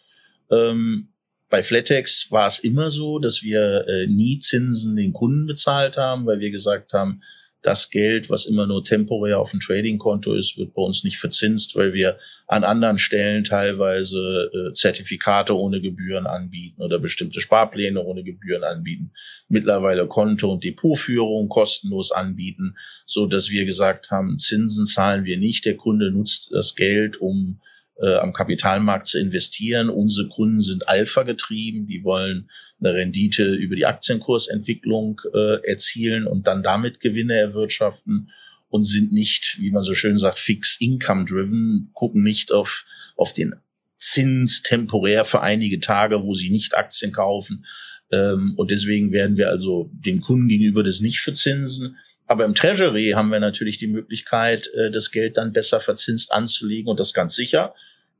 Ähm, 0.50 1.08
bei 1.50 1.62
Flatex 1.62 2.30
war 2.30 2.46
es 2.46 2.60
immer 2.60 2.90
so, 2.90 3.18
dass 3.18 3.42
wir 3.42 3.86
äh, 3.86 4.06
nie 4.06 4.38
Zinsen 4.38 4.96
den 4.96 5.12
Kunden 5.12 5.46
bezahlt 5.46 5.96
haben, 5.96 6.24
weil 6.24 6.40
wir 6.40 6.50
gesagt 6.50 6.92
haben, 6.92 7.20
das 7.62 7.90
Geld, 7.90 8.30
was 8.30 8.46
immer 8.46 8.66
nur 8.66 8.84
temporär 8.84 9.38
auf 9.38 9.50
dem 9.50 9.60
Tradingkonto 9.60 10.32
ist, 10.32 10.56
wird 10.56 10.72
bei 10.72 10.80
uns 10.80 11.04
nicht 11.04 11.18
verzinst, 11.18 11.76
weil 11.76 11.92
wir 11.92 12.18
an 12.46 12.64
anderen 12.64 12.96
Stellen 12.98 13.44
teilweise 13.44 14.50
äh, 14.54 14.72
Zertifikate 14.72 15.54
ohne 15.54 15.82
Gebühren 15.82 16.26
anbieten 16.26 16.80
oder 16.80 16.98
bestimmte 16.98 17.40
Sparpläne 17.40 18.02
ohne 18.02 18.22
Gebühren 18.24 18.64
anbieten. 18.64 19.12
Mittlerweile 19.48 20.06
Konto- 20.06 20.50
und 20.50 20.64
Depotführung 20.64 21.50
kostenlos 21.50 22.12
anbieten, 22.12 22.76
so 23.04 23.26
dass 23.26 23.50
wir 23.50 23.66
gesagt 23.66 24.10
haben, 24.10 24.38
Zinsen 24.38 24.86
zahlen 24.86 25.24
wir 25.24 25.36
nicht. 25.36 25.66
Der 25.66 25.76
Kunde 25.76 26.10
nutzt 26.10 26.50
das 26.52 26.74
Geld, 26.74 27.20
um 27.20 27.60
äh, 28.00 28.14
am 28.16 28.32
Kapitalmarkt 28.32 29.06
zu 29.06 29.18
investieren. 29.18 29.88
Unsere 29.88 30.28
Kunden 30.28 30.60
sind 30.60 30.88
Alpha 30.88 31.22
getrieben, 31.22 31.86
die 31.86 32.02
wollen 32.04 32.50
eine 32.80 32.94
Rendite 32.94 33.54
über 33.54 33.76
die 33.76 33.86
Aktienkursentwicklung 33.86 35.20
äh, 35.34 35.66
erzielen 35.66 36.26
und 36.26 36.46
dann 36.46 36.62
damit 36.62 37.00
Gewinne 37.00 37.34
erwirtschaften 37.34 38.30
und 38.68 38.84
sind 38.84 39.12
nicht, 39.12 39.58
wie 39.60 39.70
man 39.70 39.84
so 39.84 39.94
schön 39.94 40.16
sagt, 40.16 40.38
fix 40.38 40.76
income 40.80 41.24
driven, 41.24 41.90
gucken 41.92 42.22
nicht 42.22 42.52
auf, 42.52 42.86
auf 43.16 43.32
den 43.32 43.54
Zins 43.98 44.62
temporär 44.62 45.24
für 45.26 45.42
einige 45.42 45.78
Tage, 45.78 46.22
wo 46.22 46.32
sie 46.32 46.50
nicht 46.50 46.74
Aktien 46.74 47.12
kaufen. 47.12 47.66
Ähm, 48.10 48.54
und 48.56 48.70
deswegen 48.70 49.12
werden 49.12 49.36
wir 49.36 49.50
also 49.50 49.90
dem 49.92 50.20
Kunden 50.20 50.48
gegenüber 50.48 50.82
das 50.82 51.00
nicht 51.00 51.20
verzinsen. 51.20 51.96
Aber 52.26 52.44
im 52.44 52.54
Treasury 52.54 53.10
haben 53.10 53.30
wir 53.30 53.40
natürlich 53.40 53.76
die 53.76 53.88
Möglichkeit, 53.88 54.68
äh, 54.74 54.90
das 54.90 55.10
Geld 55.10 55.36
dann 55.36 55.52
besser 55.52 55.80
verzinst 55.80 56.32
anzulegen 56.32 56.88
und 56.88 57.00
das 57.00 57.12
ganz 57.12 57.34
sicher. 57.34 57.74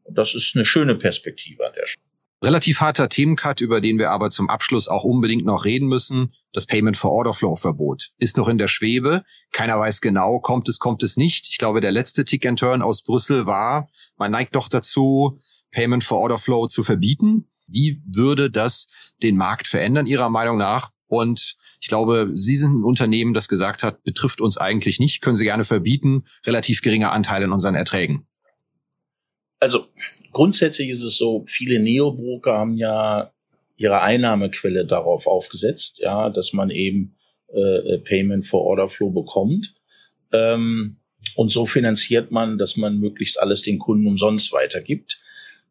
Das 0.09 0.35
ist 0.35 0.55
eine 0.55 0.65
schöne 0.65 0.95
Perspektive 0.95 1.67
an 1.67 1.73
der 1.77 1.87
Stelle. 1.87 2.05
Relativ 2.43 2.81
harter 2.81 3.11
Themencut, 3.11 3.61
über 3.61 3.83
den 3.83 3.99
wir 3.99 4.11
aber 4.11 4.31
zum 4.31 4.49
Abschluss 4.49 4.89
auch 4.89 5.05
unbedingt 5.05 5.45
noch 5.45 5.67
reden 5.67 5.89
müssen. 5.89 6.33
Das 6.53 6.65
Payment 6.65 6.97
for 6.97 7.13
Order 7.13 7.35
Flow 7.35 7.55
Verbot 7.55 8.13
ist 8.19 8.39
noch 8.39 8.49
in 8.49 8.57
der 8.57 8.69
Schwebe. 8.69 9.23
Keiner 9.53 9.79
weiß 9.79 10.01
genau, 10.01 10.41
kommt 10.41 10.67
es, 10.69 10.79
kommt 10.79 11.03
es 11.03 11.19
nicht. 11.19 11.49
Ich 11.51 11.59
glaube, 11.59 11.83
der 11.83 11.93
letzte 11.93 12.25
Tick 12.25 12.47
and 12.47 12.59
Turn 12.59 12.81
aus 12.81 13.03
Brüssel 13.03 13.45
war, 13.45 13.91
man 14.17 14.31
neigt 14.31 14.55
doch 14.57 14.69
dazu, 14.69 15.39
Payment 15.71 16.03
for 16.03 16.19
Order 16.19 16.39
Flow 16.39 16.67
zu 16.67 16.83
verbieten. 16.83 17.51
Wie 17.67 18.03
würde 18.07 18.51
das 18.51 18.87
den 19.23 19.37
Markt 19.37 19.67
verändern, 19.67 20.07
Ihrer 20.07 20.31
Meinung 20.31 20.57
nach? 20.57 20.91
Und 21.09 21.57
ich 21.81 21.89
glaube, 21.89 22.31
Sie 22.33 22.57
sind 22.57 22.81
ein 22.81 22.85
Unternehmen, 22.85 23.35
das 23.35 23.49
gesagt 23.49 23.83
hat, 23.83 24.03
betrifft 24.03 24.41
uns 24.41 24.57
eigentlich 24.57 24.99
nicht, 24.99 25.21
können 25.21 25.37
Sie 25.37 25.45
gerne 25.45 25.65
verbieten, 25.65 26.25
relativ 26.47 26.83
geringer 26.83 27.13
Anteil 27.13 27.43
in 27.43 27.53
unseren 27.53 27.75
Erträgen. 27.75 28.27
Also 29.61 29.87
grundsätzlich 30.33 30.89
ist 30.89 31.03
es 31.03 31.17
so, 31.17 31.45
viele 31.47 31.81
Neobroker 31.81 32.55
haben 32.57 32.77
ja 32.77 33.33
ihre 33.77 34.03
Einnahmequelle 34.03 34.87
darauf 34.87 35.27
aufgesetzt, 35.27 36.01
ja, 36.01 36.31
dass 36.31 36.53
man 36.53 36.71
eben 36.71 37.15
äh, 37.53 37.99
Payment 37.99 38.47
for 38.47 38.63
Order 38.63 38.89
Flow 38.89 39.11
bekommt. 39.11 39.75
Ähm, 40.33 40.97
und 41.35 41.51
so 41.51 41.65
finanziert 41.67 42.31
man, 42.31 42.59
dass 42.59 42.77
man 42.77 42.99
möglichst 42.99 43.41
alles 43.41 43.63
den 43.63 43.79
Kunden 43.79 44.07
umsonst 44.07 44.53
weitergibt. 44.53 45.21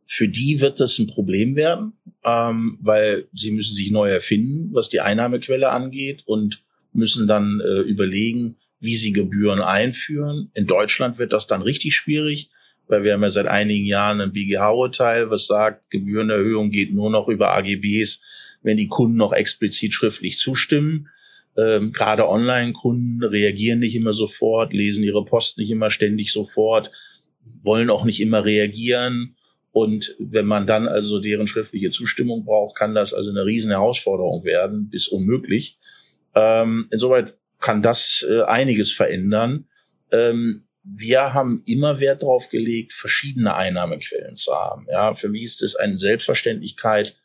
Für 0.05 0.27
die 0.27 0.59
wird 0.59 0.79
das 0.79 0.97
ein 0.97 1.07
Problem 1.07 1.55
werden, 1.55 1.93
ähm, 2.23 2.77
weil 2.81 3.27
sie 3.33 3.51
müssen 3.51 3.75
sich 3.75 3.91
neu 3.91 4.09
erfinden, 4.09 4.69
was 4.73 4.89
die 4.89 5.01
Einnahmequelle 5.01 5.69
angeht 5.69 6.23
und 6.25 6.63
müssen 6.93 7.27
dann 7.27 7.61
äh, 7.61 7.81
überlegen, 7.81 8.57
wie 8.79 8.95
sie 8.95 9.11
Gebühren 9.11 9.61
einführen. 9.61 10.49
In 10.53 10.65
Deutschland 10.65 11.19
wird 11.19 11.33
das 11.33 11.47
dann 11.47 11.61
richtig 11.61 11.93
schwierig, 11.95 12.49
weil 12.89 13.03
wir 13.03 13.13
haben 13.13 13.21
ja 13.21 13.29
seit 13.29 13.47
einigen 13.47 13.85
Jahren 13.85 14.19
ein 14.19 14.33
BGH-Urteil, 14.33 15.29
was 15.29 15.45
sagt, 15.45 15.91
Gebührenerhöhung 15.91 16.71
geht 16.71 16.91
nur 16.91 17.11
noch 17.11 17.29
über 17.29 17.55
AGBs, 17.55 18.19
wenn 18.63 18.77
die 18.77 18.87
Kunden 18.87 19.15
noch 19.15 19.31
explizit 19.31 19.93
schriftlich 19.93 20.37
zustimmen. 20.37 21.07
Ähm, 21.55 21.91
Gerade 21.93 22.27
Online-Kunden 22.27 23.23
reagieren 23.23 23.79
nicht 23.79 23.95
immer 23.95 24.11
sofort, 24.11 24.73
lesen 24.73 25.03
ihre 25.03 25.23
Post 25.23 25.59
nicht 25.59 25.69
immer 25.69 25.91
ständig 25.91 26.31
sofort, 26.31 26.91
wollen 27.63 27.91
auch 27.91 28.05
nicht 28.05 28.19
immer 28.21 28.43
reagieren. 28.43 29.35
Und 29.71 30.15
wenn 30.17 30.47
man 30.47 30.65
dann 30.65 30.87
also 30.87 31.19
deren 31.19 31.45
schriftliche 31.45 31.91
Zustimmung 31.91 32.43
braucht, 32.43 32.75
kann 32.75 32.95
das 32.95 33.13
also 33.13 33.29
eine 33.29 33.45
riesen 33.45 33.69
Herausforderung 33.69 34.43
werden, 34.43 34.89
bis 34.89 35.07
unmöglich. 35.07 35.77
Ähm, 36.33 36.87
insoweit 36.89 37.35
kann 37.59 37.83
das 37.83 38.25
äh, 38.27 38.41
einiges 38.41 38.91
verändern. 38.91 39.67
Ähm, 40.11 40.63
wir 40.83 41.33
haben 41.33 41.61
immer 41.65 41.99
Wert 41.99 42.23
darauf 42.23 42.49
gelegt, 42.49 42.93
verschiedene 42.93 43.55
Einnahmequellen 43.55 44.35
zu 44.35 44.53
haben. 44.53 44.87
Ja, 44.89 45.13
für 45.13 45.29
mich 45.29 45.43
ist 45.43 45.61
es 45.61 45.75
eine 45.75 45.97
Selbstverständlichkeit, 45.97 47.15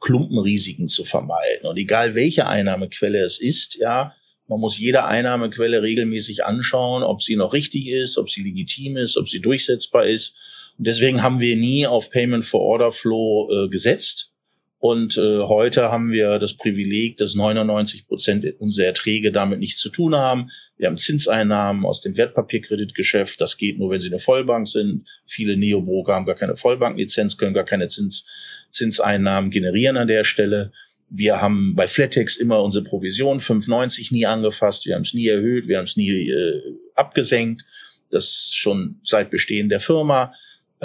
Klumpenrisiken 0.00 0.88
zu 0.88 1.04
vermeiden. 1.04 1.66
Und 1.68 1.76
egal 1.78 2.14
welche 2.14 2.46
Einnahmequelle 2.46 3.20
es 3.20 3.40
ist, 3.40 3.76
ja, 3.76 4.14
man 4.48 4.60
muss 4.60 4.78
jede 4.78 5.04
Einnahmequelle 5.04 5.82
regelmäßig 5.82 6.44
anschauen, 6.44 7.02
ob 7.02 7.22
sie 7.22 7.36
noch 7.36 7.52
richtig 7.52 7.88
ist, 7.88 8.18
ob 8.18 8.30
sie 8.30 8.42
legitim 8.42 8.96
ist, 8.96 9.16
ob 9.16 9.28
sie 9.28 9.40
durchsetzbar 9.40 10.06
ist. 10.06 10.36
Und 10.78 10.86
deswegen 10.86 11.22
haben 11.22 11.40
wir 11.40 11.56
nie 11.56 11.86
auf 11.86 12.10
Payment 12.10 12.44
for 12.44 12.60
Order 12.60 12.92
Flow 12.92 13.50
äh, 13.50 13.68
gesetzt. 13.68 14.32
Und 14.78 15.16
äh, 15.16 15.40
heute 15.40 15.90
haben 15.90 16.10
wir 16.12 16.38
das 16.38 16.54
Privileg, 16.54 17.16
dass 17.16 17.34
99 17.34 18.06
Prozent 18.06 18.44
unserer 18.58 18.86
Erträge 18.86 19.32
damit 19.32 19.58
nichts 19.58 19.80
zu 19.80 19.88
tun 19.88 20.14
haben. 20.14 20.50
Wir 20.76 20.88
haben 20.88 20.98
Zinseinnahmen 20.98 21.86
aus 21.86 22.02
dem 22.02 22.16
Wertpapierkreditgeschäft. 22.16 23.40
Das 23.40 23.56
geht 23.56 23.78
nur, 23.78 23.90
wenn 23.90 24.00
sie 24.00 24.08
eine 24.08 24.18
Vollbank 24.18 24.68
sind. 24.68 25.06
Viele 25.24 25.56
Neobroker 25.56 26.14
haben 26.14 26.26
gar 26.26 26.34
keine 26.34 26.56
Vollbanklizenz, 26.56 27.38
können 27.38 27.54
gar 27.54 27.64
keine 27.64 27.88
Zins, 27.88 28.26
Zinseinnahmen 28.68 29.50
generieren 29.50 29.96
an 29.96 30.08
der 30.08 30.24
Stelle. 30.24 30.72
Wir 31.08 31.40
haben 31.40 31.74
bei 31.74 31.88
Flatex 31.88 32.36
immer 32.36 32.62
unsere 32.62 32.84
Provision 32.84 33.38
5,90 33.38 34.12
nie 34.12 34.26
angefasst. 34.26 34.84
Wir 34.86 34.96
haben 34.96 35.02
es 35.02 35.14
nie 35.14 35.28
erhöht, 35.28 35.68
wir 35.68 35.78
haben 35.78 35.84
es 35.84 35.96
nie 35.96 36.28
äh, 36.28 36.60
abgesenkt. 36.94 37.64
Das 38.10 38.52
schon 38.52 39.00
seit 39.02 39.30
Bestehen 39.30 39.68
der 39.70 39.80
Firma. 39.80 40.34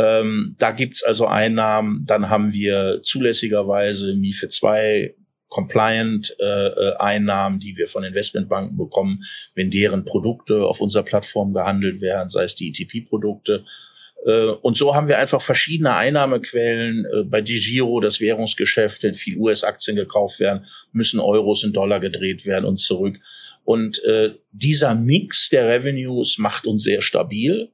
Ähm, 0.01 0.55
da 0.57 0.71
gibt's 0.71 1.03
also 1.03 1.27
Einnahmen. 1.27 2.03
Dann 2.07 2.29
haben 2.29 2.53
wir 2.53 3.01
zulässigerweise 3.03 4.15
MIFE 4.15 4.47
2 4.47 5.15
Compliant 5.49 6.33
äh, 6.39 6.67
äh, 6.67 6.95
Einnahmen, 6.97 7.59
die 7.59 7.75
wir 7.75 7.87
von 7.87 8.05
Investmentbanken 8.05 8.77
bekommen, 8.77 9.21
wenn 9.53 9.69
deren 9.69 10.05
Produkte 10.05 10.65
auf 10.65 10.79
unserer 10.79 11.03
Plattform 11.03 11.53
gehandelt 11.53 11.99
werden, 11.99 12.29
sei 12.29 12.45
es 12.45 12.55
die 12.55 12.69
ETP-Produkte. 12.69 13.65
Äh, 14.25 14.45
und 14.61 14.77
so 14.77 14.95
haben 14.95 15.09
wir 15.09 15.19
einfach 15.19 15.41
verschiedene 15.41 15.93
Einnahmequellen. 15.93 17.05
Äh, 17.05 17.23
bei 17.25 17.41
DiGiro 17.41 17.99
das 17.99 18.21
Währungsgeschäft, 18.21 19.03
wenn 19.03 19.13
viel 19.13 19.37
US-Aktien 19.37 19.97
gekauft 19.97 20.39
werden, 20.39 20.65
müssen 20.93 21.19
Euros 21.19 21.65
in 21.65 21.73
Dollar 21.73 21.99
gedreht 21.99 22.45
werden 22.45 22.65
und 22.65 22.77
zurück. 22.77 23.19
Und 23.65 24.01
äh, 24.05 24.31
dieser 24.53 24.95
Mix 24.95 25.49
der 25.49 25.67
Revenues 25.67 26.37
macht 26.37 26.65
uns 26.65 26.83
sehr 26.83 27.01
stabil. 27.01 27.71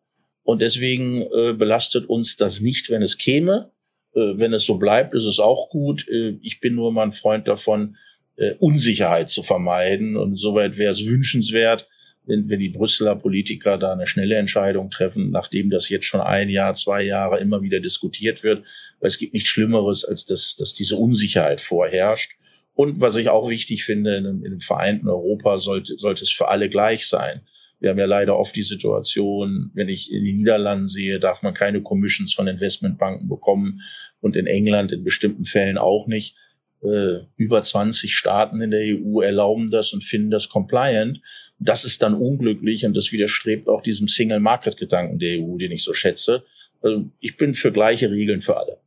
Und 0.47 0.61
deswegen 0.61 1.23
äh, 1.23 1.51
belastet 1.51 2.07
uns 2.07 2.37
das 2.37 2.61
nicht, 2.61 2.89
wenn 2.89 3.01
es 3.01 3.17
käme. 3.17 3.69
Äh, 4.15 4.37
wenn 4.37 4.53
es 4.53 4.63
so 4.63 4.77
bleibt, 4.77 5.13
ist 5.13 5.25
es 5.25 5.41
auch 5.41 5.69
gut. 5.69 6.07
Äh, 6.07 6.37
ich 6.41 6.61
bin 6.61 6.73
nur 6.73 6.93
mal 6.93 7.03
ein 7.03 7.11
Freund 7.11 7.49
davon, 7.49 7.97
äh, 8.37 8.53
Unsicherheit 8.53 9.29
zu 9.29 9.43
vermeiden. 9.43 10.15
Und 10.15 10.37
soweit 10.37 10.77
wäre 10.77 10.93
es 10.93 11.05
wünschenswert, 11.05 11.89
wenn, 12.25 12.47
wenn 12.47 12.61
die 12.61 12.69
Brüsseler 12.69 13.17
Politiker 13.17 13.77
da 13.77 13.91
eine 13.91 14.07
schnelle 14.07 14.35
Entscheidung 14.35 14.89
treffen, 14.89 15.31
nachdem 15.31 15.69
das 15.69 15.89
jetzt 15.89 16.05
schon 16.05 16.21
ein 16.21 16.47
Jahr, 16.47 16.73
zwei 16.75 17.03
Jahre 17.03 17.41
immer 17.41 17.61
wieder 17.61 17.81
diskutiert 17.81 18.41
wird. 18.41 18.63
Weil 19.01 19.09
es 19.09 19.17
gibt 19.17 19.33
nichts 19.33 19.49
Schlimmeres, 19.49 20.05
als 20.05 20.23
dass, 20.23 20.55
dass 20.55 20.73
diese 20.73 20.95
Unsicherheit 20.95 21.59
vorherrscht. 21.59 22.37
Und 22.73 23.01
was 23.01 23.17
ich 23.17 23.27
auch 23.27 23.49
wichtig 23.49 23.83
finde, 23.83 24.15
in 24.15 24.25
einem, 24.25 24.45
in 24.45 24.51
einem 24.53 24.61
vereinten 24.61 25.09
Europa 25.09 25.57
sollte, 25.57 25.97
sollte 25.97 26.23
es 26.23 26.31
für 26.31 26.47
alle 26.47 26.69
gleich 26.69 27.05
sein. 27.05 27.41
Wir 27.79 27.91
haben 27.91 27.99
ja 27.99 28.05
leider 28.05 28.37
oft 28.37 28.55
die 28.55 28.63
Situation, 28.63 29.71
wenn 29.73 29.87
ich 29.87 30.11
in 30.11 30.23
die 30.23 30.33
Niederlanden 30.33 30.87
sehe, 30.87 31.19
darf 31.19 31.43
man 31.43 31.53
keine 31.53 31.81
Commissions 31.81 32.33
von 32.33 32.47
Investmentbanken 32.47 33.27
bekommen 33.27 33.81
und 34.19 34.35
in 34.35 34.47
England 34.47 34.91
in 34.91 35.03
bestimmten 35.03 35.45
Fällen 35.45 35.77
auch 35.77 36.07
nicht. 36.07 36.35
Äh, 36.83 37.25
über 37.37 37.61
20 37.61 38.15
Staaten 38.15 38.61
in 38.61 38.71
der 38.71 38.81
EU 38.81 39.21
erlauben 39.21 39.71
das 39.71 39.93
und 39.93 40.03
finden 40.03 40.31
das 40.31 40.49
compliant. 40.49 41.21
Das 41.59 41.85
ist 41.85 42.01
dann 42.01 42.13
unglücklich 42.13 42.85
und 42.85 42.95
das 42.95 43.11
widerstrebt 43.11 43.67
auch 43.67 43.81
diesem 43.81 44.07
Single-Market-Gedanken 44.07 45.19
der 45.19 45.39
EU, 45.39 45.57
den 45.57 45.71
ich 45.71 45.83
so 45.83 45.93
schätze. 45.93 46.43
Also 46.81 47.09
ich 47.19 47.37
bin 47.37 47.53
für 47.53 47.71
gleiche 47.71 48.11
Regeln 48.11 48.41
für 48.41 48.57
alle. 48.57 48.79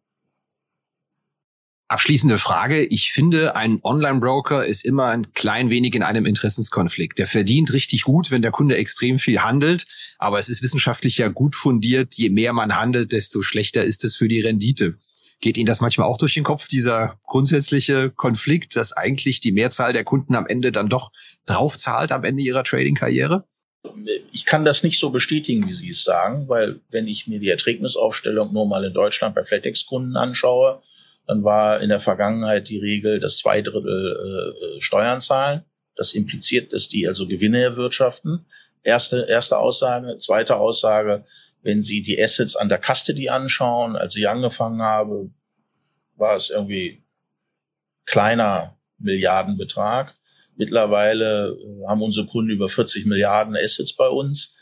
Abschließende 1.91 2.39
Frage. 2.39 2.85
Ich 2.85 3.11
finde, 3.11 3.57
ein 3.57 3.81
Online-Broker 3.83 4.65
ist 4.65 4.85
immer 4.85 5.07
ein 5.07 5.35
klein 5.35 5.71
wenig 5.71 5.97
in 5.97 6.05
einem 6.05 6.25
Interessenskonflikt. 6.25 7.19
Der 7.19 7.27
verdient 7.27 7.73
richtig 7.73 8.03
gut, 8.03 8.31
wenn 8.31 8.43
der 8.43 8.53
Kunde 8.53 8.77
extrem 8.77 9.19
viel 9.19 9.41
handelt. 9.41 9.87
Aber 10.17 10.39
es 10.39 10.49
ist 10.49 10.63
wissenschaftlich 10.63 11.19
ja 11.19 11.27
gut 11.27 11.57
fundiert. 11.57 12.15
Je 12.15 12.31
mehr 12.31 12.53
man 12.53 12.77
handelt, 12.77 13.11
desto 13.11 13.43
schlechter 13.43 13.83
ist 13.83 14.05
es 14.05 14.15
für 14.15 14.29
die 14.29 14.41
Rendite. 14.41 14.99
Geht 15.41 15.57
Ihnen 15.57 15.67
das 15.67 15.81
manchmal 15.81 16.07
auch 16.07 16.17
durch 16.17 16.35
den 16.35 16.45
Kopf, 16.45 16.69
dieser 16.69 17.19
grundsätzliche 17.27 18.11
Konflikt, 18.11 18.77
dass 18.77 18.93
eigentlich 18.93 19.41
die 19.41 19.51
Mehrzahl 19.51 19.93
der 19.93 20.05
Kunden 20.05 20.37
am 20.37 20.47
Ende 20.47 20.71
dann 20.71 20.89
doch 20.89 21.11
draufzahlt 21.47 22.13
am 22.13 22.23
Ende 22.23 22.43
ihrer 22.43 22.63
Trading-Karriere? 22.63 23.49
Ich 24.31 24.45
kann 24.45 24.65
das 24.65 24.85
nicht 24.85 25.01
so 25.01 25.11
bestätigen, 25.11 25.67
wie 25.67 25.73
Sie 25.73 25.91
es 25.91 26.05
sagen, 26.05 26.49
weil 26.49 26.79
wenn 26.91 27.09
ich 27.09 27.27
mir 27.27 27.41
die 27.41 27.49
Erträgnisaufstellung 27.49 28.53
nur 28.53 28.69
mal 28.69 28.85
in 28.85 28.93
Deutschland 28.93 29.35
bei 29.35 29.43
Flatex-Kunden 29.43 30.17
anschaue, 30.17 30.81
dann 31.31 31.45
war 31.45 31.81
in 31.81 31.91
der 31.91 32.01
Vergangenheit 32.01 32.69
die 32.69 32.81
Regel, 32.81 33.21
dass 33.21 33.39
zwei 33.39 33.63
Drittel 33.63 33.87
äh, 33.87 34.77
äh, 34.77 34.81
Steuern 34.81 35.21
zahlen. 35.21 35.63
Das 35.95 36.11
impliziert, 36.13 36.73
dass 36.73 36.89
die 36.89 37.07
also 37.07 37.29
Gewinne 37.29 37.63
erwirtschaften. 37.63 38.47
Erste, 38.83 39.27
erste 39.29 39.57
Aussage. 39.57 40.17
Zweite 40.17 40.57
Aussage, 40.57 41.25
wenn 41.63 41.83
Sie 41.83 42.03
die 42.03 42.21
Assets 42.21 42.57
an 42.57 42.69
der 42.69 42.81
Custody 42.81 43.29
anschauen, 43.29 43.95
als 43.95 44.17
ich 44.17 44.29
angefangen 44.29 44.83
habe, 44.83 45.31
war 46.17 46.35
es 46.35 46.51
irgendwie 46.51 47.05
kleiner 48.07 48.77
Milliardenbetrag. 48.99 50.13
Mittlerweile 50.57 51.51
äh, 51.51 51.87
haben 51.87 52.03
unsere 52.03 52.27
Kunden 52.27 52.51
über 52.51 52.69
40 52.69 53.07
Milliarden 53.07 53.57
Assets 53.57 53.93
bei 53.93 54.09
uns. 54.09 54.53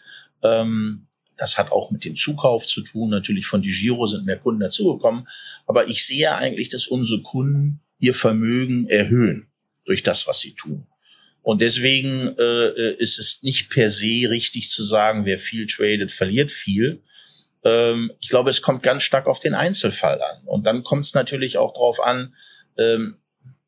Ähm, 0.43 1.08
das 1.39 1.57
hat 1.57 1.73
auch 1.73 1.91
mit 1.91 2.05
dem 2.05 2.17
Zukauf 2.17 2.67
zu 2.67 2.83
tun. 2.83 3.11
Natürlich 3.11 3.47
von 3.47 3.63
DiGiro 3.63 4.07
sind 4.07 4.27
mehr 4.27 4.39
Kunden 4.39 4.61
dazugekommen. 4.61 5.27
Aber 5.67 5.89
ich 5.89 6.05
sehe 6.05 6.35
eigentlich, 6.35 6.69
dass 6.69 6.89
unsere 6.89 7.23
Kunden 7.23 7.81
ihr 7.99 8.13
Vermögen 8.13 8.89
erhöhen 8.89 9.49
durch 9.85 10.03
das, 10.03 10.27
was 10.27 10.41
sie 10.41 10.53
tun. 10.53 10.87
Und 11.43 11.63
deswegen 11.63 12.37
äh, 12.39 12.95
ist 12.97 13.19
es 13.19 13.43
nicht 13.43 13.71
per 13.71 13.89
se 13.89 14.29
richtig 14.29 14.69
zu 14.69 14.83
sagen, 14.83 15.25
wer 15.25 15.39
viel 15.39 15.67
tradet, 15.67 16.11
verliert 16.11 16.51
viel. 16.51 17.01
Ähm, 17.65 18.13
ich 18.21 18.29
glaube, 18.29 18.51
es 18.51 18.61
kommt 18.61 18.83
ganz 18.83 19.03
stark 19.03 19.27
auf 19.27 19.39
den 19.39 19.55
Einzelfall 19.55 20.21
an. 20.21 20.43
Und 20.47 20.67
dann 20.67 20.83
kommt 20.83 21.07
es 21.07 21.15
natürlich 21.15 21.57
auch 21.57 21.73
darauf 21.73 22.01
an, 22.05 22.35
ähm, 22.77 23.17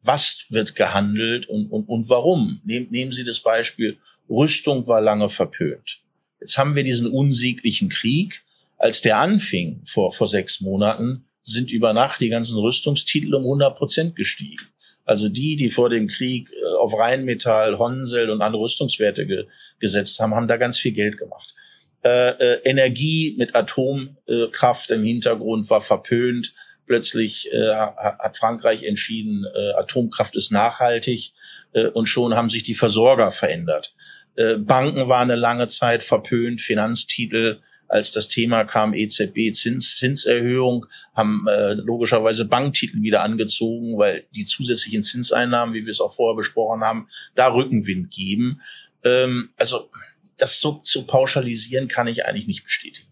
was 0.02 0.46
wird 0.50 0.74
gehandelt 0.74 1.46
und, 1.46 1.68
und, 1.68 1.88
und 1.88 2.08
warum. 2.08 2.60
Nehm, 2.64 2.88
nehmen 2.90 3.12
Sie 3.12 3.24
das 3.24 3.40
Beispiel, 3.40 3.98
Rüstung 4.28 4.86
war 4.86 5.00
lange 5.00 5.28
verpönt. 5.28 5.99
Jetzt 6.40 6.58
haben 6.58 6.74
wir 6.74 6.82
diesen 6.82 7.06
unsieglichen 7.06 7.88
Krieg. 7.88 8.42
Als 8.78 9.02
der 9.02 9.18
anfing 9.18 9.82
vor, 9.84 10.10
vor 10.10 10.26
sechs 10.26 10.60
Monaten, 10.60 11.26
sind 11.42 11.70
über 11.70 11.92
Nacht 11.92 12.20
die 12.20 12.28
ganzen 12.28 12.58
Rüstungstitel 12.58 13.34
um 13.34 13.42
100 13.42 13.76
Prozent 13.76 14.16
gestiegen. 14.16 14.66
Also 15.04 15.28
die, 15.28 15.56
die 15.56 15.70
vor 15.70 15.90
dem 15.90 16.06
Krieg 16.06 16.50
äh, 16.52 16.76
auf 16.78 16.98
Rheinmetall, 16.98 17.78
Honsel 17.78 18.30
und 18.30 18.42
andere 18.42 18.62
Rüstungswerte 18.62 19.26
ge 19.26 19.46
gesetzt 19.78 20.20
haben, 20.20 20.34
haben 20.34 20.48
da 20.48 20.56
ganz 20.56 20.78
viel 20.78 20.92
Geld 20.92 21.18
gemacht. 21.18 21.54
Äh, 22.02 22.30
äh, 22.30 22.60
Energie 22.64 23.34
mit 23.36 23.54
Atomkraft 23.54 24.90
im 24.90 25.02
Hintergrund 25.02 25.68
war 25.68 25.80
verpönt. 25.80 26.52
Plötzlich 26.86 27.52
äh, 27.52 27.72
hat 27.74 28.36
Frankreich 28.36 28.82
entschieden, 28.84 29.44
äh, 29.54 29.72
Atomkraft 29.72 30.34
ist 30.36 30.50
nachhaltig 30.50 31.32
äh, 31.72 31.86
und 31.86 32.06
schon 32.06 32.34
haben 32.34 32.50
sich 32.50 32.62
die 32.62 32.74
Versorger 32.74 33.30
verändert. 33.30 33.94
Äh, 34.36 34.56
Banken 34.56 35.08
waren 35.08 35.30
eine 35.30 35.40
lange 35.40 35.68
Zeit 35.68 36.02
verpönt, 36.02 36.60
Finanztitel, 36.60 37.60
als 37.90 38.12
das 38.12 38.28
Thema 38.28 38.64
kam, 38.64 38.94
EZB 38.94 39.52
Zins, 39.52 39.96
Zinserhöhung, 39.96 40.86
haben 41.14 41.46
äh, 41.48 41.72
logischerweise 41.72 42.44
Banktitel 42.44 43.02
wieder 43.02 43.22
angezogen, 43.22 43.98
weil 43.98 44.26
die 44.34 44.44
zusätzlichen 44.44 45.02
Zinseinnahmen, 45.02 45.74
wie 45.74 45.84
wir 45.84 45.90
es 45.90 46.00
auch 46.00 46.14
vorher 46.14 46.36
besprochen 46.36 46.82
haben, 46.82 47.08
da 47.34 47.48
Rückenwind 47.52 48.12
geben. 48.12 48.60
Ähm, 49.02 49.48
also 49.56 49.88
das 50.36 50.60
so 50.60 50.74
zu 50.74 51.04
pauschalisieren 51.04 51.88
kann 51.88 52.06
ich 52.06 52.24
eigentlich 52.24 52.46
nicht 52.46 52.62
bestätigen. 52.62 53.08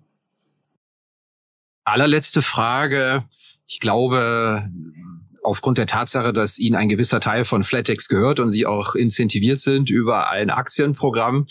Allerletzte 1.84 2.40
Frage. 2.40 3.24
Ich 3.66 3.80
glaube, 3.80 4.70
aufgrund 5.48 5.78
der 5.78 5.86
Tatsache, 5.86 6.32
dass 6.32 6.58
Ihnen 6.58 6.76
ein 6.76 6.88
gewisser 6.88 7.20
Teil 7.20 7.44
von 7.44 7.64
Flatex 7.64 8.08
gehört 8.08 8.38
und 8.38 8.50
Sie 8.50 8.66
auch 8.66 8.94
incentiviert 8.94 9.60
sind 9.60 9.88
über 9.88 10.30
ein 10.30 10.50
Aktienprogramm, 10.50 11.46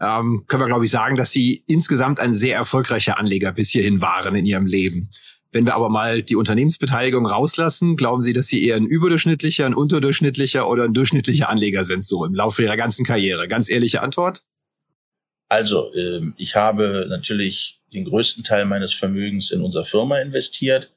ähm, 0.00 0.44
können 0.46 0.62
wir, 0.62 0.66
glaube 0.66 0.84
ich, 0.84 0.90
sagen, 0.90 1.16
dass 1.16 1.32
Sie 1.32 1.64
insgesamt 1.66 2.20
ein 2.20 2.32
sehr 2.32 2.56
erfolgreicher 2.56 3.18
Anleger 3.18 3.52
bis 3.52 3.70
hierhin 3.70 4.00
waren 4.00 4.36
in 4.36 4.46
Ihrem 4.46 4.66
Leben. 4.66 5.10
Wenn 5.52 5.66
wir 5.66 5.74
aber 5.74 5.88
mal 5.88 6.22
die 6.22 6.36
Unternehmensbeteiligung 6.36 7.26
rauslassen, 7.26 7.96
glauben 7.96 8.22
Sie, 8.22 8.32
dass 8.32 8.46
Sie 8.46 8.64
eher 8.64 8.76
ein 8.76 8.86
überdurchschnittlicher, 8.86 9.66
ein 9.66 9.74
unterdurchschnittlicher 9.74 10.68
oder 10.68 10.84
ein 10.84 10.94
durchschnittlicher 10.94 11.48
Anleger 11.48 11.82
sind, 11.82 12.04
so 12.04 12.24
im 12.24 12.34
Laufe 12.34 12.62
Ihrer 12.62 12.76
ganzen 12.76 13.04
Karriere? 13.04 13.48
Ganz 13.48 13.68
ehrliche 13.68 14.00
Antwort? 14.00 14.42
Also, 15.48 15.92
ähm, 15.94 16.34
ich 16.36 16.54
habe 16.54 17.06
natürlich 17.08 17.80
den 17.92 18.04
größten 18.04 18.44
Teil 18.44 18.64
meines 18.64 18.92
Vermögens 18.92 19.50
in 19.50 19.60
unserer 19.60 19.82
Firma 19.82 20.20
investiert. 20.20 20.92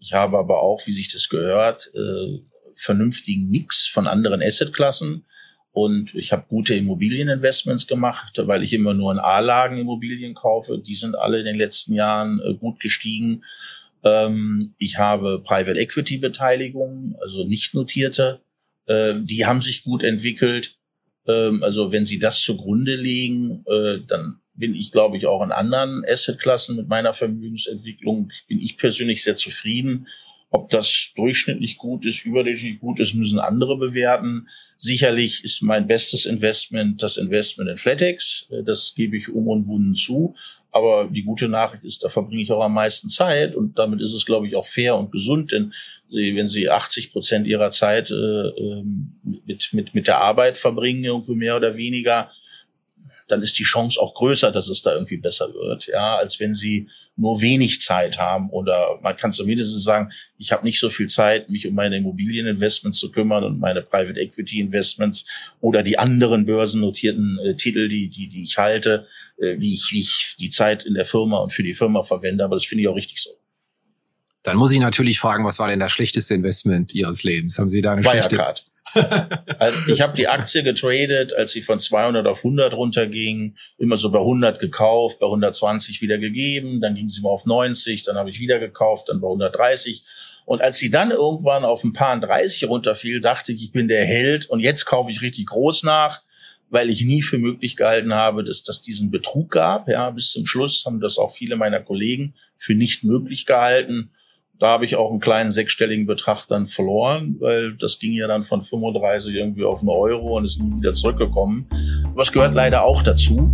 Ich 0.00 0.12
habe 0.12 0.38
aber 0.38 0.62
auch, 0.62 0.86
wie 0.86 0.92
sich 0.92 1.12
das 1.12 1.28
gehört, 1.28 1.90
äh, 1.94 2.40
vernünftigen 2.74 3.50
Mix 3.50 3.86
von 3.88 4.06
anderen 4.06 4.42
Assetklassen. 4.42 5.24
Und 5.72 6.14
ich 6.14 6.32
habe 6.32 6.46
gute 6.48 6.74
Immobilieninvestments 6.74 7.86
gemacht, 7.86 8.40
weil 8.46 8.62
ich 8.62 8.72
immer 8.72 8.94
nur 8.94 9.12
in 9.12 9.18
A-Lagen 9.18 9.76
Immobilien 9.76 10.34
kaufe. 10.34 10.78
Die 10.78 10.94
sind 10.94 11.16
alle 11.16 11.38
in 11.38 11.44
den 11.44 11.56
letzten 11.56 11.94
Jahren 11.94 12.40
äh, 12.40 12.54
gut 12.54 12.80
gestiegen. 12.80 13.44
Ähm, 14.02 14.74
ich 14.78 14.98
habe 14.98 15.42
Private 15.42 15.78
Equity 15.78 16.18
Beteiligungen, 16.18 17.16
also 17.20 17.44
nicht 17.44 17.74
notierte. 17.74 18.40
Äh, 18.86 19.14
die 19.22 19.46
haben 19.46 19.60
sich 19.60 19.84
gut 19.84 20.02
entwickelt. 20.02 20.78
Ähm, 21.26 21.62
also 21.62 21.92
wenn 21.92 22.04
Sie 22.04 22.18
das 22.18 22.40
zugrunde 22.40 22.96
legen, 22.96 23.64
äh, 23.66 23.98
dann 24.06 24.40
bin 24.58 24.74
ich, 24.74 24.92
glaube 24.92 25.16
ich, 25.16 25.26
auch 25.26 25.42
in 25.42 25.52
anderen 25.52 26.04
Assetklassen 26.06 26.76
mit 26.76 26.88
meiner 26.88 27.14
Vermögensentwicklung, 27.14 28.30
bin 28.48 28.60
ich 28.60 28.76
persönlich 28.76 29.22
sehr 29.22 29.36
zufrieden. 29.36 30.08
Ob 30.50 30.70
das 30.70 31.12
durchschnittlich 31.14 31.76
gut 31.76 32.06
ist, 32.06 32.24
überdurchschnittlich 32.24 32.80
gut 32.80 33.00
ist, 33.00 33.14
müssen 33.14 33.38
andere 33.38 33.76
bewerten. 33.76 34.48
Sicherlich 34.78 35.44
ist 35.44 35.62
mein 35.62 35.86
bestes 35.86 36.24
Investment 36.24 37.02
das 37.02 37.16
Investment 37.18 37.68
in 37.68 37.76
Flatex. 37.76 38.48
Das 38.64 38.94
gebe 38.94 39.16
ich 39.16 39.28
um 39.28 39.46
und 39.48 39.66
wunden 39.66 39.94
zu. 39.94 40.34
Aber 40.70 41.08
die 41.10 41.22
gute 41.22 41.48
Nachricht 41.48 41.84
ist, 41.84 42.04
da 42.04 42.08
verbringe 42.08 42.42
ich 42.42 42.52
auch 42.52 42.62
am 42.62 42.74
meisten 42.74 43.08
Zeit 43.08 43.56
und 43.56 43.78
damit 43.78 44.00
ist 44.00 44.12
es, 44.12 44.26
glaube 44.26 44.46
ich, 44.46 44.54
auch 44.54 44.66
fair 44.66 44.96
und 44.96 45.10
gesund, 45.10 45.52
denn 45.52 45.72
Sie, 46.08 46.36
wenn 46.36 46.46
Sie 46.46 46.68
80 46.68 47.12
Prozent 47.12 47.46
Ihrer 47.46 47.70
Zeit 47.70 48.10
äh, 48.10 48.14
ähm, 48.14 49.16
mit, 49.46 49.70
mit, 49.72 49.94
mit 49.94 50.06
der 50.06 50.20
Arbeit 50.20 50.58
verbringen, 50.58 51.04
irgendwie 51.04 51.34
mehr 51.34 51.56
oder 51.56 51.76
weniger, 51.76 52.30
dann 53.28 53.42
ist 53.42 53.58
die 53.58 53.64
Chance 53.64 54.00
auch 54.00 54.14
größer, 54.14 54.50
dass 54.50 54.68
es 54.68 54.82
da 54.82 54.94
irgendwie 54.94 55.18
besser 55.18 55.52
wird, 55.54 55.86
ja, 55.86 56.16
als 56.16 56.40
wenn 56.40 56.54
sie 56.54 56.88
nur 57.16 57.40
wenig 57.40 57.80
Zeit 57.80 58.18
haben 58.18 58.48
oder 58.50 58.98
man 59.02 59.16
kann 59.16 59.32
zumindest 59.32 59.82
sagen, 59.82 60.10
ich 60.38 60.50
habe 60.52 60.64
nicht 60.64 60.80
so 60.80 60.88
viel 60.88 61.08
Zeit, 61.08 61.50
mich 61.50 61.66
um 61.66 61.74
meine 61.74 61.98
Immobilieninvestments 61.98 62.98
zu 62.98 63.10
kümmern 63.10 63.44
und 63.44 63.60
meine 63.60 63.82
Private 63.82 64.18
Equity 64.18 64.60
Investments 64.60 65.24
oder 65.60 65.82
die 65.82 65.98
anderen 65.98 66.46
börsennotierten 66.46 67.38
äh, 67.44 67.54
Titel, 67.54 67.88
die 67.88 68.08
die 68.08 68.28
die 68.28 68.44
ich 68.44 68.56
halte, 68.56 69.06
äh, 69.38 69.58
wie 69.58 69.74
ich 69.74 69.92
wie 69.92 70.00
ich 70.00 70.36
die 70.38 70.50
Zeit 70.50 70.84
in 70.84 70.94
der 70.94 71.04
Firma 71.04 71.38
und 71.38 71.52
für 71.52 71.62
die 71.62 71.74
Firma 71.74 72.02
verwende, 72.02 72.44
aber 72.44 72.56
das 72.56 72.64
finde 72.64 72.82
ich 72.82 72.88
auch 72.88 72.96
richtig 72.96 73.20
so. 73.20 73.30
Dann 74.42 74.56
muss 74.56 74.72
ich 74.72 74.80
natürlich 74.80 75.18
fragen, 75.18 75.44
was 75.44 75.58
war 75.58 75.68
denn 75.68 75.80
das 75.80 75.92
schlechteste 75.92 76.34
Investment 76.34 76.94
Ihres 76.94 77.22
Lebens? 77.22 77.58
Haben 77.58 77.68
Sie 77.68 77.82
da 77.82 77.92
eine 77.92 78.02
Wirecard. 78.02 78.30
schlechte 78.30 78.67
also 79.58 79.78
ich 79.88 80.00
habe 80.00 80.14
die 80.16 80.28
Aktie 80.28 80.62
getradet, 80.62 81.34
als 81.34 81.52
sie 81.52 81.62
von 81.62 81.78
200 81.78 82.26
auf 82.26 82.38
100 82.38 82.74
runterging, 82.74 83.56
immer 83.78 83.96
so 83.96 84.10
bei 84.10 84.18
100 84.18 84.58
gekauft, 84.58 85.18
bei 85.18 85.26
120 85.26 86.00
wieder 86.00 86.18
gegeben, 86.18 86.80
dann 86.80 86.94
ging 86.94 87.08
sie 87.08 87.20
mal 87.20 87.30
auf 87.30 87.46
90, 87.46 88.02
dann 88.04 88.16
habe 88.16 88.30
ich 88.30 88.40
wieder 88.40 88.58
gekauft, 88.58 89.08
dann 89.08 89.20
bei 89.20 89.28
130 89.28 90.04
und 90.48 90.62
als 90.62 90.78
sie 90.78 90.90
dann 90.90 91.10
irgendwann 91.10 91.66
auf 91.66 91.84
ein 91.84 91.92
paar 91.92 92.18
30 92.18 92.68
runterfiel, 92.68 93.20
dachte 93.20 93.52
ich, 93.52 93.64
ich 93.64 93.72
bin 93.72 93.86
der 93.86 94.06
Held 94.06 94.48
und 94.48 94.60
jetzt 94.60 94.86
kaufe 94.86 95.10
ich 95.10 95.20
richtig 95.20 95.44
groß 95.44 95.82
nach, 95.82 96.22
weil 96.70 96.88
ich 96.88 97.02
nie 97.02 97.20
für 97.20 97.36
möglich 97.36 97.76
gehalten 97.76 98.14
habe, 98.14 98.42
dass 98.44 98.62
das 98.62 98.80
diesen 98.80 99.10
Betrug 99.10 99.50
gab. 99.50 99.88
Ja, 99.88 100.08
bis 100.10 100.30
zum 100.30 100.46
Schluss 100.46 100.84
haben 100.86 101.00
das 101.00 101.18
auch 101.18 101.30
viele 101.30 101.56
meiner 101.56 101.80
Kollegen 101.80 102.34
für 102.56 102.74
nicht 102.74 103.04
möglich 103.04 103.44
gehalten 103.44 104.10
da 104.58 104.68
habe 104.68 104.84
ich 104.84 104.96
auch 104.96 105.10
einen 105.10 105.20
kleinen 105.20 105.50
sechsstelligen 105.50 106.06
Betrag 106.06 106.46
dann 106.46 106.66
verloren, 106.66 107.36
weil 107.38 107.76
das 107.76 107.98
ging 107.98 108.12
ja 108.12 108.26
dann 108.26 108.42
von 108.42 108.60
35 108.60 109.34
irgendwie 109.34 109.64
auf 109.64 109.80
einen 109.80 109.90
Euro 109.90 110.36
und 110.36 110.44
ist 110.44 110.60
nie 110.60 110.76
wieder 110.78 110.94
zurückgekommen. 110.94 111.66
Was 112.14 112.32
gehört 112.32 112.54
leider 112.54 112.82
auch 112.82 113.02
dazu. 113.02 113.50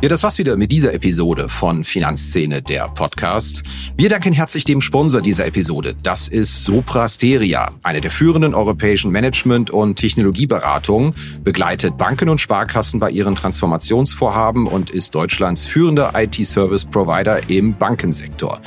Ja, 0.00 0.08
das 0.08 0.24
war's 0.24 0.38
wieder 0.38 0.56
mit 0.56 0.72
dieser 0.72 0.92
Episode 0.94 1.48
von 1.48 1.84
Finanzszene, 1.84 2.60
der 2.60 2.88
Podcast. 2.88 3.62
Wir 3.96 4.08
danken 4.08 4.32
herzlich 4.32 4.64
dem 4.64 4.80
Sponsor 4.80 5.20
dieser 5.20 5.46
Episode. 5.46 5.94
Das 6.02 6.26
ist 6.26 6.64
Soprasteria, 6.64 7.70
eine 7.84 8.00
der 8.00 8.10
führenden 8.10 8.52
europäischen 8.52 9.12
Management- 9.12 9.70
und 9.70 9.94
Technologieberatungen, 9.94 11.14
begleitet 11.44 11.98
Banken 11.98 12.30
und 12.30 12.40
Sparkassen 12.40 12.98
bei 12.98 13.10
ihren 13.10 13.36
Transformationsvorhaben 13.36 14.66
und 14.66 14.90
ist 14.90 15.14
Deutschlands 15.14 15.66
führender 15.66 16.12
IT-Service-Provider 16.16 17.48
im 17.48 17.78
Bankensektor. 17.78 18.60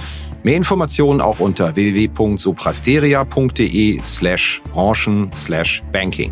Mehr 0.45 0.55
Informationen 0.57 1.21
auch 1.21 1.39
unter 1.39 1.75
www.soprasteria.de 1.75 4.01
slash 4.05 4.61
branchen 4.71 5.31
slash 5.33 5.81
banking. 5.91 6.31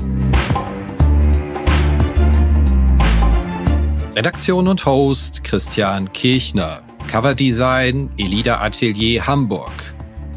Redaktion 4.16 4.68
und 4.68 4.86
Host 4.86 5.43
Christian 5.43 6.14
Kirchner. 6.14 6.84
Coverdesign 7.11 8.11
Elida 8.18 8.61
Atelier 8.61 9.26
Hamburg. 9.26 9.72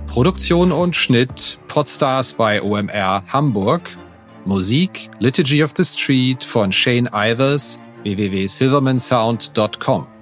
Produktion 0.06 0.72
und 0.72 0.96
Schnitt 0.96 1.58
Podstars 1.68 2.32
bei 2.32 2.62
OMR 2.62 3.24
Hamburg. 3.30 3.94
Musik 4.46 5.10
Liturgy 5.18 5.62
of 5.62 5.74
the 5.76 5.84
Street 5.84 6.42
von 6.42 6.72
Shane 6.72 7.10
Ivers 7.12 7.78
www.silvermansound.com. 8.04 10.15